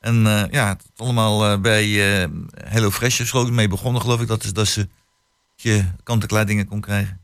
En 0.00 0.26
eh, 0.26 0.42
ja, 0.50 0.68
het 0.68 0.82
is 0.82 1.00
allemaal 1.04 1.44
eh, 1.44 1.60
bij 1.60 2.22
eh 2.22 2.28
Hello 2.64 2.90
Fresh 2.90 3.20
is 3.20 3.30
er 3.32 3.36
ook 3.38 3.50
mee 3.50 3.68
begonnen, 3.68 4.00
geloof 4.02 4.20
ik. 4.20 4.26
Dat, 4.28 4.44
is, 4.44 4.52
dat 4.52 4.66
ze 4.66 4.88
je 5.56 5.84
kant-en-klaar 6.02 6.46
dingen 6.46 6.66
kon 6.68 6.80
krijgen. 6.80 7.20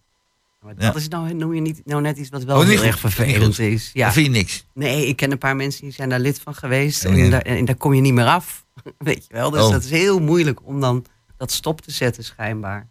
Maar 0.61 0.75
Ja. 0.79 0.87
dat 0.87 0.97
is 0.97 1.09
nou, 1.09 1.35
noem 1.35 1.55
je 1.55 1.61
niet, 1.61 1.81
nou 1.85 2.01
net 2.03 2.17
iets 2.17 2.29
wat 2.29 2.45
wel 2.45 2.55
Oh, 2.57 2.61
niet 2.63 2.71
heel 2.71 2.79
goed. 2.79 2.87
erg 2.89 2.99
vervelend 3.01 3.59
is. 3.59 3.91
Ja. 3.93 4.05
Dan 4.05 4.13
vind 4.13 4.27
je 4.27 4.33
niks. 4.33 4.67
Nee, 4.75 5.07
ik 5.07 5.17
ken 5.17 5.31
een 5.31 5.39
paar 5.39 5.57
mensen 5.57 5.83
die 5.83 5.93
zijn 5.93 6.09
daar 6.09 6.21
lid 6.21 6.41
van 6.41 6.55
geweest. 6.55 7.05
En, 7.05 7.31
daar, 7.31 7.43
en 7.43 7.65
daar 7.65 7.77
kom 7.77 7.95
je 7.95 8.01
niet 8.01 8.13
meer 8.15 8.27
af. 8.27 8.65
Weet 8.99 9.27
je 9.29 9.35
wel. 9.35 9.51
Dus 9.51 9.63
Oh. 9.63 9.71
dat 9.71 9.85
is 9.85 9.91
heel 9.91 10.19
moeilijk 10.21 10.61
om 10.67 10.81
dan 10.81 11.05
dat 11.37 11.53
stop 11.53 11.81
te 11.81 11.91
zetten 11.91 12.25
schijnbaar. 12.25 12.89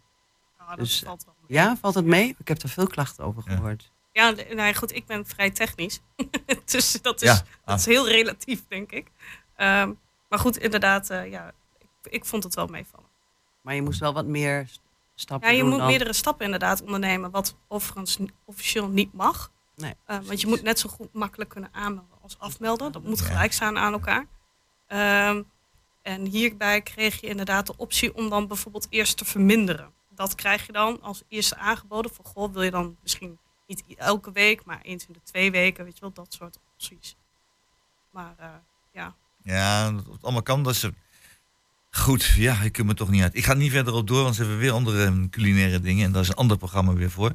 Ja, 0.58 0.68
dat 0.68 0.78
Dus, 0.78 1.02
valt 1.06 1.24
wel 1.24 1.34
mee. 1.48 1.58
Ja, 1.58 1.76
valt 1.80 1.94
het 1.94 2.04
mee? 2.04 2.34
Ik 2.38 2.48
heb 2.48 2.62
er 2.62 2.68
veel 2.68 2.86
klachten 2.86 3.24
over 3.24 3.42
gehoord. 3.42 3.82
Ja, 3.82 3.88
nee, 4.12 4.34
nou 4.34 4.56
ja, 4.68 4.72
goed, 4.72 4.94
ik 4.94 5.06
ben 5.06 5.26
vrij 5.26 5.50
technisch. 5.50 6.00
dus 6.64 6.92
dat 7.02 7.22
is, 7.22 7.28
Ja, 7.28 7.34
ah. 7.34 7.40
dat 7.64 7.78
is 7.78 7.86
heel 7.86 8.08
relatief, 8.08 8.62
denk 8.68 8.92
ik. 8.92 9.10
Ehm, 9.56 9.92
maar 10.28 10.38
goed, 10.38 10.56
inderdaad, 10.58 11.10
eh, 11.10 11.30
ja, 11.30 11.52
ik, 11.78 12.12
ik 12.12 12.24
vond 12.24 12.44
het 12.44 12.54
wel 12.54 12.66
meevallen. 12.66 13.08
Maar 13.60 13.74
je 13.74 13.82
moest 13.82 14.00
wel 14.00 14.12
wat 14.12 14.26
meer 14.26 14.64
st- 14.68 14.80
stappen 15.14 15.48
Ja, 15.48 15.54
je 15.54 15.60
doen 15.60 15.70
moet 15.70 15.78
dan. 15.78 15.88
meerdere 15.88 16.12
stappen 16.12 16.44
inderdaad 16.44 16.82
ondernemen, 16.82 17.30
wat 17.30 17.56
overigens 17.68 18.18
officieel 18.44 18.88
niet 18.88 19.12
mag. 19.12 19.50
Nee, 19.76 19.94
Eh, 20.04 20.18
want 20.24 20.40
je 20.40 20.46
moet 20.46 20.62
net 20.62 20.78
zo 20.78 20.88
goed 20.88 21.12
makkelijk 21.12 21.50
kunnen 21.50 21.70
aanmelden 21.72 22.18
als 22.22 22.38
afmelden. 22.38 22.92
Dat 22.92 23.02
moet 23.02 23.18
Ja. 23.18 23.24
gelijk 23.24 23.52
staan 23.52 23.78
aan 23.78 23.92
elkaar. 23.92 24.26
Ehm, 24.86 25.42
en 26.02 26.24
hierbij 26.26 26.80
kreeg 26.82 27.20
je 27.20 27.26
inderdaad 27.26 27.66
de 27.66 27.74
optie 27.76 28.14
om 28.14 28.28
dan 28.28 28.46
bijvoorbeeld 28.46 28.86
eerst 28.90 29.16
te 29.16 29.24
verminderen. 29.24 29.92
Dat 30.08 30.34
krijg 30.34 30.66
je 30.66 30.72
dan 30.72 31.02
als 31.02 31.22
eerste 31.28 31.56
aangeboden. 31.56 32.14
Van 32.14 32.24
goh, 32.24 32.52
wil 32.52 32.62
je 32.62 32.70
dan 32.70 32.96
misschien 33.02 33.38
niet 33.86 33.98
elke 33.98 34.32
week, 34.32 34.64
maar 34.64 34.80
eens 34.82 35.06
in 35.06 35.12
de 35.12 35.22
twee 35.24 35.50
weken, 35.50 35.84
weet 35.84 35.94
je 35.94 36.00
wel, 36.00 36.12
dat 36.12 36.34
soort 36.34 36.58
opties. 36.72 37.16
Maar 38.10 38.34
eh, 38.38 38.48
ja, 38.92 39.14
Ja, 39.42 39.94
het 39.94 40.22
allemaal 40.22 40.42
kan. 40.42 40.62
Dat 40.62 40.74
is, 40.74 40.88
goed, 41.90 42.24
ja, 42.24 42.60
ik 42.60 42.72
kom 42.72 42.88
er 42.88 42.94
toch 42.94 43.10
niet 43.10 43.22
uit. 43.22 43.36
Ik 43.36 43.44
ga 43.44 43.54
niet 43.54 43.70
verder 43.70 43.94
op 43.94 44.06
door, 44.06 44.22
want 44.22 44.34
ze 44.34 44.40
hebben 44.40 44.58
weer 44.58 44.72
andere 44.72 45.04
eh, 45.04 45.12
culinaire 45.30 45.80
dingen. 45.80 46.04
En 46.04 46.12
daar 46.12 46.22
is 46.22 46.28
een 46.28 46.34
ander 46.34 46.56
programma 46.56 46.92
weer 46.92 47.10
voor. 47.10 47.34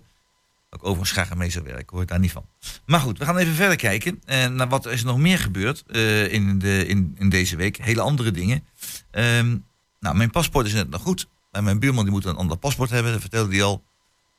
Ook 0.69 0.83
overigens 0.83 1.11
graag 1.11 1.31
aan 1.31 1.37
mee 1.37 1.49
zou 1.49 1.65
werken, 1.65 1.97
hoor 1.97 2.05
daar 2.05 2.19
niet 2.19 2.31
van. 2.31 2.45
Maar 2.85 2.99
goed, 2.99 3.17
we 3.17 3.25
gaan 3.25 3.37
even 3.37 3.53
verder 3.53 3.77
kijken 3.77 4.21
eh, 4.25 4.47
naar 4.47 4.67
wat 4.67 4.85
er 4.85 4.91
is 4.91 5.03
nog 5.03 5.17
meer 5.17 5.39
gebeurd 5.39 5.83
eh, 5.87 6.33
in, 6.33 6.59
de, 6.59 6.87
in, 6.87 7.15
in 7.19 7.29
deze 7.29 7.55
week. 7.55 7.77
Hele 7.77 8.01
andere 8.01 8.31
dingen. 8.31 8.63
Ehm, 9.11 9.57
nou, 9.99 10.15
mijn 10.15 10.31
paspoort 10.31 10.65
is 10.65 10.73
net 10.73 10.89
nog 10.89 11.01
goed. 11.01 11.27
Maar 11.51 11.63
mijn 11.63 11.79
buurman 11.79 12.03
die 12.03 12.13
moet 12.13 12.25
een 12.25 12.35
ander 12.35 12.57
paspoort 12.57 12.89
hebben, 12.89 13.11
dat 13.11 13.21
vertelde 13.21 13.51
hij 13.51 13.63
al. 13.63 13.83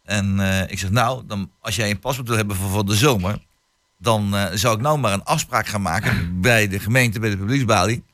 En 0.06 0.40
eh, 0.40 0.70
ik 0.70 0.78
zeg, 0.78 0.90
nou, 0.90 1.22
dan, 1.26 1.50
als 1.60 1.76
jij 1.76 1.90
een 1.90 1.98
paspoort 1.98 2.28
wil 2.28 2.36
hebben 2.36 2.56
voor, 2.56 2.70
voor 2.70 2.86
de 2.86 2.94
zomer... 2.94 3.38
dan 3.98 4.36
eh, 4.36 4.44
zou 4.54 4.76
ik 4.76 4.82
nou 4.82 4.98
maar 4.98 5.12
een 5.12 5.24
afspraak 5.24 5.66
gaan 5.66 5.82
maken 5.82 6.28
bij 6.40 6.68
de 6.68 6.78
gemeente, 6.78 7.20
bij 7.20 7.30
de 7.30 7.36
publieksbalie. 7.36 8.04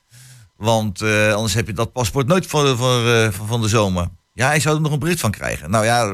Want 0.56 1.00
eh, 1.00 1.32
anders 1.32 1.54
heb 1.54 1.66
je 1.66 1.72
dat 1.72 1.92
paspoort 1.92 2.26
nooit 2.26 2.46
voor, 2.46 2.76
voor, 2.76 3.08
eh, 3.12 3.30
voor- 3.30 3.46
van 3.46 3.60
de 3.60 3.68
zomer. 3.68 4.08
Ja, 4.32 4.52
ik 4.52 4.60
zou 4.62 4.74
er 4.76 4.80
nog 4.80 4.92
een 4.92 4.98
bericht 4.98 5.20
van 5.20 5.30
krijgen. 5.30 5.70
Nou 5.70 5.84
ja, 5.84 6.12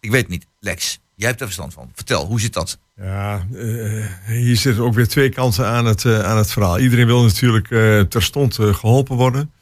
ik 0.00 0.10
weet 0.10 0.28
niet. 0.28 0.46
Lex, 0.60 0.98
jij 1.14 1.28
hebt 1.28 1.40
er 1.40 1.46
verstand 1.46 1.72
van. 1.74 1.90
Vertel, 1.94 2.26
hoe 2.26 2.40
zit 2.40 2.52
dat? 2.52 2.78
Ja, 2.96 3.46
eh, 3.54 4.06
hier 4.26 4.56
zitten 4.56 4.84
ook 4.84 4.94
weer 4.94 5.08
twee 5.08 5.28
kanten 5.28 5.66
aan 5.66 5.84
het, 5.84 6.04
aan 6.04 6.36
het 6.36 6.52
verhaal. 6.52 6.78
Iedereen 6.78 7.06
wil 7.06 7.22
natuurlijk 7.22 7.70
eh, 7.70 8.00
terstond 8.00 8.58
eh, 8.58 8.74
geholpen 8.74 9.16
worden. 9.16 9.52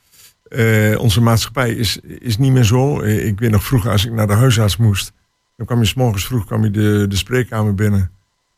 Eh, 0.48 0.98
onze 0.98 1.20
maatschappij 1.20 1.70
is, 1.70 1.98
is 2.02 2.38
niet 2.38 2.52
meer 2.52 2.64
zo. 2.64 3.00
Ik 3.02 3.38
weet 3.38 3.50
nog 3.50 3.64
vroeger 3.64 3.90
als 3.90 4.04
ik 4.04 4.12
naar 4.12 4.26
de 4.26 4.32
huisarts 4.32 4.76
moest. 4.76 5.12
Dan 5.56 5.66
kwam 5.66 5.78
je 5.80 5.86
s 5.86 5.94
morgens 5.94 6.26
vroeg 6.26 6.46
kwam 6.46 6.64
je 6.64 6.70
de, 6.70 7.04
de 7.08 7.16
spreekkamer 7.16 7.74
binnen. 7.74 8.10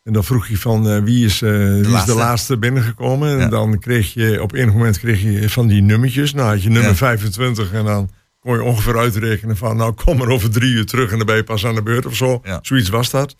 En 0.03 0.13
dan 0.13 0.23
vroeg 0.23 0.47
je 0.47 0.57
van 0.57 0.89
eh, 0.89 1.03
wie, 1.03 1.25
is, 1.25 1.41
eh, 1.41 1.51
wie 1.51 1.95
is 1.95 2.05
de 2.05 2.15
laatste 2.15 2.57
binnengekomen. 2.57 3.29
Ja. 3.29 3.39
En 3.39 3.49
dan 3.49 3.79
kreeg 3.79 4.13
je 4.13 4.41
op 4.41 4.53
enig 4.53 4.73
moment 4.73 4.99
kreeg 4.99 5.21
je 5.21 5.49
van 5.49 5.67
die 5.67 5.81
nummertjes. 5.81 6.33
Nou 6.33 6.49
had 6.49 6.63
je 6.63 6.69
nummer 6.69 6.89
Ja. 6.89 6.95
25 6.95 7.71
en 7.73 7.85
dan 7.85 8.09
kon 8.39 8.53
je 8.53 8.63
ongeveer 8.63 8.97
uitrekenen 8.97 9.57
van 9.57 9.77
nou 9.77 9.93
kom 9.93 10.17
maar 10.17 10.27
over 10.27 10.49
drie 10.51 10.71
uur 10.73 10.85
terug 10.85 11.11
en 11.11 11.17
dan 11.17 11.25
ben 11.25 11.35
je 11.35 11.43
pas 11.43 11.65
aan 11.65 11.75
de 11.75 11.83
beurt 11.83 12.05
of 12.05 12.15
zo. 12.15 12.39
Ja. 12.43 12.59
Zoiets 12.61 12.89
was 12.89 13.09
dat. 13.09 13.35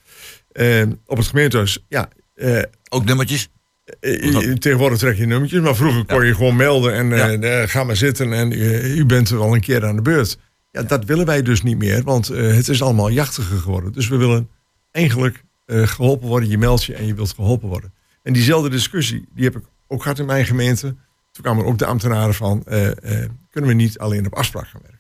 En 0.52 1.00
op 1.06 1.18
het 1.18 1.28
gemeentehuis, 1.28 1.86
ja, 1.88 2.10
eh, 2.36 2.62
Ook 2.90 3.06
nummertjes? 3.06 3.50
tegenwoordig 4.60 4.98
trek 4.98 5.18
je 5.18 5.26
nummertjes, 5.26 5.62
maar 5.62 5.76
vroeger 5.76 6.06
kon 6.06 6.26
je 6.26 6.36
gewoon 6.36 6.56
melden 6.56 6.94
en 6.94 7.70
ga 7.70 7.84
maar 7.84 7.96
zitten 7.96 8.34
en 8.34 8.52
u 8.98 9.06
bent 9.06 9.30
wel 9.30 9.54
een 9.54 9.62
keer 9.62 9.86
aan 9.86 9.96
de 9.96 10.02
beurt. 10.02 10.38
Ja, 10.72 10.84
dat 10.84 11.06
willen 11.06 11.26
wij 11.26 11.42
dus 11.42 11.64
niet 11.64 11.78
meer, 11.78 12.04
want 12.04 12.30
eh, 12.30 12.54
het 12.54 12.68
is 12.68 12.82
allemaal 12.82 13.10
jachtiger 13.10 13.58
geworden. 13.58 13.92
Dus 13.92 14.08
we 14.08 14.18
willen 14.18 14.50
eigenlijk 14.92 15.44
eh, 15.66 15.88
geholpen 15.88 16.28
worden. 16.28 16.50
Je 16.50 16.58
meldt 16.58 16.84
je 16.84 16.96
en 16.96 17.06
je 17.06 17.14
wilt 17.14 17.34
geholpen 17.34 17.70
worden. 17.70 17.94
En 18.24 18.34
diezelfde 18.34 18.70
discussie, 18.70 19.28
die 19.34 19.44
heb 19.44 19.56
ik 19.56 19.64
ook 19.88 20.02
gehad 20.02 20.20
in 20.20 20.26
mijn 20.26 20.46
gemeente. 20.46 20.96
Toen 21.32 21.44
kwamen 21.44 21.66
ook 21.66 21.78
de 21.78 21.86
ambtenaren 21.86 22.34
van, 22.34 22.64
eh, 22.64 22.90
kunnen 23.52 23.70
we 23.70 23.76
niet 23.76 24.00
alleen 24.00 24.26
op 24.26 24.34
afspraak 24.34 24.68
gaan 24.68 24.82
werken? 24.82 24.98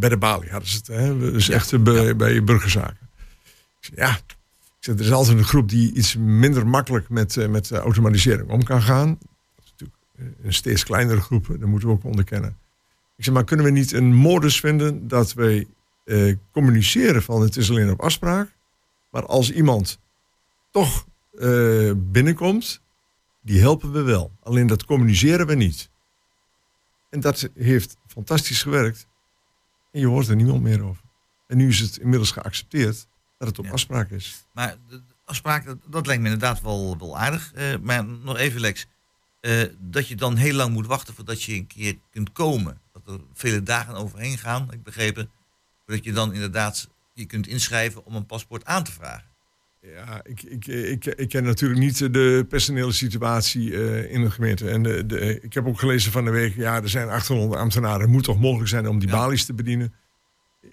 Bij 0.00 0.08
de 0.08 0.16
balie 0.16 0.50
hadden 0.50 0.68
ze 0.68 0.76
het, 0.76 0.86
hè? 0.86 1.18
dus 1.18 1.48
echt 1.48 1.82
bij, 1.82 2.16
bij 2.16 2.44
burgerzaken. 2.44 3.08
Ik 3.80 3.94
zei, 3.94 3.96
ja, 3.96 4.16
ik 4.16 4.36
zeg, 4.78 4.94
er 4.94 5.04
is 5.04 5.12
altijd 5.12 5.38
een 5.38 5.44
groep 5.44 5.68
die 5.68 5.92
iets 5.92 6.16
minder 6.16 6.66
makkelijk 6.66 7.08
met, 7.08 7.48
met 7.50 7.70
automatisering 7.70 8.50
om 8.50 8.62
kan 8.62 8.82
gaan. 8.82 9.08
Dat 9.08 9.64
is 9.64 9.70
natuurlijk 9.70 9.98
een 10.42 10.52
steeds 10.52 10.84
kleinere 10.84 11.20
groep, 11.20 11.46
dat 11.46 11.68
moeten 11.68 11.88
we 11.88 11.94
ook 11.94 12.04
onderkennen. 12.04 12.56
Ik 13.16 13.24
zeg, 13.24 13.34
maar 13.34 13.44
kunnen 13.44 13.66
we 13.66 13.72
niet 13.72 13.92
een 13.92 14.12
modus 14.14 14.60
vinden 14.60 15.08
dat 15.08 15.32
wij 15.32 15.66
eh, 16.04 16.36
communiceren 16.52 17.22
van 17.22 17.40
het 17.42 17.56
is 17.56 17.70
alleen 17.70 17.90
op 17.90 18.00
afspraak. 18.00 18.56
Maar 19.10 19.26
als 19.26 19.50
iemand 19.52 19.98
toch 20.70 21.06
eh, 21.38 21.90
binnenkomt, 21.96 22.82
die 23.42 23.60
helpen 23.60 23.92
we 23.92 24.02
wel. 24.02 24.32
Alleen 24.42 24.66
dat 24.66 24.84
communiceren 24.84 25.46
we 25.46 25.54
niet. 25.54 25.90
En 27.10 27.20
dat 27.20 27.50
heeft 27.54 27.96
fantastisch 28.06 28.62
gewerkt. 28.62 29.06
En 29.92 30.00
je 30.00 30.06
hoort 30.06 30.28
er 30.28 30.36
niemand 30.36 30.62
meer 30.62 30.82
over. 30.84 31.02
En 31.46 31.56
nu 31.56 31.68
is 31.68 31.78
het 31.78 31.96
inmiddels 31.96 32.30
geaccepteerd 32.30 33.06
dat 33.38 33.48
het 33.48 33.58
op 33.58 33.64
Ja. 33.64 33.70
afspraak 33.70 34.10
is. 34.10 34.46
Maar 34.52 34.76
de 34.88 35.02
afspraak, 35.24 35.64
dat, 35.64 35.78
dat 35.86 36.06
lijkt 36.06 36.22
me 36.22 36.28
inderdaad 36.28 36.60
wel, 36.60 36.98
wel 36.98 37.18
aardig. 37.18 37.52
Eh, 37.54 37.76
maar 37.82 38.04
nog 38.04 38.36
even, 38.36 38.60
Lex. 38.60 38.86
dat 39.78 40.08
je 40.08 40.14
dan 40.14 40.36
heel 40.36 40.54
lang 40.54 40.72
moet 40.72 40.86
wachten 40.86 41.14
voordat 41.14 41.42
je 41.42 41.54
een 41.54 41.66
keer 41.66 41.98
kunt 42.10 42.32
komen. 42.32 42.80
Dat 43.04 43.14
er 43.14 43.24
vele 43.34 43.62
dagen 43.62 43.94
overheen 43.94 44.38
gaan, 44.38 44.62
heb 44.62 44.72
ik 44.74 44.82
begrepen. 44.82 45.30
Voordat 45.86 46.04
je 46.04 46.12
dan 46.12 46.32
inderdaad 46.32 46.88
je 47.12 47.24
kunt 47.24 47.46
inschrijven 47.46 48.04
om 48.04 48.14
een 48.14 48.26
paspoort 48.26 48.64
aan 48.64 48.84
te 48.84 48.92
vragen. 48.92 49.32
Ja, 49.94 50.20
ik, 50.24 50.42
ik, 50.42 50.66
ik, 50.66 51.04
ik 51.06 51.28
ken 51.28 51.44
natuurlijk 51.44 51.80
niet 51.80 51.98
de 52.12 52.46
personele 52.48 52.92
situatie 52.92 53.74
eh, 53.74 54.12
in 54.12 54.22
de 54.22 54.30
gemeente. 54.30 54.68
En 54.70 54.82
de, 54.82 55.06
de, 55.06 55.40
ik 55.40 55.54
heb 55.54 55.66
ook 55.66 55.78
gelezen 55.78 56.12
van 56.12 56.24
de 56.24 56.30
week, 56.30 56.54
ja, 56.56 56.82
er 56.82 56.88
zijn 56.88 57.08
800 57.08 57.60
ambtenaren. 57.60 58.00
Het 58.00 58.10
moet 58.10 58.24
toch 58.24 58.40
mogelijk 58.40 58.68
zijn 58.68 58.88
om 58.88 58.98
die 58.98 59.08
Ja. 59.08 59.14
balies 59.14 59.44
te 59.44 59.54
bedienen? 59.54 59.94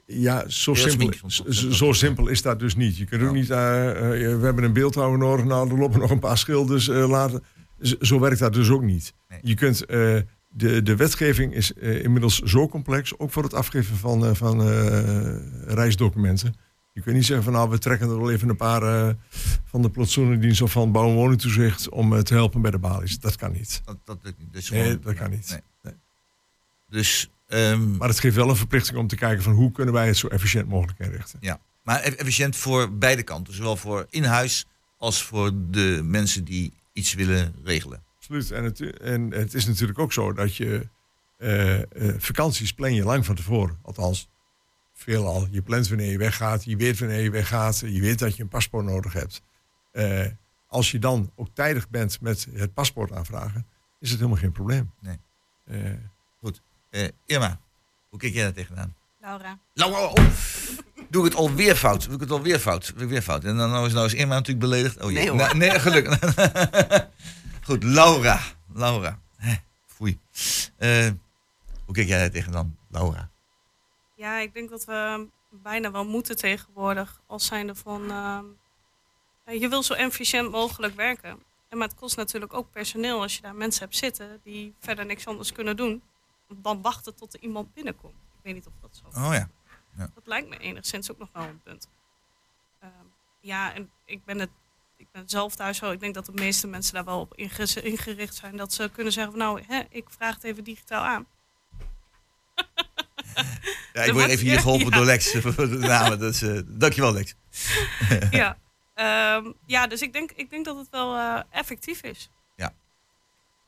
Ja, 0.05 0.47
zo 0.49 0.73
simpel, 0.73 1.05
dat- 1.21 1.31
zo, 1.31 1.43
dat- 1.43 1.53
zo 1.53 1.85
dat- 1.85 1.95
simpel 1.95 2.27
is 2.27 2.41
dat 2.41 2.59
dus 2.59 2.75
niet. 2.75 2.97
Je 2.97 3.05
kunt 3.05 3.23
ook 3.23 3.33
niet, 3.33 3.49
eh, 3.49 3.89
eh, 3.89 4.39
we 4.39 4.45
hebben 4.45 4.63
een 4.63 4.73
beeldhouwer 4.73 5.19
nodig, 5.19 5.45
nou, 5.45 5.69
er 5.71 5.77
lopen 5.77 5.99
nog 5.99 6.11
een 6.11 6.19
paar 6.19 6.37
schilders 6.37 6.87
laten. 6.87 7.43
Z- 7.79 7.97
Zo 7.99 8.19
werkt 8.19 8.39
dat 8.39 8.53
dus 8.53 8.69
ook 8.69 8.83
niet. 8.83 9.13
Je 9.41 9.53
kunt, 9.55 9.85
de, 10.53 10.81
de 10.83 10.95
wetgeving 10.95 11.53
is 11.53 11.73
eh, 11.73 12.03
inmiddels 12.03 12.39
zo 12.39 12.67
complex, 12.67 13.19
ook 13.19 13.31
voor 13.31 13.43
het 13.43 13.53
afgeven 13.53 13.95
van, 13.97 14.25
eh, 14.25 14.33
van 14.33 14.61
eh, 14.69 15.35
reisdocumenten. 15.73 16.55
Je 16.93 17.01
kunt 17.01 17.15
niet 17.15 17.25
zeggen 17.25 17.43
van 17.43 17.53
nou, 17.53 17.69
we 17.69 17.77
trekken 17.77 18.09
er 18.09 18.17
wel 18.19 18.31
even 18.31 18.49
een 18.49 18.55
paar 18.55 19.15
van 19.65 19.81
de 19.81 19.89
plotsoenendienst 19.89 20.61
of 20.61 20.71
van 20.71 20.91
bouw- 20.91 21.07
en 21.09 21.15
woningtoezicht 21.15 21.89
om 21.89 22.23
te 22.23 22.33
helpen 22.33 22.61
bij 22.61 22.71
de 22.71 22.77
balies. 22.79 23.19
Dat 23.19 23.35
kan 23.35 23.51
niet. 23.51 23.81
Dat, 23.85 23.97
dat. 24.03 24.17
Dus 24.51 24.69
Nee, 24.69 24.81
gewoon- 24.83 24.99
dat 25.03 25.13
kan 25.15 25.29
niet. 25.29 25.49
nee. 25.49 25.59
Nee. 25.83 25.93
Dus, 26.89 27.29
ehm, 27.47 27.97
Maar 27.97 28.07
het 28.07 28.19
geeft 28.19 28.35
wel 28.35 28.49
een 28.49 28.55
verplichting 28.55 28.97
om 28.97 29.07
te 29.07 29.15
kijken 29.15 29.43
van 29.43 29.53
hoe 29.53 29.71
kunnen 29.71 29.93
wij 29.93 30.07
het 30.07 30.17
zo 30.17 30.27
efficiënt 30.27 30.67
mogelijk 30.69 30.99
inrichten. 30.99 31.37
ja. 31.41 31.59
maar 31.83 31.99
e- 32.05 32.09
efficiënt 32.09 32.55
voor 32.55 32.93
beide 32.97 33.23
kanten. 33.23 33.53
Zowel 33.53 33.75
voor 33.75 34.05
in 34.09 34.23
huis 34.23 34.65
als 34.97 35.23
voor 35.23 35.51
de 35.69 36.01
mensen 36.03 36.43
die 36.43 36.73
iets 36.93 37.13
willen 37.13 37.53
regelen. 37.63 38.03
Absoluut. 38.21 38.51
En 38.51 38.63
het, 38.63 38.99
en 38.99 39.31
het 39.31 39.53
is 39.53 39.65
natuurlijk 39.65 39.99
ook 39.99 40.13
zo 40.13 40.33
dat 40.33 40.55
je 40.55 40.87
eh, 41.37 41.79
eh, 41.79 41.85
vakanties 42.17 42.73
plan 42.73 42.93
je 42.93 43.03
lang 43.03 43.25
van 43.25 43.35
tevoren. 43.35 43.79
Althans, 43.81 44.29
veelal. 44.93 45.47
Je 45.51 45.61
plant 45.61 45.87
wanneer 45.87 46.11
je 46.11 46.17
weggaat, 46.17 46.63
je 46.63 46.75
weet 46.75 46.99
wanneer 46.99 47.19
je 47.19 47.31
weggaat, 47.31 47.79
je 47.79 48.01
weet 48.01 48.19
dat 48.19 48.35
je 48.35 48.43
een 48.43 48.49
paspoort 48.49 48.85
nodig 48.85 49.13
hebt. 49.13 49.41
Eh, 49.91 50.25
als 50.67 50.91
je 50.91 50.99
dan 50.99 51.31
ook 51.35 51.47
tijdig 51.53 51.89
bent 51.89 52.21
met 52.21 52.47
het 52.53 52.73
paspoort 52.73 53.11
aanvragen, 53.11 53.67
is 53.99 54.09
het 54.09 54.19
helemaal 54.19 54.41
geen 54.41 54.51
probleem. 54.51 54.91
Nee. 54.99 55.19
Eh, 55.65 55.91
Eh, 56.89 57.07
Irma, 57.25 57.59
hoe 58.09 58.19
kijk 58.19 58.33
jij 58.33 58.43
daar 58.43 58.53
tegenaan? 58.53 58.95
Laura. 59.19 59.59
Laura, 59.73 60.05
oh, 60.05 60.13
doe 61.09 61.25
ik 61.25 61.31
het 61.31 61.39
alweer 61.39 61.75
fout? 61.75 62.05
Doe 62.05 62.13
ik 62.13 62.19
het 62.19 62.31
alweer 62.31 62.59
fout? 62.59 62.91
Doe 62.95 63.03
ik 63.03 63.09
weer 63.09 63.21
fout? 63.21 63.43
En 63.43 63.57
dan 63.57 63.69
nou 63.69 63.87
is, 63.87 63.93
nou 63.93 64.05
is 64.05 64.13
Irma 64.13 64.33
natuurlijk 64.33 64.59
beledigd. 64.59 65.01
Oh, 65.01 65.11
jee. 65.11 65.19
Nee, 65.19 65.29
hoor. 65.29 65.57
Nee, 65.57 65.79
gelukkig. 65.79 66.19
Goed, 67.71 67.83
Laura. 67.83 68.39
Laura. 68.73 69.19
Hè, 69.35 69.55
Foei. 69.85 70.19
Eh, 70.77 71.09
hoe 71.85 71.93
kijk 71.95 72.07
jij 72.07 72.19
daar 72.19 72.31
tegenaan, 72.31 72.77
Laura? 72.89 73.29
Ja, 74.15 74.37
ik 74.37 74.53
denk 74.53 74.69
dat 74.69 74.85
we 74.85 75.27
bijna 75.49 75.91
wel 75.91 76.05
moeten 76.05 76.35
tegenwoordig. 76.35 77.21
Als 77.27 77.45
zijnde 77.45 77.75
van... 77.75 78.11
ehm, 78.11 78.45
eh, 79.43 79.61
je 79.61 79.67
wil 79.69 79.83
zo 79.83 79.93
efficiënt 79.93 80.51
mogelijk 80.51 80.95
werken. 80.95 81.29
En 81.69 81.77
maar 81.77 81.87
het 81.87 81.97
kost 81.97 82.17
natuurlijk 82.17 82.53
ook 82.53 82.71
personeel 82.71 83.21
als 83.21 83.35
je 83.35 83.41
daar 83.41 83.55
mensen 83.55 83.83
hebt 83.83 83.97
zitten... 83.97 84.39
die 84.43 84.73
verder 84.79 85.05
niks 85.05 85.27
anders 85.27 85.51
kunnen 85.51 85.77
doen. 85.77 86.03
Dan 86.47 86.81
wachten 86.81 87.15
tot 87.15 87.33
er 87.33 87.39
iemand 87.39 87.73
binnenkomt. 87.73 88.13
Ik 88.13 88.39
weet 88.43 88.53
niet 88.53 88.67
of 88.67 88.73
dat 88.81 89.01
zo 89.03 89.19
Oh 89.19 89.33
ja. 89.33 89.49
Dat 90.13 90.27
lijkt 90.27 90.49
me 90.49 90.57
enigszins 90.57 91.11
ook 91.11 91.17
nog 91.17 91.29
wel 91.33 91.43
een 91.43 91.61
punt. 91.63 91.87
Ehm, 92.79 92.91
ja, 93.39 93.73
en 93.73 93.91
ik 94.05 94.25
ben, 94.25 94.39
het, 94.39 94.49
ik 95.01 95.07
ben 95.11 95.23
zelf 95.29 95.55
thuis 95.55 95.77
zo. 95.77 95.91
Ik 95.91 95.99
denk 95.99 96.13
dat 96.13 96.25
de 96.25 96.31
meeste 96.31 96.67
mensen 96.67 96.93
daar 96.93 97.05
wel 97.05 97.19
op 97.19 97.35
inge- 97.35 97.81
ingericht 97.81 98.35
zijn. 98.35 98.57
Dat 98.57 98.73
ze 98.73 98.89
kunnen 98.93 99.13
zeggen 99.13 99.31
van 99.31 99.41
nou, 99.41 99.61
hè, 99.67 99.81
ik 99.89 100.09
vraag 100.09 100.35
het 100.35 100.43
even 100.43 100.63
digitaal 100.63 101.03
aan. 101.03 101.25
Ja, 103.93 104.01
ik 104.03 104.13
word 104.13 104.27
even 104.29 104.45
hier 104.47 104.59
geholpen 104.59 104.89
ja. 104.89 104.95
door 104.95 105.05
Lex. 105.13 105.31
voor 105.39 105.69
de 105.69 105.77
namen. 105.77 106.19
Dus, 106.19 106.41
eh, 106.41 106.59
dankjewel, 106.65 107.13
Lex. 107.13 107.33
ja. 108.31 108.57
Ehm, 108.93 109.51
ja, 109.65 109.87
dus 109.87 110.01
ik 110.01 110.13
denk, 110.13 110.31
ik 110.31 110.49
denk 110.49 110.65
dat 110.65 110.77
het 110.77 110.89
wel 110.89 111.15
eh, 111.15 111.41
effectief 111.49 112.01
is. 112.01 112.29
Ja. 112.55 112.73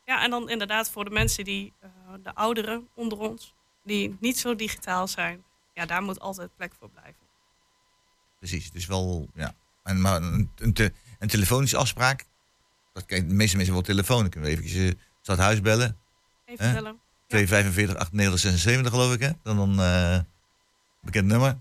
Ja, 0.05 0.23
en 0.23 0.29
dan 0.29 0.49
inderdaad 0.49 0.89
voor 0.89 1.03
de 1.03 1.09
mensen 1.09 1.43
die, 1.43 1.73
eh, 1.79 1.89
de 2.23 2.35
ouderen 2.35 2.87
onder 2.93 3.17
ons, 3.19 3.53
die 3.83 4.17
niet 4.19 4.39
zo 4.39 4.55
digitaal 4.55 5.07
zijn. 5.07 5.43
Ja, 5.73 5.85
daar 5.85 6.01
moet 6.03 6.19
altijd 6.19 6.55
plek 6.55 6.73
voor 6.79 6.89
blijven. 6.89 7.21
Precies, 8.37 8.71
dus 8.71 8.85
wel, 8.85 9.27
ja. 9.33 9.53
En, 9.83 10.01
maar 10.01 10.21
een, 10.21 10.51
een, 10.57 10.73
te- 10.73 10.93
een 11.23 11.29
telefonische 11.29 11.77
afspraak, 11.77 12.25
dat 12.93 13.05
kijk, 13.05 13.29
de 13.29 13.35
meeste 13.35 13.55
mensen 13.55 13.73
wel 13.73 13.83
telefoon. 13.83 14.19
Dan 14.21 14.29
kunnen 14.29 14.49
we 14.49 14.61
even 14.63 14.81
uh, 14.81 14.91
het 15.21 15.37
huis 15.39 15.61
bellen. 15.61 15.97
Even 16.45 16.65
Hè? 16.65 16.73
bellen. 16.73 16.99
245 17.27 17.95
98 17.95 18.39
76 18.39 18.91
geloof 18.91 19.13
ik, 19.13 19.19
hè? 19.19 19.29
Dan 19.43 19.59
een 19.59 19.79
eh, 19.79 20.19
bekend 21.01 21.27
nummer. 21.27 21.57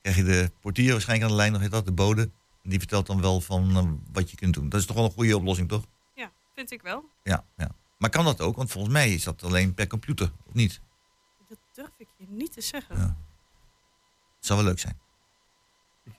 Krijg 0.00 0.16
je 0.16 0.24
de 0.24 0.50
portier 0.60 0.92
waarschijnlijk 0.92 1.30
aan 1.30 1.36
de 1.36 1.42
lijn, 1.42 1.52
nog 1.52 1.60
heet 1.60 1.70
dat, 1.70 1.84
de 1.86 1.92
bode. 1.92 2.22
En 2.62 2.70
die 2.70 2.78
vertelt 2.78 3.06
dan 3.06 3.20
wel 3.20 3.40
van 3.40 3.76
eh, 3.76 4.12
wat 4.12 4.30
je 4.30 4.36
kunt 4.36 4.54
doen. 4.54 4.68
Dat 4.68 4.80
is 4.80 4.86
toch 4.86 4.96
wel 4.96 5.04
een 5.04 5.10
goede 5.12 5.36
oplossing, 5.36 5.68
toch? 5.68 5.84
Ja, 6.14 6.30
vind 6.54 6.70
ik 6.70 6.82
wel. 6.82 7.04
Ja, 7.22 7.44
ja. 7.56 7.70
Maar 7.98 8.10
kan 8.10 8.24
dat 8.24 8.40
ook? 8.40 8.56
Want 8.56 8.70
volgens 8.70 8.92
mij 8.92 9.12
is 9.12 9.24
dat 9.24 9.42
alleen 9.42 9.74
per 9.74 9.86
computer, 9.86 10.32
of 10.46 10.54
niet? 10.54 10.80
Dat 11.48 11.58
durf 11.72 11.90
ik 11.98 12.08
je 12.16 12.26
niet 12.28 12.52
te 12.52 12.60
zeggen. 12.60 12.96
Ja. 12.96 13.16
Het 14.36 14.46
zou 14.46 14.58
wel 14.58 14.68
leuk 14.68 14.78
zijn. 14.78 15.00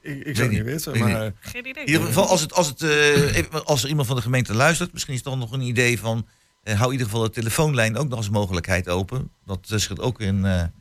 Ik, 0.01 0.17
ik 0.17 0.23
Weet 0.25 0.35
zou 0.35 0.47
het 0.47 0.57
niet. 0.57 0.65
weten, 0.65 0.91
Weet 0.91 1.01
maar 1.01 1.23
niet. 1.23 1.33
eh, 1.33 1.39
Geen 1.51 1.65
idee. 1.67 1.83
In 1.83 1.91
ieder 1.91 2.07
geval, 2.07 2.27
als, 2.27 2.41
het, 2.41 2.53
als, 2.53 2.67
het, 2.67 2.81
eh, 2.81 3.59
als 3.63 3.83
er 3.83 3.89
iemand 3.89 4.07
van 4.07 4.15
de 4.15 4.21
gemeente 4.21 4.53
luistert, 4.53 4.93
misschien 4.93 5.13
is 5.13 5.19
er 5.19 5.29
dan 5.29 5.39
nog 5.39 5.51
een 5.51 5.61
idee 5.61 5.99
van. 5.99 6.27
eh, 6.63 6.73
hou 6.73 6.85
in 6.85 6.91
ieder 6.91 7.07
geval 7.07 7.21
de 7.23 7.29
telefoonlijn 7.33 7.97
ook 7.97 8.07
nog 8.09 8.17
als 8.17 8.29
mogelijkheid 8.29 8.89
open. 8.89 9.29
Dat 9.45 9.69
uh, 9.71 9.77
scheelt 9.79 9.99
ook 9.99 10.19
in. 10.21 10.45
eh, 10.45 10.59
en 10.59 10.71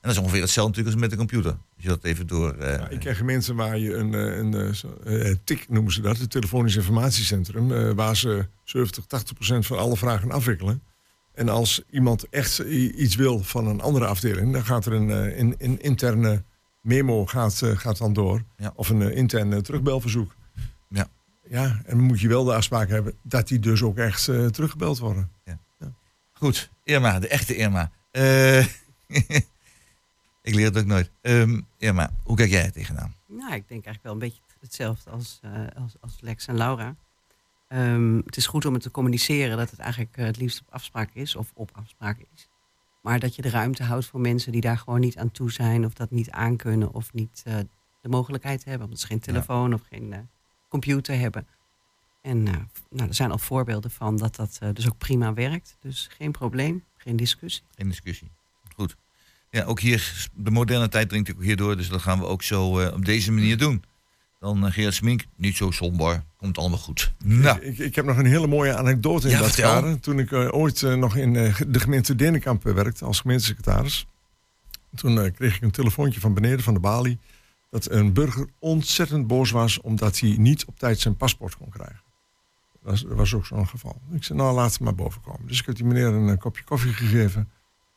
dat 0.00 0.12
is 0.12 0.18
ongeveer 0.18 0.40
hetzelfde 0.40 0.70
natuurlijk 0.78 0.94
als 1.02 1.08
met 1.08 1.18
de 1.18 1.26
computer. 1.26 1.50
Als 1.74 1.82
je 1.84 1.88
dat 1.88 2.04
even 2.04 2.26
door. 2.26 2.52
eh, 2.54 2.74
Ja, 2.78 2.88
ik 2.88 3.00
ken 3.00 3.14
gemeenten 3.16 3.54
waar 3.56 3.78
je 3.78 3.94
een, 3.94 4.14
eh, 4.14 4.36
een, 5.22 5.40
TIC 5.44 5.68
noemen 5.68 5.92
ze 5.92 6.00
dat, 6.00 6.18
het 6.18 6.30
telefonisch 6.30 6.76
informatiecentrum, 6.76 7.72
eh, 7.72 7.90
waar 7.90 8.16
ze 8.16 8.46
70, 8.64 9.04
80 9.06 9.34
procent 9.34 9.66
van 9.66 9.78
alle 9.78 9.96
vragen 9.96 10.30
afwikkelen. 10.30 10.82
En 11.34 11.48
als 11.48 11.82
iemand 11.90 12.28
echt 12.30 12.58
iets 12.58 13.14
wil 13.14 13.42
van 13.42 13.66
een 13.66 13.80
andere 13.80 14.06
afdeling, 14.06 14.52
dan 14.52 14.64
gaat 14.64 14.86
er 14.86 14.92
een, 14.92 15.10
eh, 15.10 15.38
een, 15.38 15.54
een 15.58 15.80
interne 15.82 16.42
memo 16.88 17.26
gaat, 17.26 17.62
eh, 17.62 17.76
gaat 17.76 17.98
dan 17.98 18.12
door. 18.12 18.42
Ja. 18.56 18.72
Of 18.74 18.88
een 18.88 19.02
eh, 19.02 19.16
intern 19.16 19.52
eh, 19.52 19.58
terugbelverzoek. 19.58 20.34
Ja. 20.88 21.08
Ja, 21.48 21.64
en 21.64 21.96
dan 21.96 22.06
moet 22.06 22.20
je 22.20 22.28
wel 22.28 22.44
de 22.44 22.54
afspraak 22.54 22.88
hebben 22.88 23.14
dat 23.22 23.48
die 23.48 23.58
dus 23.58 23.82
ook 23.82 23.96
echt 23.96 24.28
eh, 24.28 24.46
teruggebeld 24.46 24.98
worden. 24.98 25.30
Goed, 26.32 26.70
Irma, 26.84 27.18
de 27.18 27.28
echte 27.28 27.56
Irma. 27.56 27.90
Eh, 28.10 28.58
ik 30.48 30.54
leer 30.54 30.64
het 30.64 30.78
ook 30.78 30.84
nooit. 30.84 31.10
Ehm, 31.20 31.60
Irma, 31.78 32.10
hoe 32.22 32.36
kijk 32.36 32.50
jij 32.50 32.64
er 32.64 32.72
tegenaan? 32.72 33.14
Nou, 33.26 33.54
ik 33.54 33.68
denk 33.68 33.84
eigenlijk 33.84 34.02
wel 34.02 34.12
een 34.12 34.18
beetje 34.18 34.42
hetzelfde 34.60 35.10
als, 35.10 35.38
eh, 35.42 35.82
als, 35.82 35.94
als 36.00 36.16
Lex 36.20 36.46
en 36.46 36.56
Laura. 36.56 36.96
Ehm, 37.68 38.16
het 38.16 38.36
is 38.36 38.46
goed 38.46 38.64
om 38.64 38.72
het 38.72 38.82
te 38.82 38.90
communiceren 38.90 39.56
dat 39.56 39.70
het 39.70 39.78
eigenlijk 39.78 40.16
het 40.16 40.36
liefst 40.36 40.60
op 40.60 40.66
afspraak 40.70 41.10
is 41.12 41.36
of 41.36 41.50
op 41.54 41.70
afspraak 41.72 42.18
is. 42.34 42.47
Maar 43.00 43.18
dat 43.18 43.34
je 43.34 43.42
de 43.42 43.50
ruimte 43.50 43.82
houdt 43.82 44.06
voor 44.06 44.20
mensen 44.20 44.52
die 44.52 44.60
daar 44.60 44.78
gewoon 44.78 45.00
niet 45.00 45.16
aan 45.16 45.30
toe 45.30 45.50
zijn 45.50 45.84
of 45.84 45.92
dat 45.92 46.10
niet 46.10 46.30
aankunnen 46.30 46.94
of 46.94 47.12
niet 47.12 47.42
eh, 47.44 47.58
de 48.00 48.08
mogelijkheid 48.08 48.64
hebben. 48.64 48.84
Omdat 48.84 49.00
ze 49.00 49.06
geen 49.06 49.20
telefoon 49.20 49.74
of 49.74 49.82
geen 49.90 50.12
eh, 50.12 50.18
computer 50.68 51.18
hebben. 51.18 51.46
En 52.20 52.46
eh, 52.46 52.54
nou, 52.90 53.08
er 53.08 53.14
zijn 53.14 53.30
al 53.30 53.38
voorbeelden 53.38 53.90
van 53.90 54.16
dat 54.16 54.36
dat 54.36 54.58
dus 54.72 54.88
ook 54.88 54.98
prima 54.98 55.34
werkt. 55.34 55.76
Dus 55.80 56.08
geen 56.16 56.32
probleem, 56.32 56.84
geen 56.96 57.16
discussie. 57.16 57.64
Geen 57.74 57.88
discussie. 57.88 58.30
Goed. 58.74 58.96
Ja, 59.50 59.64
ook 59.64 59.80
hier, 59.80 60.28
de 60.34 60.50
moderne 60.50 60.88
tijd 60.88 61.08
dringt 61.08 61.30
ook 61.30 61.42
hier 61.42 61.56
door. 61.56 61.76
Dus 61.76 61.88
dat 61.88 62.02
gaan 62.02 62.18
we 62.18 62.24
ook 62.24 62.42
zo 62.42 62.90
op 62.92 63.04
deze 63.04 63.32
manier 63.32 63.58
doen. 63.58 63.84
Dan 64.38 64.64
uh, 64.64 64.72
Gerard 64.72 64.94
Smink, 64.94 65.24
niet 65.36 65.56
zo 65.56 65.70
somber. 65.70 66.22
Komt 66.36 66.58
allemaal 66.58 66.78
goed. 66.78 67.12
Nou, 67.24 67.60
Ik, 67.60 67.78
ik 67.78 67.94
heb 67.94 68.04
nog 68.04 68.16
een 68.16 68.26
hele 68.26 68.46
mooie 68.46 68.76
anekdote 68.76 69.26
in 69.28 69.32
Ja, 69.34 69.40
dat 69.40 69.54
kader. 69.54 70.00
Toen 70.00 70.18
ik 70.18 70.32
eh, 70.32 70.54
ooit 70.54 70.82
eh, 70.82 70.94
nog 70.94 71.16
in 71.16 71.36
eh, 71.36 71.60
de 71.68 71.80
gemeente 71.80 72.14
Denenkamp 72.14 72.66
eh, 72.66 72.72
werkte 72.74 73.04
als 73.04 73.20
gemeentesecretaris. 73.20 74.06
Toen 74.94 75.20
eh, 75.20 75.32
kreeg 75.32 75.56
ik 75.56 75.62
een 75.62 75.70
telefoontje 75.70 76.20
van 76.20 76.34
beneden 76.34 76.60
van 76.62 76.74
de 76.74 76.80
balie. 76.80 77.18
Dat 77.70 77.90
een 77.90 78.12
burger 78.12 78.48
ontzettend 78.58 79.26
boos 79.26 79.50
was 79.50 79.80
omdat 79.80 80.18
hij 80.18 80.34
niet 80.38 80.64
op 80.64 80.78
tijd 80.78 80.98
zijn 81.00 81.16
paspoort 81.16 81.56
kon 81.56 81.68
krijgen. 81.70 82.00
Dat 82.82 83.02
was, 83.08 83.34
ook 83.34 83.46
zo'n 83.46 83.68
geval. 83.68 84.00
Ik 84.12 84.24
zei, 84.24 84.38
nou 84.38 84.54
laat 84.54 84.70
het 84.72 84.80
maar 84.80 84.94
boven 84.94 85.20
komen. 85.20 85.46
Dus 85.46 85.60
ik 85.60 85.66
heb 85.66 85.74
die 85.76 85.84
meneer 85.84 86.06
een 86.06 86.28
eh, 86.28 86.38
kopje 86.38 86.64
koffie 86.64 86.92
gegeven. 86.92 87.48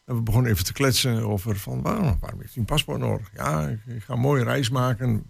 En 0.05 0.15
we 0.15 0.21
begonnen 0.21 0.51
even 0.51 0.65
te 0.65 0.73
kletsen 0.73 1.23
over 1.27 1.57
van 1.57 1.81
waarom, 1.81 2.17
waarom 2.19 2.39
heeft 2.39 2.53
hij 2.53 2.61
een 2.61 2.65
paspoort 2.65 2.99
nodig? 2.99 3.29
Ja, 3.35 3.67
ik, 3.67 3.79
ik 3.85 4.03
ga 4.03 4.13
een 4.13 4.19
mooie 4.19 4.43
reis 4.43 4.69
maken. 4.69 5.23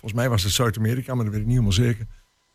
Volgens 0.00 0.20
mij 0.20 0.30
was 0.30 0.42
het 0.42 0.52
Zuid-Amerika, 0.52 1.14
maar 1.14 1.24
dat 1.24 1.32
weet 1.32 1.42
ik 1.42 1.48
niet 1.48 1.58
helemaal 1.58 1.84
zeker. 1.84 2.06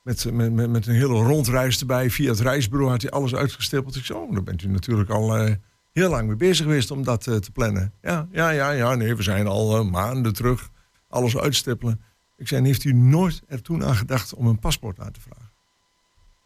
Met, 0.01 0.31
met, 0.33 0.53
met, 0.53 0.69
met 0.69 0.87
een 0.87 0.93
hele 0.93 1.23
rondreis 1.23 1.79
erbij. 1.79 2.09
Via 2.09 2.29
het 2.29 2.39
reisbureau 2.39 2.91
had 2.91 3.01
hij 3.01 3.11
alles 3.11 3.35
uitgestippeld. 3.35 3.95
Ik 3.95 4.05
zei, 4.05 4.19
oh, 4.19 4.31
daar 4.31 4.43
bent 4.43 4.63
u 4.63 4.67
natuurlijk 4.67 5.09
al 5.09 5.37
eh, 5.37 5.55
heel 5.91 6.09
lang 6.09 6.27
mee 6.27 6.35
bezig 6.35 6.65
geweest 6.65 6.91
om 6.91 7.03
dat 7.03 7.27
eh, 7.27 7.35
te 7.35 7.51
plannen. 7.51 7.93
Ja, 8.01 8.27
ja, 8.31 8.49
ja, 8.49 8.71
ja, 8.71 8.95
nee, 8.95 9.15
we 9.15 9.23
zijn 9.23 9.47
al 9.47 9.77
eh, 9.77 9.89
maanden 9.89 10.33
terug. 10.33 10.69
Alles 11.07 11.37
uitstippelen. 11.37 12.01
Ik 12.37 12.47
zei, 12.47 12.65
heeft 12.65 12.83
u 12.83 12.93
nooit 12.93 13.41
er 13.47 13.61
toen 13.61 13.83
aan 13.83 13.95
gedacht 13.95 14.33
om 14.33 14.47
een 14.47 14.59
paspoort 14.59 14.99
aan 14.99 15.11
te 15.11 15.21
vragen? 15.21 15.51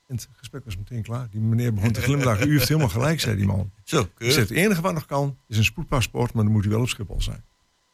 En 0.08 0.16
het 0.16 0.28
gesprek 0.32 0.66
was 0.66 0.78
meteen 0.78 1.02
klaar. 1.02 1.28
Die 1.30 1.42
meneer 1.42 1.74
begon 1.74 1.92
te 1.92 2.02
glimlachen. 2.02 2.48
U 2.48 2.52
heeft 2.52 2.68
helemaal 2.68 2.90
gelijk, 2.90 3.20
zei 3.20 3.36
die 3.36 3.46
man. 3.46 3.72
zo, 3.84 4.02
Ik 4.02 4.32
zei, 4.32 4.40
het 4.40 4.52
enige 4.52 4.82
wat 4.82 4.94
nog 4.94 5.06
kan, 5.06 5.38
is 5.48 5.58
een 5.58 5.64
spoedpaspoort, 5.64 6.34
maar 6.34 6.44
dan 6.44 6.54
moet 6.54 6.66
u 6.66 6.70
wel 6.70 6.82
op 6.82 6.90
Schiphol 6.90 7.22
zijn. 7.22 7.44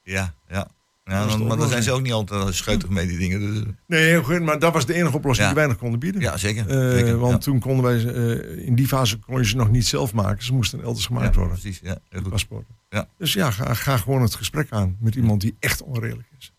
Ja, 0.04 0.34
ja. 0.48 0.68
Ja, 1.08 1.26
dan, 1.26 1.48
maar 1.48 1.58
dan 1.58 1.70
zijn 1.70 1.84
ze 1.84 1.92
ook 1.92 2.02
niet 2.02 2.12
altijd 2.12 2.56
scheutig 2.56 2.90
mee, 2.90 3.08
die 3.08 3.18
dingen. 3.18 3.40
Dus- 3.40 3.64
nee, 3.86 4.04
heel 4.04 4.24
goed, 4.24 4.42
maar 4.42 4.60
dat 4.60 4.74
was 4.74 4.86
de 4.86 4.94
enige 4.94 5.16
oplossing 5.16 5.48
die 5.48 5.56
wij 5.56 5.68
nog 5.68 5.78
konden 5.78 6.00
bieden. 6.00 6.22
Ja, 6.22 6.38
zeker. 6.38 6.70
Eh, 7.08 7.20
want 7.20 7.42
toen 7.42 7.60
konden 7.60 7.84
wij, 7.84 8.04
uh, 8.04 8.68
in 8.68 8.76
die 8.76 8.88
fase 8.88 9.18
kon 9.18 9.38
je 9.38 9.46
ze 9.46 9.56
nog 9.56 9.70
niet 9.70 9.88
zelf 9.88 10.14
maken. 10.14 10.44
Ze 10.44 10.54
moesten 10.54 10.84
elders 10.84 11.06
gemaakt 11.06 11.34
ja, 11.34 11.40
worden. 11.40 11.60
Precies, 11.60 11.80
ja. 11.84 11.98
Heel 12.10 12.22
goed. 12.22 12.64
Ja. 12.90 13.08
Dus 13.18 13.34
ja, 13.34 13.52
ga, 13.52 13.98
gewoon 13.98 14.22
het 14.22 14.36
gesprek 14.36 14.72
aan 14.72 14.98
met 15.00 15.16
iemand 15.16 15.42
die 15.42 15.56
echt 15.60 15.82
onredelijk 15.82 16.28
is. 16.38 16.52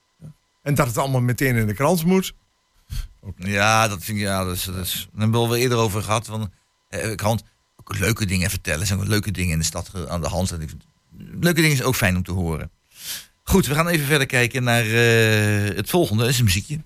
En 0.63 0.75
dat 0.75 0.87
het 0.87 0.99
allemaal 0.99 1.21
meteen 1.21 1.57
in 1.57 1.67
de 1.67 1.75
krant 1.75 2.05
moet. 2.05 2.35
Ja, 3.37 3.89
dat 3.89 4.05
vind 4.05 4.19
ik, 4.19 4.25
ja, 4.25 4.45
dat 4.45 4.55
is, 4.55 4.65
dat 4.65 4.77
is, 4.77 5.09
daar 5.13 5.23
hebben 5.23 5.49
we 5.49 5.59
eerder 5.59 5.79
over 5.79 6.03
gehad. 6.03 6.27
Van, 6.27 6.53
eh, 6.89 7.13
eh 7.13 7.37
ook 7.77 7.99
leuke 7.99 8.27
dingen 8.27 8.51
vertellen. 8.51 8.81
Er 8.81 8.87
zijn 8.87 8.99
ook 8.99 9.07
leuke 9.07 9.31
dingen 9.31 9.53
in 9.53 9.59
de 9.59 9.65
stad 9.65 10.09
aan 10.09 10.21
de 10.21 10.29
hand. 10.29 10.57
Leuke 11.17 11.61
dingen 11.61 11.77
is 11.77 11.83
ook 11.83 11.95
fijn 11.95 12.17
om 12.17 12.23
te 12.23 12.33
horen. 12.33 12.71
Goed, 13.49 13.67
we 13.67 13.75
gaan 13.75 13.89
even 13.89 14.07
verder 14.07 14.27
kijken 14.27 14.63
naar 14.63 14.85
eh, 14.85 15.77
het 15.77 15.91
volgende. 15.91 16.23
Dat 16.23 16.33
is 16.33 16.39
een 16.39 16.45
muziekje. 16.45 16.81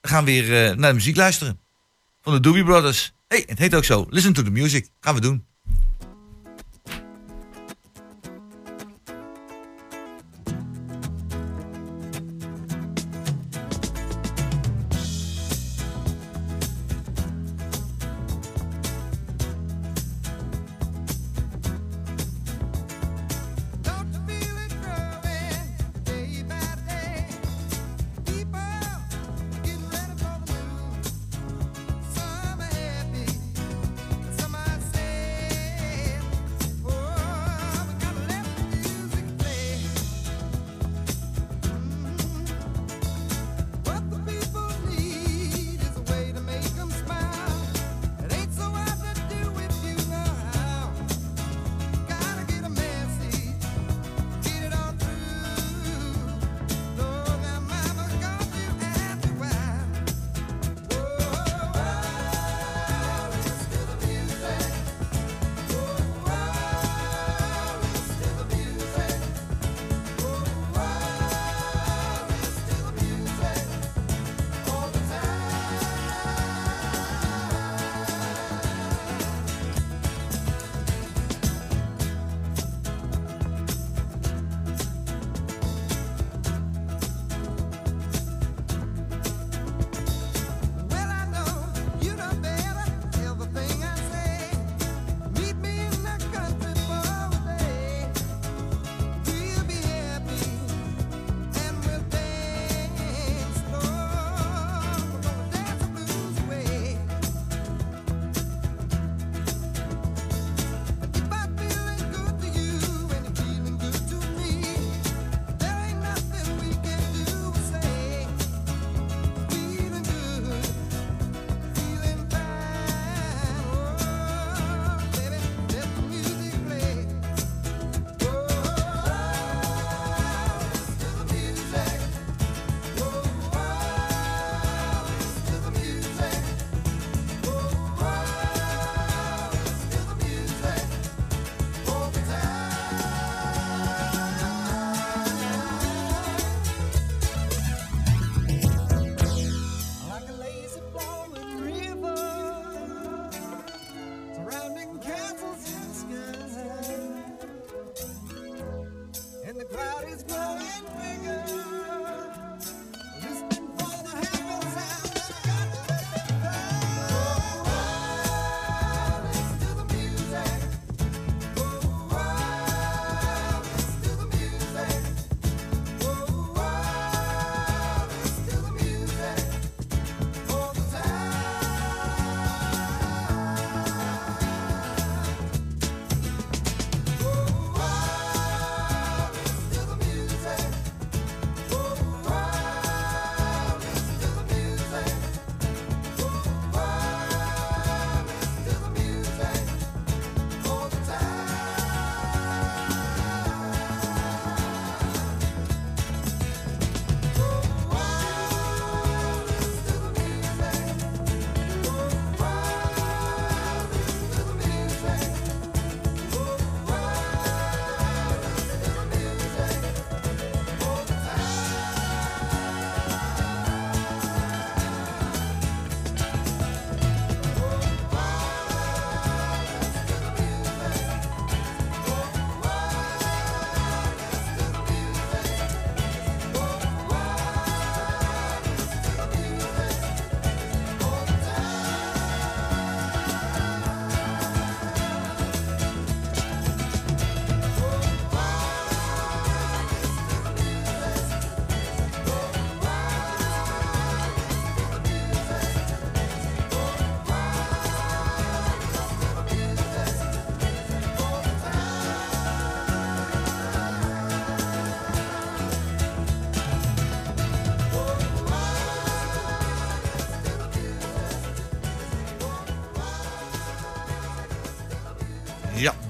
We 0.00 0.08
gaan 0.08 0.24
weer 0.24 0.42
eh, 0.42 0.76
naar 0.76 0.88
de 0.88 0.94
muziek 0.94 1.16
luisteren. 1.16 1.60
Van 2.22 2.32
de 2.32 2.40
Doobie 2.40 2.64
Brothers. 2.64 3.12
hey, 3.28 3.44
het 3.46 3.58
heet 3.58 3.74
ook 3.74 3.84
zo. 3.84 4.06
Listen 4.10 4.32
to 4.32 4.42
the 4.42 4.50
music. 4.50 4.88
Gaan 5.00 5.14
we 5.14 5.20
doen. 5.20 5.44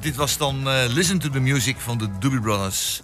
dit 0.06 0.16
was 0.16 0.36
dan 0.36 0.68
eh, 0.68 0.84
Listen 0.88 1.18
to 1.18 1.28
the 1.28 1.40
Music 1.40 1.76
van 1.80 1.98
de 1.98 2.18
Doobie 2.18 2.40
Brothers. 2.40 3.00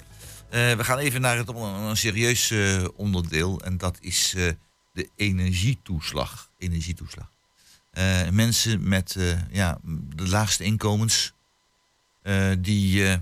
Eh, 0.50 0.74
we 0.74 0.84
gaan 0.84 0.98
even 0.98 1.20
naar 1.20 1.36
het 1.36 1.48
een 1.48 1.96
serieus 1.96 2.50
eh, 2.50 2.84
onderdeel. 2.96 3.60
En 3.60 3.78
dat 3.78 3.96
is 4.00 4.34
de 4.92 5.08
energietoeslag. 5.16 6.50
energietoeslag. 6.58 7.30
mensen 8.30 8.88
met 8.88 9.16
ja, 9.50 9.78
de 10.14 10.28
laagste 10.28 10.64
inkomens... 10.64 11.32
die 12.58 13.18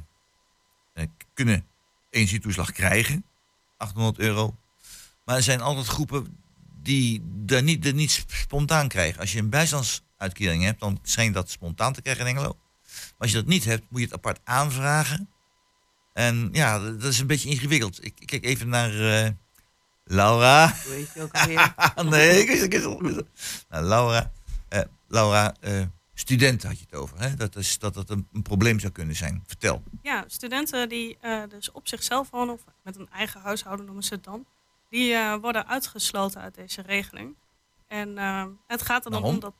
kunnen 1.34 1.66
energietoeslag 2.10 2.72
krijgen. 2.72 3.24
800 3.76 4.18
euro. 4.18 4.56
Maar 5.24 5.36
er 5.36 5.42
zijn 5.42 5.60
altijd 5.60 5.86
groepen 5.86 6.38
die 6.82 7.22
dat 7.24 7.62
niet, 7.62 7.94
niet 7.94 8.24
spontaan 8.26 8.88
krijgen. 8.88 9.20
Als 9.20 9.32
je 9.32 9.38
een 9.38 9.50
bijstandsuitkering 9.50 10.62
hebt, 10.62 10.80
dan 10.80 10.98
schijnt 11.02 11.34
dat 11.34 11.50
spontaan 11.50 11.92
te 11.92 12.02
krijgen 12.02 12.26
in 12.26 12.30
Engeland. 12.30 12.56
Maar 13.20 13.28
als 13.28 13.30
je 13.38 13.44
dat 13.44 13.46
niet 13.54 13.64
hebt, 13.64 13.84
moet 13.88 14.00
je 14.00 14.06
het 14.06 14.14
apart 14.14 14.40
aanvragen. 14.44 15.30
En 16.12 16.48
ja, 16.52 16.78
dat 16.78 17.02
is 17.04 17.18
een 17.18 17.26
beetje 17.26 17.48
ingewikkeld. 17.48 18.04
Ik, 18.04 18.14
ik 18.20 18.26
kijk 18.26 18.44
even 18.44 18.68
naar 18.68 18.90
eh, 19.24 19.30
Laura. 20.04 20.74
Hoe 20.84 20.92
heet 20.92 21.12
je 21.14 21.22
ook 21.22 21.34
alweer? 21.34 21.74
nee, 22.18 22.40
ik, 22.40 22.48
ik, 22.48 22.74
ik- 22.74 22.82
nou, 23.68 23.84
Laura. 23.84 24.32
eh, 24.68 24.80
Laura, 25.08 25.54
eh, 25.60 25.82
studenten 26.14 26.68
had 26.68 26.78
je 26.78 26.84
het 26.90 26.94
over. 27.00 27.20
Hè? 27.20 27.34
Dat, 27.34 27.56
is, 27.56 27.78
dat 27.78 27.94
dat 27.94 28.10
een, 28.10 28.28
een 28.32 28.42
probleem 28.42 28.80
zou 28.80 28.92
kunnen 28.92 29.16
zijn. 29.16 29.44
Vertel. 29.46 29.82
Ja, 30.02 30.24
studenten 30.26 30.88
die 30.88 31.16
eh, 31.20 31.42
dus 31.48 31.72
op 31.72 31.88
zichzelf 31.88 32.30
wonen, 32.30 32.54
of 32.54 32.64
met 32.82 32.96
een 32.96 33.08
eigen 33.12 33.40
huishouden 33.40 33.84
noemen 33.86 34.04
ze 34.04 34.14
het 34.14 34.24
dan, 34.24 34.46
die 34.90 35.14
eh, 35.14 35.34
worden 35.36 35.66
uitgesloten 35.68 36.40
uit 36.40 36.54
deze 36.54 36.82
regeling. 36.82 37.34
En 37.88 38.16
het 38.66 38.82
gaat 38.82 39.04
er 39.04 39.10
dan 39.10 39.20
Waarom? 39.20 39.34
om 39.34 39.40
dat, 39.40 39.54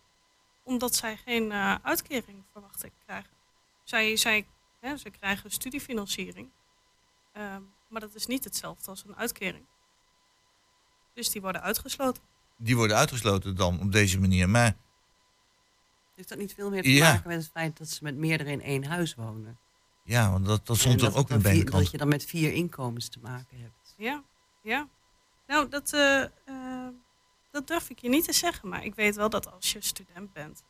omdat 0.65 0.95
zij 0.95 1.17
geen 1.25 1.53
eh, 1.53 1.75
uitkering, 1.83 2.43
verwacht 2.53 2.85
ik, 2.85 2.93
krijgen. 3.07 3.31
Zij, 3.91 4.16
zij, 4.16 4.47
hè, 4.80 4.97
ze 4.97 5.11
krijgen 5.11 5.51
studiefinanciering, 5.51 6.51
Ehm, 7.32 7.62
maar 7.88 8.01
dat 8.01 8.14
is 8.14 8.26
niet 8.26 8.45
hetzelfde 8.45 8.91
als 8.91 9.05
een 9.07 9.16
uitkering. 9.16 9.64
Dus 11.14 11.30
die 11.30 11.41
worden 11.41 11.62
uitgesloten. 11.62 12.22
Die 12.57 12.76
worden 12.76 12.97
uitgesloten 12.97 13.57
dan 13.57 13.80
op 13.80 13.93
deze 13.93 14.20
manier. 14.20 14.49
Maar 14.49 14.76
Heeft 16.14 16.28
dat 16.28 16.38
niet 16.38 16.55
veel 16.55 16.70
meer 16.70 16.82
te 16.82 16.93
Ja. 16.93 17.12
maken 17.12 17.28
met 17.28 17.36
het 17.43 17.51
feit 17.53 17.78
dat 17.78 17.88
ze 17.88 18.05
met 18.05 18.16
meerdere 18.16 18.51
in 18.51 18.61
één 18.62 18.84
huis 18.84 19.14
wonen? 19.14 19.59
ja, 20.05 20.30
want 20.30 20.47
dat, 20.47 20.66
dat 20.66 20.76
stond 20.78 21.03
er 21.03 21.16
ook 21.16 21.28
nog 21.28 21.43
bij 21.43 21.53
vier- 21.55 21.64
krant. 21.64 21.82
Dat 21.82 21.93
je 21.93 21.99
dan 21.99 22.09
met 22.09 22.24
vier 22.24 22.53
inkomens 22.53 23.09
te 23.09 23.18
maken 23.20 23.61
hebt. 23.61 23.95
Ja, 23.97 24.24
ja. 24.62 24.88
Nou, 25.47 25.68
dat, 25.68 25.93
eh, 25.93 26.22
eh, 26.22 26.88
dat 27.51 27.66
durf 27.66 27.91
ik 27.91 27.99
je 27.99 28.09
niet 28.09 28.24
te 28.24 28.32
zeggen. 28.32 28.68
Maar 28.68 28.84
ik 28.84 28.95
weet 28.95 29.16
wel 29.16 29.30
dat 29.30 29.53
als 29.53 29.72
je 29.72 29.80
student 29.80 30.32
bent, 30.32 30.62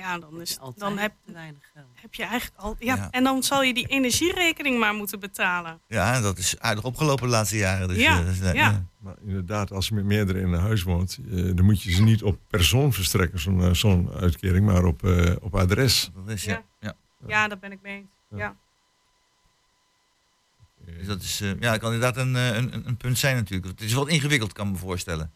ja, 0.00 0.18
dan, 0.18 0.40
is, 0.40 0.58
Altijd 0.58 0.80
dan 0.80 0.98
heb, 0.98 1.12
te 1.26 1.32
weinig 1.32 1.62
geld. 1.74 1.86
heb 1.94 2.14
je 2.14 2.22
eigenlijk 2.24 2.60
al. 2.62 2.76
Ja, 2.78 2.94
Ja. 2.94 3.10
En 3.10 3.24
dan 3.24 3.42
zal 3.42 3.62
je 3.62 3.74
die 3.74 3.86
energierekening 3.86 4.78
maar 4.78 4.94
moeten 4.94 5.20
betalen. 5.20 5.80
Ja, 5.86 6.20
dat 6.20 6.38
is 6.38 6.58
aardig 6.58 6.84
opgelopen 6.84 7.24
de 7.24 7.30
laatste 7.32 7.56
jaren. 7.56 7.88
Dus, 7.88 7.96
Ja, 7.96 8.18
eh, 8.18 8.24
dat 8.24 8.34
is, 8.34 8.40
eh, 8.40 8.54
ja. 8.54 8.84
Maar 8.98 9.14
inderdaad, 9.26 9.72
als 9.72 9.88
je 9.88 9.94
met 9.94 10.04
meerdere 10.04 10.40
in 10.40 10.52
een 10.52 10.60
huis 10.60 10.82
woont, 10.82 11.18
eh, 11.30 11.36
dan 11.54 11.64
moet 11.64 11.82
je 11.82 11.90
ze 11.92 12.02
niet 12.02 12.22
op 12.22 12.38
persoon 12.48 12.92
verstrekken, 12.92 13.38
zo'n 13.40 13.74
zo'n 13.74 14.10
uitkering, 14.12 14.66
maar 14.66 14.84
op, 14.84 15.04
eh, 15.04 15.34
op 15.40 15.54
adres. 15.56 16.10
Dat 16.14 16.28
is, 16.28 16.44
ja. 16.44 16.52
Ja. 16.52 16.62
Ja. 16.80 16.94
Ja, 17.26 17.48
daar 17.48 17.58
ben 17.58 17.72
ik 17.72 17.78
mee 17.82 17.96
eens. 17.96 18.08
Ja. 18.30 18.36
Ja. 18.38 18.56
Dus 20.96 21.06
dat 21.06 21.22
is, 21.22 21.40
eh, 21.40 21.48
ja, 21.60 21.70
dat 21.70 21.80
kan 21.80 21.92
inderdaad 21.92 22.16
een, 22.24 22.34
een, 22.34 22.74
een- 22.74 22.86
een 22.88 22.96
punt 22.96 23.18
zijn 23.18 23.36
natuurlijk. 23.36 23.66
Het 23.68 23.80
is 23.80 23.92
wat 23.92 24.08
ingewikkeld, 24.08 24.52
kan 24.52 24.66
ik 24.66 24.72
me 24.72 24.78
voorstellen. 24.78 25.32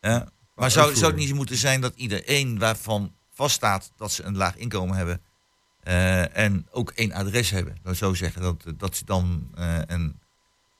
Ja. 0.00 0.28
Maar 0.54 0.70
zou, 0.70 0.94
zou 0.94 1.06
het 1.12 1.20
niet 1.20 1.34
moeten 1.34 1.56
zijn 1.56 1.80
dat 1.80 1.92
iedereen 1.96 2.58
waarvan 2.58 3.14
vaststaat 3.40 3.92
dat 3.96 4.12
ze 4.12 4.22
een 4.22 4.36
laag 4.36 4.56
inkomen 4.56 4.96
hebben 4.96 5.22
eh, 5.80 6.36
en 6.36 6.66
ook 6.70 6.90
één 6.90 7.12
adres 7.12 7.50
hebben, 7.50 7.76
dat 7.82 7.96
zo 7.96 8.14
zeggen, 8.14 8.42
dat, 8.42 8.64
dat 8.76 8.96
ze 8.96 9.04
dan 9.04 9.50
eh, 9.54 9.78
een, 9.86 10.20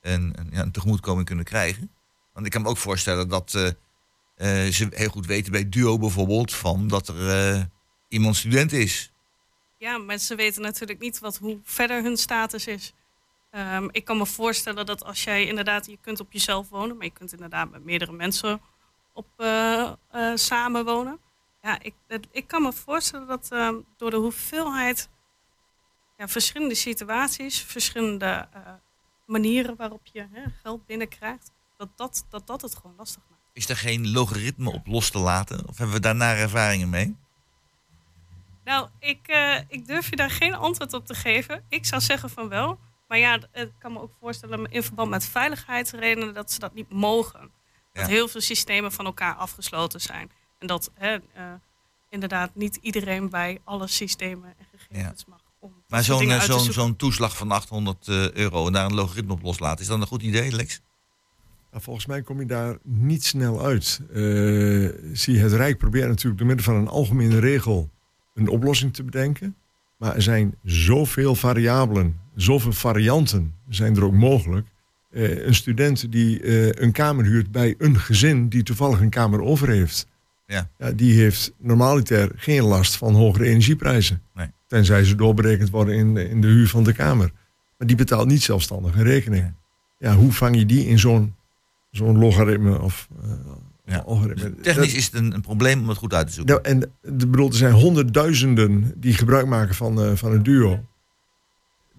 een, 0.01 0.37
ja, 0.51 0.63
een 0.63 0.71
tegemoetkoming 0.71 1.27
kunnen 1.27 1.45
krijgen? 1.45 1.91
Want 2.33 2.47
ik 2.47 2.53
kan 2.53 2.63
me 2.63 2.69
ook 2.69 2.77
voorstellen 2.77 3.29
dat 3.29 3.55
eh, 3.55 4.67
ze 4.67 4.89
heel 4.91 5.09
goed 5.09 5.27
weten 5.27 5.53
bij 5.53 5.69
Duo 5.69 5.99
bijvoorbeeld 5.99 6.55
van 6.55 6.89
dat 6.89 7.09
er 7.09 7.69
iemand 8.09 8.37
student 8.37 8.73
is. 8.73 9.13
Ja, 9.79 9.99
mensen 9.99 10.37
weten 10.37 10.63
natuurlijk 10.63 11.01
niet 11.01 11.19
wat, 11.19 11.37
hoe 11.37 11.59
verder 11.65 12.03
hun 12.03 12.17
status 12.17 12.67
is. 12.67 12.93
Ehm, 13.51 13.89
ik 13.91 14.05
kan 14.05 14.19
me 14.19 14.27
voorstellen 14.27 14.87
dat 14.87 15.05
als 15.05 15.25
jij 15.25 15.47
inderdaad, 15.47 15.87
je 15.87 15.99
kunt 16.01 16.21
op 16.21 16.33
jezelf 16.33 16.69
wonen, 16.69 16.97
maar 16.97 17.07
je 17.07 17.13
kunt 17.13 17.33
inderdaad 17.33 17.71
met 17.71 17.85
meerdere 17.85 18.13
mensen 18.13 18.61
op 19.13 19.27
eh, 19.37 19.93
samenwonen. 20.35 21.19
Ja, 21.63 21.79
ik, 21.83 21.95
ik 22.31 22.47
kan 22.47 22.63
me 22.63 22.73
voorstellen 22.73 23.27
dat 23.27 23.49
ehm, 23.53 23.75
door 23.97 24.11
de 24.11 24.17
hoeveelheid 24.17 25.09
ja, 26.17 26.29
verschillende 26.29 26.75
situaties, 26.75 27.63
verschillende 27.63 28.49
eh, 28.53 28.61
manieren 29.27 29.77
waarop 29.77 30.07
je 30.13 30.27
hè, 30.33 30.43
geld 30.63 30.87
binnenkrijgt, 30.87 31.51
dat 31.77 31.89
dat, 31.97 32.27
dat 32.31 32.47
dat 32.47 32.61
het 32.63 32.77
gewoon 32.77 32.97
lastig 32.97 33.23
maakt. 33.31 33.43
Is 33.53 33.69
er 33.69 33.77
geen 33.77 34.11
logaritme 34.11 34.71
op 34.73 34.87
los 34.87 35.11
te 35.11 35.19
laten? 35.19 35.69
Of 35.69 35.77
hebben 35.79 35.97
we 35.97 36.03
daar 36.03 36.15
naar 36.15 36.37
ervaringen 36.37 36.89
mee? 36.91 37.17
Nou, 38.65 38.89
ik, 38.99 39.29
eh, 39.29 39.57
ik 39.69 39.87
durf 39.87 40.11
je 40.11 40.17
daar 40.17 40.31
geen 40.31 40.55
antwoord 40.55 40.93
op 40.93 41.07
te 41.07 41.15
geven. 41.15 41.65
Ik 41.69 41.87
zou 41.87 42.01
zeggen 42.03 42.31
van 42.31 42.49
wel. 42.49 42.79
Maar 43.09 43.19
ja, 43.19 43.39
d- 43.39 43.49
ik 43.53 43.73
kan 43.79 43.93
me 43.93 44.01
ook 44.01 44.13
voorstellen 44.21 44.71
in 44.71 44.83
verband 44.83 45.11
met 45.11 45.25
veiligheidsredenen 45.25 46.35
dat 46.35 46.53
ze 46.53 46.59
dat 46.59 46.75
niet 46.75 46.91
mogen. 46.91 47.41
Dat 47.93 48.03
Ja. 48.07 48.07
heel 48.07 48.29
veel 48.29 48.41
systemen 48.41 48.93
van 48.93 49.05
elkaar 49.05 49.35
afgesloten 49.35 50.01
zijn. 50.01 50.31
En 50.61 50.67
dat 50.67 50.91
hè, 50.95 51.15
eh, 51.33 51.45
inderdaad 52.09 52.55
niet 52.55 52.79
iedereen 52.81 53.31
bij 53.31 53.59
alle 53.65 53.87
systemen 53.87 54.55
en 54.59 54.67
gegevens 54.77 55.25
mag. 55.25 55.41
Om 55.59 55.73
Maar 55.89 56.05
zo'n 56.05 56.31
eh, 56.31 56.59
zo'n 56.59 56.97
toeslag 56.97 57.37
van 57.37 57.51
800 57.51 58.09
eh, 58.09 58.33
euro 58.33 58.67
en 58.67 58.73
daar 58.73 58.85
een 58.85 58.95
logaritme 58.95 59.33
op 59.33 59.43
loslaten, 59.43 59.81
is 59.81 59.87
dat 59.87 60.01
een 60.01 60.07
goed 60.07 60.23
idee, 60.23 60.53
Lex? 60.53 60.81
Nou, 61.71 61.83
volgens 61.83 62.07
mij 62.07 62.23
kom 62.23 62.41
je 62.41 62.47
daar 62.47 62.79
niet 62.83 63.25
snel 63.25 63.63
uit. 63.63 64.01
Eh, 64.09 64.89
zie, 65.13 65.39
het 65.39 65.53
Rijk 65.53 65.79
probeert 65.79 66.09
natuurlijk 66.09 66.39
door 66.39 66.47
middel 66.47 66.65
van 66.65 66.75
een 66.75 66.89
algemene 66.89 67.39
regel 67.39 67.91
een 68.35 68.49
oplossing 68.49 68.95
te 68.95 69.03
bedenken. 69.03 69.57
Maar 69.97 70.15
er 70.15 70.23
zijn 70.23 70.55
zoveel 70.65 71.35
variabelen, 71.35 72.21
zoveel 72.35 72.73
varianten 72.73 73.55
zijn 73.69 73.97
er 73.97 74.05
ook 74.05 74.13
mogelijk. 74.13 74.67
Eh, 75.11 75.47
een 75.47 75.55
student 75.55 76.13
die 76.13 76.43
eh, 76.43 76.83
een 76.83 76.93
kamer 76.93 77.25
huurt 77.25 77.51
bij 77.51 77.75
een 77.79 77.99
gezin 77.99 78.49
die 78.49 78.63
toevallig 78.63 79.01
een 79.01 79.11
kamer 79.11 79.43
over 79.43 79.69
heeft. 79.69 80.07
Ja. 80.51 80.91
die 80.95 81.21
heeft 81.21 81.53
normaliter 81.59 82.31
geen 82.37 82.63
last 82.63 82.97
van 82.97 83.15
hogere 83.15 83.45
energieprijzen. 83.45 84.23
Nee. 84.35 84.47
Tenzij 84.67 85.05
ze 85.05 85.15
doorberekend 85.15 85.71
worden 85.71 85.95
in, 85.95 86.15
de- 86.15 86.29
in 86.29 86.41
de 86.41 86.47
huur 86.47 86.69
van 86.69 86.85
de 86.85 86.93
kamer. 86.93 87.33
Maar 87.79 87.87
die 87.87 87.97
betaalt 87.97 88.27
niet 88.29 88.43
zelfstandig 88.43 88.95
een 88.95 89.03
rekening. 89.03 89.43
Nee. 89.43 89.53
Ja, 89.99 90.15
hoe 90.17 90.33
vang 90.33 90.57
je 90.57 90.67
die 90.67 90.87
in 90.87 90.99
zo'n 90.99 91.35
zo'n 91.91 92.19
logaritme 92.19 92.81
of 92.81 93.09
eh, 93.23 93.31
Ja. 93.85 94.05
Dus 94.35 94.43
technisch 94.63 94.65
Dat- 94.75 94.85
is 95.01 95.05
het 95.05 95.15
een, 95.15 95.35
een 95.35 95.41
probleem 95.41 95.81
om 95.81 95.89
het 95.89 95.99
goed 95.99 96.15
uit 96.15 96.27
te 96.27 96.33
zoeken. 96.33 96.55
nou, 96.55 96.67
en 96.67 96.93
de, 97.19 97.27
bedoel, 97.27 97.49
er 97.49 97.55
zijn 97.55 97.73
honderdduizenden 97.73 98.93
die 98.97 99.15
gebruik 99.15 99.47
maken 99.47 99.75
van, 99.75 100.03
eh, 100.03 100.11
van 100.15 100.33
het 100.33 100.45
duo. 100.45 100.85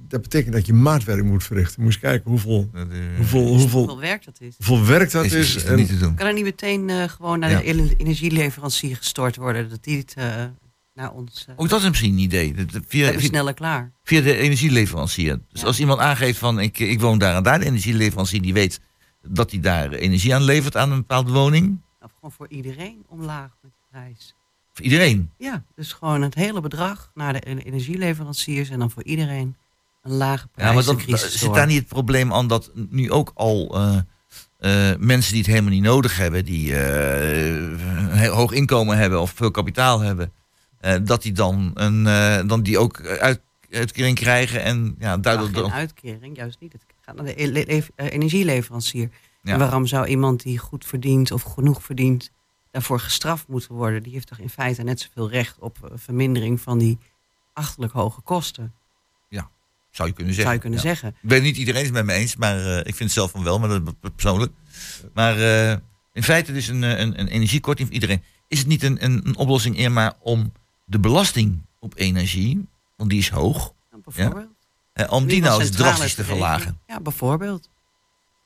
Dat 0.07 0.21
betekent 0.21 0.53
dat 0.53 0.65
je 0.65 0.73
maatwerk 0.73 1.23
moet 1.23 1.43
verrichten. 1.43 1.83
Moet 1.83 1.93
je 1.93 1.99
kijken 1.99 2.29
hoeveel, 2.29 2.69
Dat, 2.73 2.87
eh, 2.89 2.97
hoeveel, 3.17 3.47
Hoeveel 3.47 3.79
hoeveel, 3.79 3.99
werk 3.99 4.25
dat 4.25 4.41
is. 4.41 4.55
hoeveel 4.57 4.85
werk 4.85 5.11
dat 5.11 5.25
is, 5.25 5.33
is. 5.55 5.63
en- 5.63 5.75
niet 5.75 5.87
te 5.87 5.97
doen. 5.97 6.15
Kan 6.15 6.27
er 6.27 6.33
niet 6.33 6.43
meteen 6.43 6.89
eh, 6.89 7.03
gewoon 7.03 7.39
naar 7.39 7.49
Ja. 7.49 7.57
de 7.57 7.63
ele- 7.63 7.93
energieleverancier 7.97 8.95
gestort 8.97 9.35
worden? 9.35 9.69
Dat 9.69 9.83
die 9.83 9.97
het 9.97 10.13
eh, 10.17 10.43
naar 10.93 11.11
ons... 11.11 11.45
eh 11.47 11.53
Ook 11.57 11.69
dat 11.69 11.81
is 11.81 11.87
misschien 11.87 12.13
een 12.13 12.19
idee. 12.19 12.53
Dat- 12.53 12.81
Via, 12.87 13.19
sneller 13.19 13.53
klaar. 13.53 13.91
via 14.03 14.21
de 14.21 14.35
energieleverancier. 14.35 15.39
Dus 15.51 15.61
Ja. 15.61 15.67
als 15.67 15.79
iemand 15.79 15.99
aangeeft 15.99 16.39
van 16.39 16.59
ik, 16.59 16.79
ik 16.79 16.99
woon 17.01 17.17
daar 17.17 17.35
en 17.35 17.43
daar, 17.43 17.59
de 17.59 17.65
energieleverancier 17.65 18.41
die 18.41 18.53
weet 18.53 18.79
dat 19.27 19.51
hij 19.51 19.59
daar 19.59 19.91
energie 19.91 20.35
aan 20.35 20.43
levert 20.43 20.77
aan 20.77 20.91
een 20.91 20.97
bepaalde 20.97 21.31
woning. 21.31 21.81
Of 22.01 22.11
gewoon 22.15 22.31
voor 22.31 22.47
iedereen 22.49 23.03
omlaag 23.07 23.49
met 23.61 23.71
de 23.71 23.77
prijs. 23.89 24.35
Voor 24.73 24.85
iedereen. 24.85 25.29
Ja, 25.37 25.63
dus 25.75 25.93
gewoon 25.93 26.21
het 26.21 26.35
hele 26.35 26.61
bedrag 26.61 27.11
naar 27.13 27.33
de 27.33 27.41
e- 27.49 27.55
energieleveranciers 27.57 28.69
en 28.69 28.79
dan 28.79 28.91
voor 28.91 29.03
iedereen 29.03 29.55
een 30.01 30.11
lage 30.11 30.47
prijs. 30.47 30.85
Ja, 30.85 30.93
maar 30.93 30.95
crisis 30.95 31.37
zit 31.37 31.53
daar 31.53 31.67
niet 31.67 31.79
het 31.79 31.87
probleem 31.87 32.33
aan 32.33 32.47
dat 32.47 32.71
nu 32.89 33.11
ook 33.11 33.31
al 33.33 33.75
eh, 33.75 33.97
eh, 34.91 34.97
mensen 34.99 35.31
die 35.31 35.41
het 35.41 35.51
helemaal 35.51 35.71
niet 35.71 35.83
nodig 35.83 36.17
hebben, 36.17 36.45
die 36.45 36.75
een 36.75 38.11
heel 38.11 38.33
hoog 38.33 38.51
inkomen 38.51 38.97
hebben 38.97 39.21
of 39.21 39.31
veel 39.31 39.51
kapitaal 39.51 39.99
hebben, 39.99 40.31
dat 41.03 41.21
die 41.21 41.31
dan, 41.31 41.71
een, 41.73 42.03
dan 42.47 42.61
die 42.61 42.77
ook 42.77 43.05
uit, 43.05 43.41
uitkering 43.69 44.17
krijgen 44.17 44.63
en 44.63 44.95
ja, 44.99 45.17
duidelijk. 45.17 45.53
geen 45.53 45.63
dan- 45.63 45.71
uitkering, 45.73 46.35
juist 46.37 46.59
niet. 46.59 46.73
Het 46.73 46.81
gaat 47.01 47.15
naar 47.15 47.25
de 47.25 47.41
e- 47.43 47.47
le- 47.47 47.63
le- 47.67 48.09
energieleverancier. 48.09 49.09
Ja. 49.43 49.53
En 49.53 49.59
waarom 49.59 49.85
zou 49.85 50.07
iemand 50.07 50.41
die 50.43 50.57
goed 50.57 50.85
verdient 50.85 51.31
of 51.31 51.41
genoeg 51.41 51.83
verdient 51.83 52.31
daarvoor 52.71 52.99
gestraft 52.99 53.47
moeten 53.47 53.75
worden? 53.75 54.03
Die 54.03 54.13
heeft 54.13 54.27
toch 54.27 54.39
in 54.39 54.49
feite 54.49 54.83
net 54.83 54.99
zoveel 54.99 55.29
recht 55.29 55.59
op 55.59 55.91
vermindering 55.93 56.61
van 56.61 56.77
die 56.77 56.97
achterlijk 57.53 57.93
hoge 57.93 58.21
kosten, 58.21 58.73
zou 59.91 60.07
je 60.07 60.13
kunnen 60.13 60.33
zeggen. 60.33 60.43
zou 60.43 60.53
je 60.53 60.59
kunnen 60.61 60.79
Ja. 60.79 60.85
zeggen. 60.85 61.09
Ik 61.21 61.29
ben 61.29 61.41
niet 61.41 61.57
iedereen 61.57 61.83
het 61.83 61.93
met 61.93 62.05
me 62.05 62.13
eens, 62.13 62.35
maar 62.35 62.57
eh, 62.57 62.77
ik 62.77 62.83
vind 62.83 62.99
het 62.99 63.11
zelf 63.11 63.31
van 63.31 63.43
wel, 63.43 63.59
maar 63.59 63.69
dat 63.69 63.81
is 64.01 64.09
persoonlijk. 64.15 64.51
Maar 65.13 65.37
eh, 65.37 65.77
in 66.13 66.23
feite 66.23 66.53
dus 66.53 66.67
een, 66.67 66.83
eh, 66.83 66.99
een, 66.99 67.19
een 67.19 67.27
energiekorting 67.27 67.87
voor 67.87 67.95
iedereen. 67.95 68.23
Is 68.47 68.59
het 68.59 68.67
niet 68.67 68.83
een, 68.83 69.03
een, 69.03 69.21
een 69.27 69.35
oplossing 69.35 69.97
om 70.19 70.51
de 70.85 70.99
belasting 70.99 71.61
op 71.79 71.93
energie, 71.97 72.67
want 72.95 73.09
die 73.09 73.19
is 73.19 73.29
hoog, 73.29 73.73
Nou, 73.91 74.03
bijvoorbeeld. 74.03 74.47
om 75.09 75.25
die 75.27 75.41
nou 75.41 75.61
eens 75.61 75.71
drastisch 75.71 76.13
te 76.13 76.23
verlagen. 76.23 76.79
Ja, 76.87 76.99
bijvoorbeeld. 76.99 77.69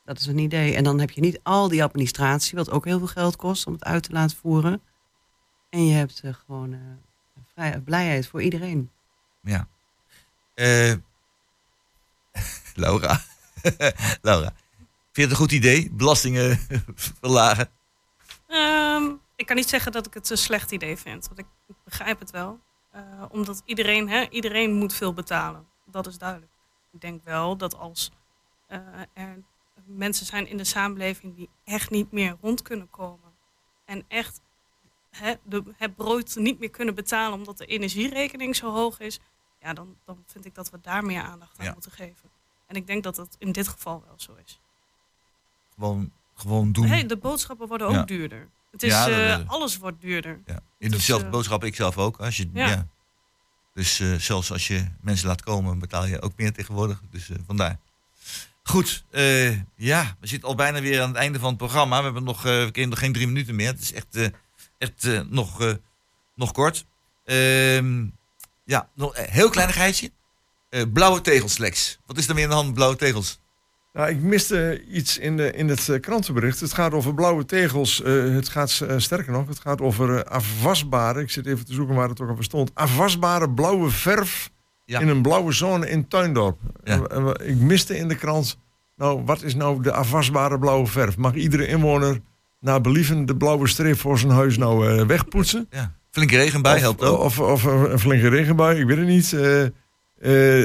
Dat 0.05 0.19
is 0.19 0.25
een 0.25 0.37
idee. 0.37 0.75
En 0.75 0.83
dan 0.83 0.99
heb 0.99 1.11
je 1.11 1.21
niet 1.21 1.39
al 1.43 1.67
die 1.67 1.83
administratie, 1.83 2.57
wat 2.57 2.69
ook 2.69 2.85
heel 2.85 2.97
veel 2.97 3.07
geld 3.07 3.35
kost 3.35 3.67
om 3.67 3.73
het 3.73 3.83
uit 3.83 4.03
te 4.03 4.11
laten 4.11 4.37
voeren. 4.37 4.81
En 5.69 5.85
je 5.87 5.93
hebt 5.93 6.21
gewoon 6.45 6.73
eh, 6.73 6.79
vrij, 7.53 7.79
blijheid 7.79 8.27
voor 8.27 8.41
iedereen. 8.41 8.89
Ja. 9.41 9.67
Laura. 12.83 13.21
Laura. 14.21 14.53
Vind 15.11 15.11
je 15.11 15.21
het 15.21 15.31
een 15.31 15.35
goed 15.35 15.51
idee? 15.51 15.91
Belastingen 15.91 16.59
verlagen? 17.21 17.69
Ehm, 18.47 19.11
ik 19.35 19.45
kan 19.45 19.55
niet 19.55 19.69
zeggen 19.69 19.91
dat 19.91 20.05
ik 20.05 20.13
het 20.13 20.29
een 20.29 20.37
slecht 20.37 20.71
idee 20.71 20.97
vind. 20.97 21.27
Want 21.27 21.39
ik, 21.39 21.45
begrijp 21.83 22.19
het 22.19 22.31
wel. 22.31 22.59
Eh, 22.91 23.01
omdat 23.29 23.61
iedereen, 23.65 24.09
hè, 24.09 24.29
iedereen 24.29 24.73
moet 24.73 24.93
veel 24.93 25.13
betalen. 25.13 25.67
Dat 25.85 26.07
is 26.07 26.17
duidelijk. 26.17 26.51
Ik 26.91 27.01
denk 27.01 27.23
wel 27.23 27.57
dat 27.57 27.77
als 27.77 28.11
eh, 28.67 28.79
er 29.13 29.43
mensen 29.85 30.25
zijn 30.25 30.47
in 30.47 30.57
de 30.57 30.63
samenleving 30.63 31.35
die 31.35 31.49
echt 31.63 31.89
niet 31.89 32.11
meer 32.11 32.37
rond 32.41 32.61
kunnen 32.61 32.89
komen. 32.89 33.33
En 33.85 34.05
echt 34.07 34.41
hè, 35.09 35.33
het 35.77 35.95
brood 35.95 36.35
niet 36.35 36.59
meer 36.59 36.69
kunnen 36.69 36.95
betalen 36.95 37.37
omdat 37.37 37.57
de 37.57 37.65
energierekening 37.65 38.55
zo 38.55 38.71
hoog 38.71 38.99
is. 38.99 39.19
Ja, 39.59 39.73
dan, 39.73 39.95
dan 40.05 40.23
vind 40.27 40.45
ik 40.45 40.55
dat 40.55 40.69
we 40.69 40.79
daar 40.81 41.05
meer 41.05 41.21
aandacht 41.21 41.59
aan 41.59 41.65
Ja. 41.65 41.73
moeten 41.73 41.91
geven. 41.91 42.29
En 42.67 42.75
ik 42.75 42.87
denk 42.87 43.03
dat 43.03 43.15
dat 43.15 43.35
in 43.39 43.51
dit 43.51 43.67
geval 43.67 44.03
wel 44.05 44.15
zo 44.17 44.35
is. 44.45 44.59
Gewoon, 45.73 46.11
gewoon 46.35 46.71
doen. 46.71 46.87
Hey, 46.87 47.05
de 47.05 47.17
boodschappen 47.17 47.67
worden 47.67 47.87
ook 47.87 47.93
Ja. 47.93 48.03
duurder. 48.03 48.47
Het 48.71 48.83
is, 48.83 48.91
Ja, 48.91 49.05
dat, 49.05 49.41
eh, 49.41 49.49
alles 49.49 49.77
wordt 49.77 50.01
duurder. 50.01 50.41
Ja. 50.45 50.59
Dus, 50.79 50.91
dezelfde 50.91 51.25
eh, 51.25 51.31
boodschap, 51.31 51.63
ik 51.63 51.75
zelf 51.75 51.97
ook. 51.97 52.17
Als 52.17 52.37
je, 52.37 52.49
ja. 52.53 52.87
Dus 53.73 53.99
eh, 53.99 54.13
zelfs 54.13 54.51
als 54.51 54.67
je 54.67 54.85
mensen 55.01 55.27
laat 55.27 55.43
komen, 55.43 55.79
betaal 55.79 56.05
je 56.05 56.21
ook 56.21 56.33
meer 56.37 56.53
tegenwoordig. 56.53 57.01
Dus 57.09 57.29
vandaar. 57.45 57.79
Goed, 58.63 59.05
ja, 59.75 60.15
we 60.19 60.27
zitten 60.27 60.49
al 60.49 60.55
bijna 60.55 60.81
weer 60.81 61.01
aan 61.01 61.07
het 61.07 61.17
einde 61.17 61.39
van 61.39 61.49
het 61.49 61.57
programma. 61.57 61.97
We 61.97 62.03
hebben 62.03 62.23
nog, 62.23 62.41
we 62.41 62.69
kennen 62.71 62.89
nog 62.89 62.99
geen 62.99 63.13
drie 63.13 63.27
minuten 63.27 63.55
meer. 63.55 63.67
Het 63.67 63.81
is 63.81 63.93
echt, 63.93 64.31
echt 64.77 65.29
nog, 65.29 65.77
nog 66.35 66.51
kort. 66.51 66.85
Ehm, 67.25 68.07
ja, 68.65 68.89
nog 68.95 69.17
een 69.17 69.25
heel 69.29 69.49
kleinigheidje. 69.49 70.11
Eh, 70.69 70.81
blauwe 70.93 71.21
tegels, 71.21 71.57
Lex. 71.57 71.99
Wat 72.05 72.17
is 72.17 72.27
er 72.27 72.33
meer 72.33 72.43
in 72.43 72.49
de 72.49 72.55
hand 72.55 72.73
blauwe 72.73 72.95
tegels? 72.95 73.39
Nou, 73.93 74.09
ik 74.09 74.19
miste 74.21 74.83
iets 74.89 75.17
in, 75.17 75.37
de, 75.37 75.51
in 75.51 75.67
het 75.69 75.89
eh, 75.89 75.99
krantenbericht. 75.99 76.59
Het 76.59 76.73
gaat 76.73 76.93
over 76.93 77.13
blauwe 77.13 77.45
tegels. 77.45 78.01
Eh, 78.01 78.13
het 78.33 78.49
gaat 78.49 78.69
sterker 78.97 79.31
nog, 79.31 79.47
het 79.47 79.59
gaat 79.59 79.81
over 79.81 80.23
afwasbare. 80.23 81.21
Ik 81.21 81.29
zit 81.29 81.45
even 81.45 81.65
te 81.65 81.73
zoeken 81.73 81.95
waar 81.95 82.09
het 82.09 82.21
ook 82.21 82.29
over 82.29 82.43
stond. 82.43 82.71
Afwasbare 82.73 83.49
blauwe 83.49 83.89
verf 83.89 84.51
Ja. 84.85 84.99
in 84.99 85.07
een 85.07 85.21
blauwe 85.21 85.51
zone 85.51 85.89
in 85.89 86.07
Tuindorp. 86.07 86.59
Ja. 86.83 87.33
Ik 87.43 87.55
miste 87.57 87.97
in 87.97 88.07
de 88.07 88.15
krant. 88.15 88.57
Nou, 88.95 89.21
wat 89.25 89.41
is 89.43 89.55
nou 89.55 89.81
de 89.81 89.91
afwasbare 89.91 90.59
blauwe 90.59 90.87
verf? 90.87 91.17
Mag 91.17 91.33
iedere 91.33 91.67
inwoner 91.67 92.21
naar 92.59 92.81
believen 92.81 93.25
de 93.25 93.35
blauwe 93.35 93.67
streep 93.67 93.99
voor 93.99 94.19
zijn 94.19 94.31
huis 94.31 94.57
nou 94.57 95.05
wegpoetsen? 95.05 95.67
Ja. 95.69 95.93
Flinke 96.15 96.35
regenbui 96.37 96.79
helpt 96.79 97.01
ook. 97.03 97.19
Of, 97.19 97.39
of 97.39 97.63
een 97.63 97.91
een 97.91 97.99
flinke 97.99 98.27
regenbui, 98.29 98.79
ik 98.79 98.87
weet 98.87 98.97
het 98.97 99.07
niet. 99.07 99.33
Eh, 99.33 99.63
eh, 100.21 100.61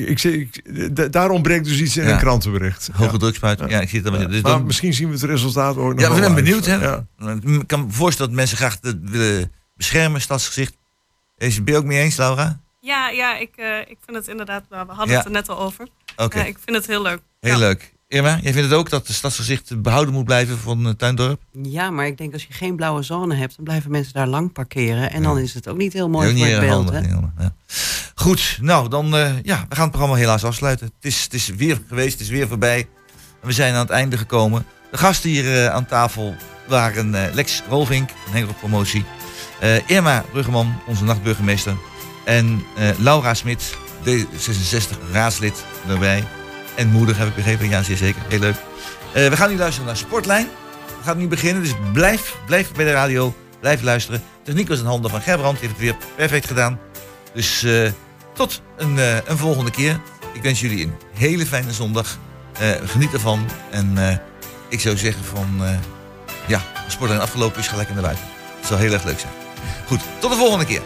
ik, 0.00 0.08
ik, 0.08 0.18
zie- 0.18 0.40
ik, 0.40 0.96
da- 0.96 1.08
daar 1.08 1.30
ontbreekt 1.30 1.64
dus 1.64 1.80
iets 1.80 1.96
in 1.96 2.04
Ja. 2.04 2.12
een 2.12 2.18
krantenbericht. 2.18 2.88
Hoge 2.92 3.12
Ja. 3.12 3.18
drukspuit. 3.18 3.58
Ja. 3.68 3.80
Ik 3.80 3.88
zie 3.88 4.00
het. 4.02 4.12
Ja, 4.14 4.24
Dus 4.26 4.40
maar 4.42 4.52
dan, 4.52 4.64
misschien 4.66 4.94
zien 4.94 5.06
we 5.08 5.14
het 5.14 5.22
resultaat 5.22 5.76
ook 5.76 5.92
nog 5.94 6.00
Ja, 6.00 6.10
we 6.10 6.16
zijn 6.16 6.34
benieuwd, 6.34 6.66
hè? 6.66 6.74
Ja. 6.74 7.04
Ik 7.44 7.66
kan 7.66 7.80
me 7.86 7.92
voorstellen 7.92 8.30
dat 8.30 8.40
mensen 8.40 8.56
graag 8.56 8.78
het 8.80 8.96
willen 9.02 9.52
beschermen, 9.76 10.20
stadsgezicht. 10.20 10.76
Is 11.38 11.64
ben 11.64 11.74
je 11.74 11.80
ook 11.80 11.86
mee 11.86 12.00
eens, 12.00 12.16
Laura? 12.16 12.60
Ja, 12.80 13.08
ja 13.08 13.38
ik, 13.38 13.50
eh, 13.56 13.78
ik 13.78 13.96
vind 14.04 14.16
het 14.16 14.28
inderdaad, 14.28 14.64
nou, 14.70 14.86
we 14.86 14.92
hadden 14.92 15.10
Ja. 15.12 15.16
het 15.16 15.26
er 15.26 15.32
net 15.32 15.48
al 15.48 15.58
over. 15.58 15.86
Oké, 16.16 16.38
Ja, 16.38 16.44
ik 16.44 16.56
vind 16.64 16.76
het 16.76 16.86
heel 16.86 17.02
leuk. 17.02 17.18
heel 17.40 17.52
Ja. 17.52 17.58
leuk. 17.58 17.92
Irma, 18.12 18.38
jij 18.42 18.52
vindt 18.52 18.68
het 18.70 18.78
ook 18.78 18.90
dat 18.90 19.06
de 19.06 19.12
stadsgezicht 19.12 19.82
behouden 19.82 20.14
moet 20.14 20.24
blijven 20.24 20.58
van 20.58 20.86
uh, 20.86 20.92
Tuindorp? 20.92 21.40
Ja, 21.62 21.90
maar 21.90 22.06
ik 22.06 22.18
denk 22.18 22.32
als 22.32 22.42
je 22.44 22.52
geen 22.52 22.76
blauwe 22.76 23.02
zone 23.02 23.34
hebt, 23.34 23.56
dan 23.56 23.64
blijven 23.64 23.90
mensen 23.90 24.12
daar 24.12 24.26
lang 24.26 24.52
parkeren. 24.52 25.10
En 25.12 25.22
Ja. 25.22 25.28
dan 25.28 25.38
is 25.38 25.54
het 25.54 25.68
ook 25.68 25.76
niet 25.76 25.92
heel 25.92 26.08
mooi 26.08 26.26
Heel 26.28 26.36
voor 26.36 26.44
niet 26.46 26.54
het 26.56 26.64
beeld. 26.66 26.90
handig, 26.90 27.10
handig, 27.12 27.30
ja. 27.38 27.54
Goed, 28.14 28.58
nou 28.60 28.88
dan, 28.88 29.16
eh, 29.16 29.30
ja, 29.42 29.64
we 29.68 29.74
gaan 29.74 29.82
het 29.82 29.90
programma 29.90 30.14
helaas 30.16 30.44
afsluiten. 30.44 30.86
Het 30.86 31.04
is, 31.04 31.22
het 31.22 31.34
is 31.34 31.48
weer 31.48 31.80
geweest, 31.88 32.12
het 32.12 32.20
is 32.20 32.28
weer 32.28 32.48
voorbij. 32.48 32.78
En 33.40 33.46
we 33.46 33.52
zijn 33.52 33.74
aan 33.74 33.80
het 33.80 33.90
einde 33.90 34.16
gekomen. 34.18 34.64
De 34.90 34.96
gasten 34.98 35.30
hier 35.30 35.64
eh, 35.64 35.74
aan 35.74 35.86
tafel 35.86 36.34
waren 36.68 37.14
eh, 37.26 37.34
Lex 37.34 37.62
Rolvink, 37.68 38.10
een 38.26 38.32
hele 38.32 38.52
promotie. 38.58 39.04
eh, 39.60 39.88
Irma 39.90 40.24
Bruggeman, 40.32 40.74
onze 40.86 41.04
nachtburgemeester. 41.04 41.76
En 42.24 42.64
eh, 42.76 42.88
Laura 42.98 43.34
Smit, 43.34 43.76
D66 44.04 45.12
raadslid 45.12 45.64
erbij. 45.88 46.24
En 46.74 46.88
moeder 46.88 47.18
heb 47.18 47.28
ik 47.28 47.34
begrepen, 47.34 47.68
ja 47.68 47.82
zeer 47.82 47.96
zeker, 47.96 48.22
heel 48.28 48.38
leuk. 48.38 48.56
Eh, 49.12 49.28
we 49.28 49.36
gaan 49.36 49.50
nu 49.50 49.56
luisteren 49.56 49.86
naar 49.86 49.96
Sportlijn. 49.96 50.48
We 50.98 51.04
gaan 51.04 51.18
nu 51.18 51.28
beginnen, 51.28 51.62
dus 51.62 51.74
blijf, 51.92 52.36
blijf 52.46 52.72
bij 52.72 52.84
de 52.84 52.92
radio, 52.92 53.34
blijf 53.60 53.82
luisteren. 53.82 54.22
Techniek 54.42 54.68
was 54.68 54.78
in 54.78 54.86
handen 54.86 55.10
van 55.10 55.20
Gerbrand, 55.20 55.60
die 55.60 55.68
heeft 55.68 55.80
het 55.80 55.88
weer 55.88 55.96
perfect 56.16 56.46
gedaan. 56.46 56.78
Dus 57.34 57.62
eh, 57.62 57.90
tot 58.34 58.62
een, 58.76 58.98
eh, 58.98 59.16
een 59.24 59.38
volgende 59.38 59.70
keer. 59.70 60.00
Ik 60.32 60.42
wens 60.42 60.60
jullie 60.60 60.84
een 60.84 60.94
hele 61.14 61.46
fijne 61.46 61.72
zondag. 61.72 62.18
Geniet 62.84 63.12
ervan. 63.12 63.48
En 63.70 64.20
ik 64.68 64.80
zou 64.80 64.96
zeggen 64.96 65.24
van... 65.24 65.62
ja, 66.46 66.62
Sportlijn 66.88 67.20
afgelopen 67.20 67.60
is, 67.60 67.68
ga 67.68 67.76
lekker 67.76 67.94
naar 67.94 68.04
buiten. 68.04 68.24
Het 68.58 68.66
zal 68.66 68.78
heel 68.78 68.92
erg 68.92 69.04
leuk 69.04 69.18
zijn. 69.18 69.32
Goed, 69.86 70.00
tot 70.18 70.30
de 70.30 70.36
volgende 70.36 70.64
keer. 70.64 70.80